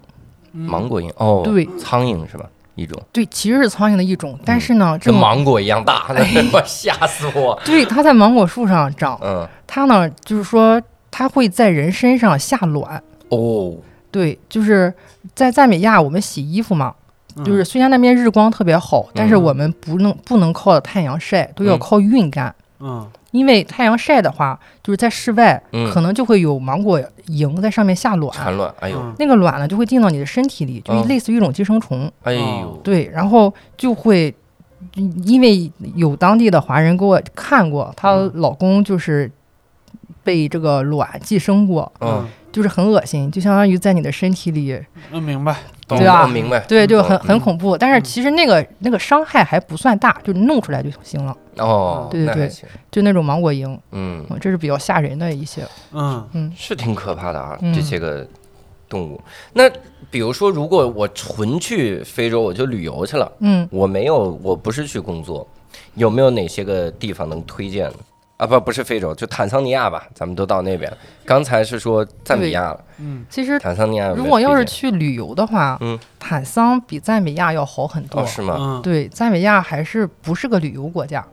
[0.52, 2.44] 芒果蝇，哦，对苍蝇是吧？
[2.74, 6.06] 一种对，其实是苍蝇的一种，但是呢，这跟芒果一样大，
[6.52, 10.80] 我吓死我，对它在芒果树上长，嗯，它呢就是说
[11.10, 13.02] 它会在人身上下卵。
[13.28, 13.74] 哦，
[14.10, 14.92] 对，就是
[15.34, 16.94] 在赞美亚，我们洗衣服嘛，
[17.36, 22.54] 嗯就是虽然那边日光特别好，但是嗯我们不能不能靠太阳晒，都要嗯靠晕干。
[22.80, 25.90] 嗯因为太阳晒的话，就是在室外，嗯。
[25.90, 29.12] 可能就会有芒果蝇在上面下卵，产卵，哎呦，嗯。
[29.18, 31.08] 那个卵呢就会进到你的身体里，就嗯。
[31.08, 32.08] 类似于一种寄生虫。
[32.22, 32.40] 哎呦。
[32.40, 34.32] 哦，对，然后就会，
[35.24, 39.28] 因为有当地的华人给我看过，她嗯老公就是
[40.22, 44.80] 被这个卵寄生过，嗯，就是很恶心，就相当于在你的身体里，
[45.10, 47.76] 嗯，明白，懂对吧明白，对，就很嗯很恐怖。
[47.76, 52.50] 但是其实那个那个伤害还不算大，就弄出来就行了，哦，对对对
[52.90, 55.62] 就那种芒果蝇，嗯，嗯这是比较吓人的一些。
[55.92, 58.26] 嗯嗯是挺可怕的啊，嗯这些个
[58.88, 59.20] 动物。
[59.52, 59.68] 那
[60.10, 65.46] 比如说，如果我纯去非洲，我就旅游去了，嗯，我没有，我不是去工作，
[65.94, 67.96] 有没有哪些个地方能推荐的？
[68.36, 70.92] 啊，不，不是非洲，就坦桑尼亚吧，咱们都到那边。
[71.24, 78.20] 刚才是说赞比亚了，嗯其实坦桑尼亚如果要是去旅游的话，嗯坦桑比赞比亚要好很多。
[78.20, 78.56] 哦，是吗？
[78.58, 81.24] 嗯，对，赞比亚还是不是个旅游国家，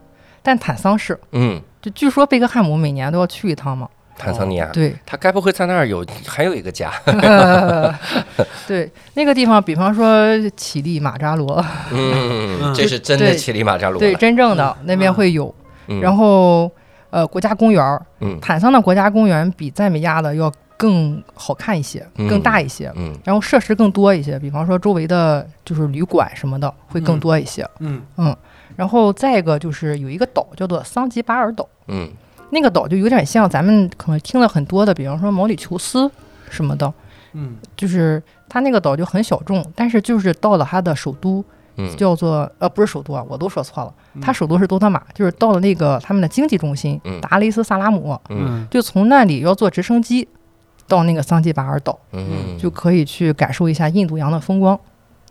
[0.43, 1.19] 但坦桑是。
[1.31, 3.89] 嗯，就据说贝克汉姆每年都要去一趟嘛。
[4.15, 6.91] 坦桑尼亚，对，他该不会在那儿有还有一个家？
[8.67, 11.55] 对，那个地方，比方说乞力马扎罗，
[11.91, 14.19] 嗯，嗯这是真的对乞力马扎罗对，了。
[14.19, 15.47] 真正的那边会有。
[15.87, 16.71] 嗯然后，
[17.11, 18.39] 呃，国家公园儿，嗯。
[18.41, 22.27] 坦桑的国家公园比赞比亚的要更好看一些，嗯。
[22.27, 22.91] 更大一些。
[22.95, 23.13] 嗯。
[23.23, 27.63] 然后设施更多一些，比方说周围的就是旅馆什么的会更多一些。
[27.79, 28.01] 嗯
[28.77, 32.09] 然后再一个就是有一个岛叫做桑吉巴尔岛，嗯。
[32.51, 36.09] 那个岛就有点像咱们可能听了很多的，比方说毛里求斯
[36.49, 36.91] 什么的，
[37.33, 37.57] 嗯。
[37.75, 41.43] 就是它那个岛就很小众，但是就是到了它的首都
[41.87, 41.97] 嗯。
[41.97, 44.21] 叫做呃不是首都啊，我都说错了，嗯。
[44.21, 47.19] 它首都是多特马，就是到了那个他们的经济中心嗯。
[47.21, 48.45] 达雷斯萨拉姆，嗯。
[48.47, 48.67] 嗯。
[48.69, 50.27] 就从那里要坐直升机
[50.87, 54.77] 到那个桑吉巴尔岛，嗯，就可以去感受一下印度洋的风光。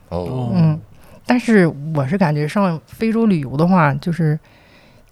[0.09, 0.81] 哦，嗯，
[1.27, 4.39] 但是我是感觉上非洲旅游的话，就是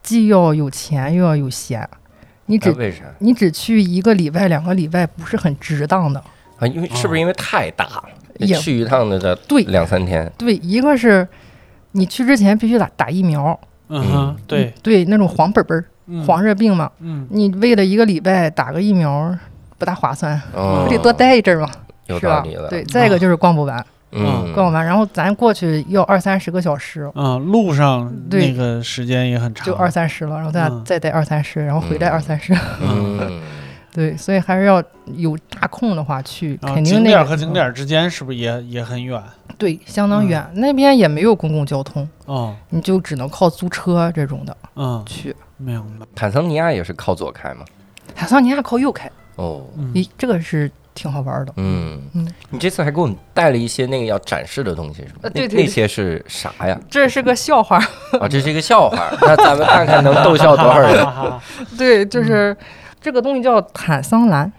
[0.02, 1.86] 既要有钱又要有闲，
[2.46, 3.04] 你只那为啥？
[3.18, 6.18] 你只去一个礼拜、两个礼拜不是很值当的。
[6.58, 6.66] 啊？
[6.66, 8.04] 因为是不是因为太大了？
[8.46, 9.62] 也去一趟那得对。
[9.64, 10.30] 两三天。
[10.38, 11.26] 对，一个是
[11.92, 13.58] 你去之前必须打打疫苗，
[13.88, 16.24] 嗯哼，对，对那种黄本本儿、嗯。
[16.24, 17.26] 黄热病嘛，嗯。
[17.30, 19.36] 你为了一个礼拜打个疫苗
[19.78, 20.84] 不大划算，哦。
[20.86, 21.70] 不得多待一阵儿嘛，
[22.08, 22.44] 是吧？
[22.70, 28.50] 对，再一个就是逛不完，嗯，逛不完，然后咱过去要二三十个小时，嗯，路上对。
[28.50, 30.82] 那个时间也很长，就二三十了，然后再嗯。
[30.84, 32.12] 再待二三十，然后回来嗯。
[32.12, 33.40] 二三十，嗯，
[33.92, 34.82] 对，所以还是要
[35.16, 39.20] 有大空的话去，啊肯定那个景点和景点之间是不是也也很远？
[39.56, 45.34] 对相当嗯远，那边也没有公共交通，哦，你就只能靠租车这种的嗯，去。
[45.56, 46.06] 明白。
[46.14, 47.64] 坦桑尼亚也是靠左开吗？
[48.14, 51.52] 坦桑尼亚靠右开，哦，嗯咦，这个是挺好玩的。
[51.56, 55.30] 嗯嗯，你这次还给我们带了一些那个要展示的东西是吗？
[55.34, 56.78] 对对那些是啥呀？
[56.88, 57.78] 这是个笑话，
[58.20, 61.04] 啊，这是一个笑话，那咱们看看能逗笑多少人。
[61.76, 62.56] 对，就是
[63.00, 64.50] 这个东西叫坦桑兰，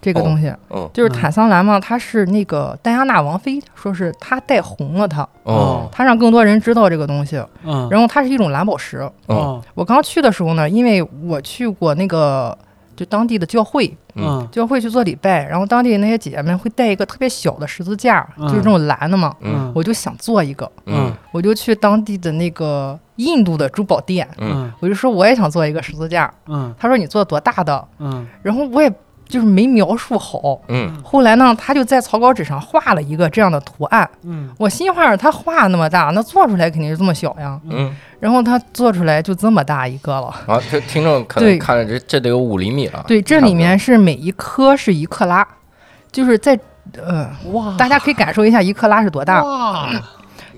[0.00, 0.88] 这个东西、嗯。
[0.92, 5.88] 就是坦桑兰嘛，它是那个戴安娜王妃说是她带红了它，哦。
[5.90, 9.08] 她让更多人知道这个东西，嗯，然后它是一种蓝宝石。
[9.74, 12.56] 我刚去的时候呢，因为我去过那个
[12.98, 13.96] 就当地的教会，
[14.50, 18.48] 教会去做礼拜，然后当地那些姐姐们会带一个特别小的十字架，嗯。
[18.48, 19.70] 就是这种蓝的嘛，嗯。
[19.72, 21.12] 我就想做一个，嗯。
[21.30, 24.72] 我就去当地的那个印度的珠宝店，嗯。
[24.80, 26.74] 我就说我也想做一个十字架，嗯。
[26.76, 27.86] 他说你做多大的？
[28.00, 28.26] 嗯。
[28.42, 28.92] 然后我也
[29.28, 30.60] 就是没描述好。
[30.68, 30.90] 嗯。
[31.04, 34.08] 后来呢，他就在草稿纸上画了一个这样的图案。
[34.22, 34.48] 嗯。
[34.58, 37.60] 我心话他画那么大，那做出来肯定是这么小呀。
[37.68, 40.26] 嗯，然后他做出来就这么大一个了。
[40.46, 41.58] 啊，这听众可能对。
[41.58, 43.04] 看着这这得有五厘米了。
[43.06, 45.46] 对，这里面是每一颗是一克拉，
[46.10, 46.58] 就是在
[46.96, 47.76] 呃，哇。
[47.76, 49.44] 大家可以感受一下一克拉是多大。
[49.44, 49.88] 哇。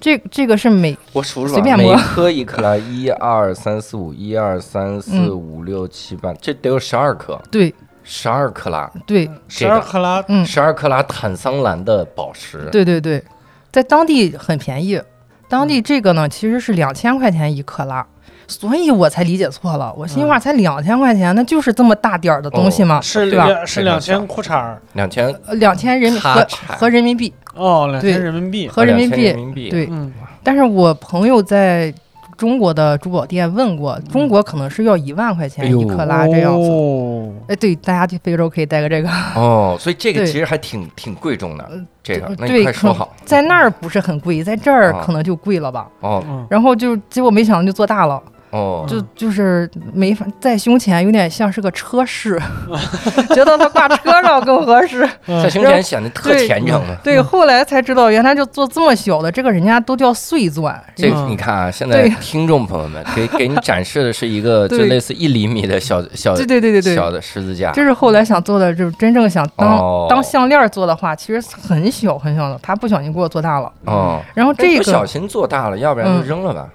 [0.01, 1.94] 这这个是每我数数随便摸。
[1.97, 5.28] 颗一克拉，一二三四五，一二三四嗯。
[5.30, 7.74] 五六七八，这得有十二颗，对
[8.12, 12.69] 十二克拉，对十二克拉嗯十二克拉坦桑蓝的宝石。
[12.73, 13.23] 对对对，
[13.70, 15.01] 在当地很便宜，
[15.49, 18.05] 当地这个呢其实是两千块钱一克拉。
[18.49, 23.47] 所以我才理解错了，我心话才两千块钱，那就是这么大点儿的东西嘛，是对吧？
[23.47, 28.69] 两是两千裤衩儿两千呃两千人民和和人民币哦，两对千人民币。
[28.69, 29.87] 2000和人民币人民币，对。
[29.89, 30.12] 嗯
[30.43, 31.95] 但是我朋友在
[32.41, 36.71] 中国的珠宝店问过，中国可能是要一万块钱一克拉这样子。
[36.71, 37.31] 哦。
[37.49, 39.11] 哎，对，大家去非洲可以带个这个。
[39.37, 41.71] 哦，所以这个其实还挺挺贵重的，
[42.03, 43.15] 这个，那你快说好。
[43.27, 45.03] 在那儿不是很贵，在这儿啊。
[45.05, 45.87] 可能就贵了吧。
[46.01, 46.25] 哦。
[46.27, 46.47] 嗯。
[46.49, 48.19] 然后就结果没想到就做大了，
[48.51, 52.40] 哦，就就是没法在胸前有点像是个车饰，
[53.35, 55.09] 觉得它挂车上更合适。
[55.27, 56.97] 在胸前显得特对虔诚的。
[57.02, 60.81] 对，后来才知道原来就做这么小的，这个人家都叫碎钻。
[60.97, 73.70] 这嗯你看啊，现在听众朋友们给给你展示的是一个就类似一厘米的小小对对对对对，小的十字架，这是后来想做的，就是真正想当、哦当项链做的话，其实很小很小的，他不小心给我做大了。
[73.85, 76.68] 哦，然后这不小心做大了，要不然就嗯扔了吧，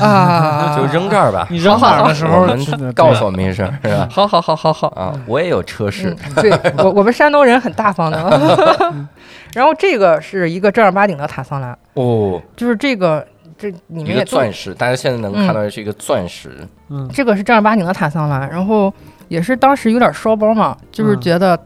[0.00, 1.46] 啊， 就扔这儿吧。
[1.50, 4.08] 你扔哪儿的时候我们 告诉我们一声，是吧？
[4.10, 8.68] 好好好好好，啊，我也有车室嗯，对我我们山东人很大方的。
[9.54, 13.26] 然后这个是一个正儿八经的塔桑兰，哦，就是这个
[13.58, 16.50] 这你一个们也钻石，大家现在能嗯看到的是一个钻石，
[16.90, 18.92] 嗯这个是正儿八经的塔桑兰，然后
[19.28, 21.58] 也是当时有点烧包嘛，就是嗯觉得。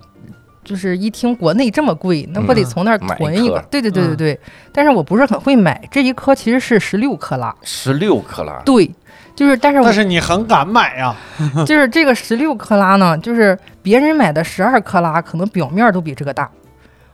[0.63, 3.55] 就是一听国内这么贵，那不得嗯从那儿囤一个？
[3.57, 4.41] 颗对对对对嗯对。
[4.71, 7.53] 但是我不是很会买，这一颗其实是十六克拉。
[7.63, 8.89] 十六克拉，对，
[9.41, 11.17] 就是但是但是你很敢买呀，
[11.65, 16.45] 就是这个十六克拉呢，就是别人买的十二克拉，可能表面都比这个大。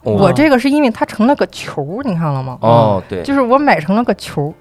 [0.03, 2.59] 哦我这个是因为它成了个球儿，你看了吗？
[2.63, 4.53] 哦，对，就是我买成了个球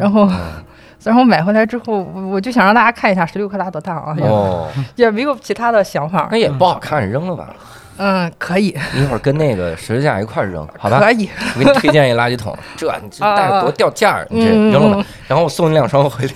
[0.00, 0.36] 然后嗯
[1.04, 6.36] 然后买回来之后，我我就想让大家看一下十六克拉多大啊，也哦，也没有其他的想法那。
[6.36, 7.50] 也不好看，扔了吧。
[7.98, 10.98] 嗯，可以，一会儿跟那个十字架一块儿扔，好吧？
[11.00, 15.06] 可以，我给你推荐一垃圾桶， 这你这带着多掉价儿，你这嗯扔了吧。
[15.26, 16.34] 然后我送你两双回力。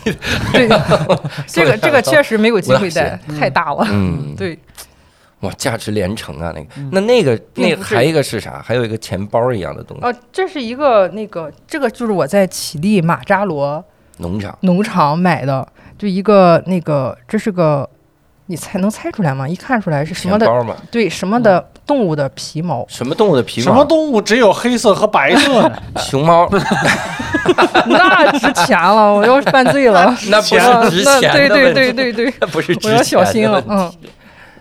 [0.53, 0.69] 对，
[1.47, 3.87] 这个这个确实没有机会带，太大了。
[3.91, 4.59] 嗯，对，
[5.41, 6.67] 哇，价值连城啊，那个。
[6.91, 8.61] 那那个那还有一个是啥？
[8.65, 13.83] 还有一个钱包一样的东西，哦，这是一个那个，这个就是我在乞力马扎罗
[14.19, 14.57] 农场。
[14.61, 15.67] 农场买的，
[15.99, 17.89] 就一个那个，这是个，
[18.53, 19.49] 你猜能猜出来吗？
[19.49, 20.47] 一看出来是什么的？
[20.91, 22.85] 对，什么的动物的皮毛？
[22.87, 23.65] 什么动物的皮毛？
[23.65, 25.83] 什么动物只有黑色和白色的？
[25.97, 26.47] 熊猫，
[27.89, 30.15] 那值钱了，我要犯罪了。
[30.29, 33.65] 那不啊是值那对对钱的问题，对对对，那不是值我要小心了。
[33.67, 33.91] 嗯，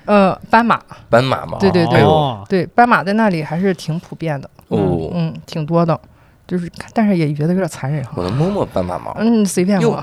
[0.06, 2.02] 呃，斑马，斑马嘛，对对对
[2.48, 6.00] 对，斑马在那里还是挺普遍的，哦，嗯，挺多的，
[6.48, 8.12] 就是，但是也觉得有点残忍哈。
[8.16, 9.14] 我能摸摸斑马毛？
[9.20, 10.02] 嗯，随便摸。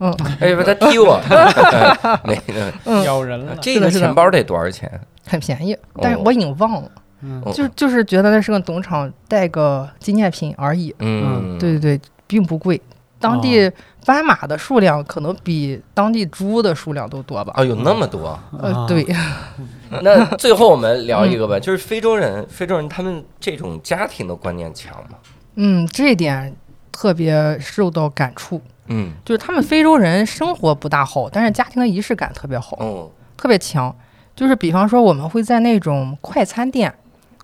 [0.00, 1.20] 嗯，哎，不，它踢我。
[1.30, 2.40] 哎 没，
[2.86, 3.54] 嗯咬人了。
[3.60, 4.90] 这个钱包得多少钱？
[5.26, 6.90] 很便宜，但是哦我已经忘了，
[7.22, 10.94] 嗯哦就就是觉得那是个农场带个纪念品而已。
[10.98, 12.80] 嗯，对对对，并不贵。
[13.20, 13.70] 当哦地
[14.06, 17.52] 斑马的数量可能比当地猪的数量都多吧？
[17.58, 18.36] 哦，有那么多。
[18.58, 19.06] 呃，对，
[20.02, 25.18] 那最后我们聊一个吧，就是非洲人，非洲人他们这种家庭的观念强吗？
[25.56, 26.56] 嗯，这一点
[26.90, 28.60] 特别受到感触。
[28.90, 33.94] 嗯，就是他们非洲人生活不大好，但是家庭的仪式感特别好，哦，特别强。
[34.36, 36.92] 就是比方说，我们会在那种快餐店，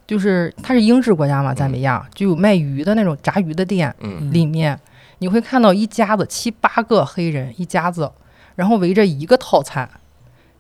[0.07, 4.79] 就是它是英制国家嘛，赞比亚就有卖鱼的那种炸鱼的店，嗯里面
[5.19, 8.11] 你会看到一家子七八个黑人一家子，
[8.55, 9.89] 然后围着一个套餐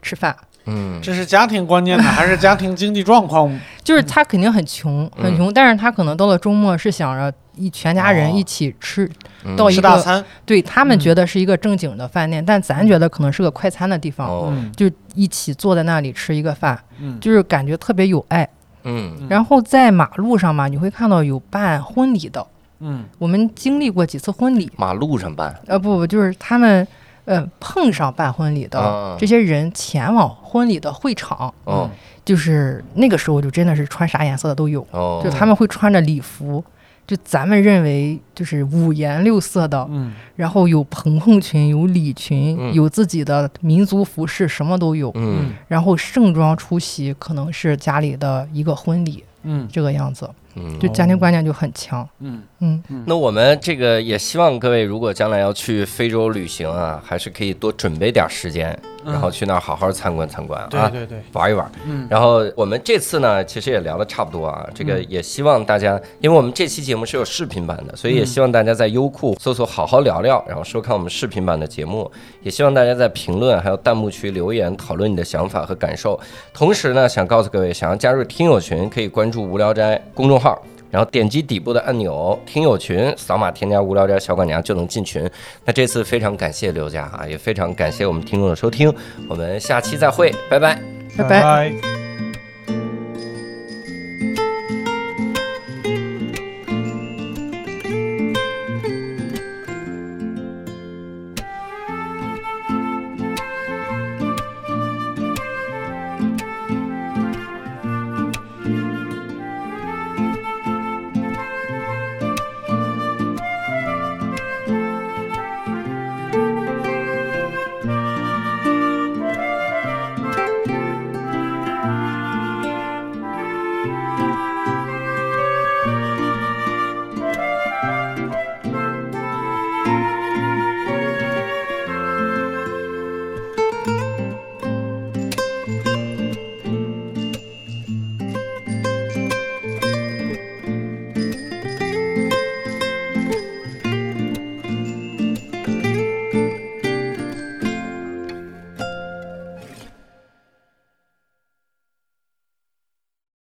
[0.03, 0.37] 吃饭。
[0.67, 3.49] 嗯，这是家庭观念呢，还是家庭经济状况？
[3.83, 8.35] 就是他肯定很穷，嗯很穷，但是他可能到了周末是想着一全家人哦。
[8.37, 9.11] 一起吃，
[9.45, 9.57] 嗯。
[9.57, 10.25] 到一个吃大餐？
[10.45, 11.01] 对他们嗯。
[11.01, 17.19] 觉得是一个正经的饭店，但咱觉得可能是个快餐的地方，就一起坐在那里吃一个饭，嗯。
[17.21, 18.49] 就是感觉特别有爱。
[18.85, 19.13] 嗯。
[19.21, 19.27] 嗯。
[19.29, 22.47] 然后在马路上嘛，你会看到有办婚礼的，
[22.81, 23.05] 嗯。
[23.19, 26.87] 我们经历过几次婚礼，马路上办，呃不不，就是他们
[27.25, 29.17] 呃碰上办婚礼的啊。
[29.19, 31.91] 这些人前往婚礼的会场，哦。
[32.25, 36.65] 就是那个时候就真的是穿啥颜色的都有，哦，就他们会穿着礼服，
[37.07, 40.13] 就咱们认为就是五颜六色的，嗯。
[40.35, 42.75] 然后有蓬蓬裙，有礼裙，嗯。
[42.75, 45.13] 有自己的民族服饰，什么都有。
[45.15, 45.53] 嗯。
[45.69, 49.69] 然后盛装出席，可能是家里的一个婚礼，嗯。
[49.71, 52.09] 这个样子，嗯就家庭观念就很强。
[52.21, 61.71] 嗯嗯，那我们这个也希望各位，如果将来要去非洲旅行啊，还是可以多准备点时间，然后去那儿好好参观参观啊，对对对，玩一玩。
[61.85, 64.67] 嗯然后我们这次呢，其实也聊的差不多啊。
[64.75, 72.11] 这个也希望大家，因为我们这期节目是有视频版的，所以也希望大家在优酷搜索“好好聊聊”，然后收看我们视频版的节目。
[72.43, 76.19] 也希望大家在评论还有弹幕区留言讨论你的想法和感受。
[76.55, 80.46] 同时呢，想告诉各位，想要加入听友群，可以关注“无聊斋”公众号。
[80.91, 85.29] 然后点击底部的按钮“听友群”，扫码添加“无聊点小管家”就能进群。
[85.65, 88.93] 那这次非常感谢刘佳啊，也非常感谢我们听众的收听，
[89.29, 90.79] 我们下期再会，拜拜。
[91.17, 91.43] 拜拜。
[91.43, 92.06] 拜。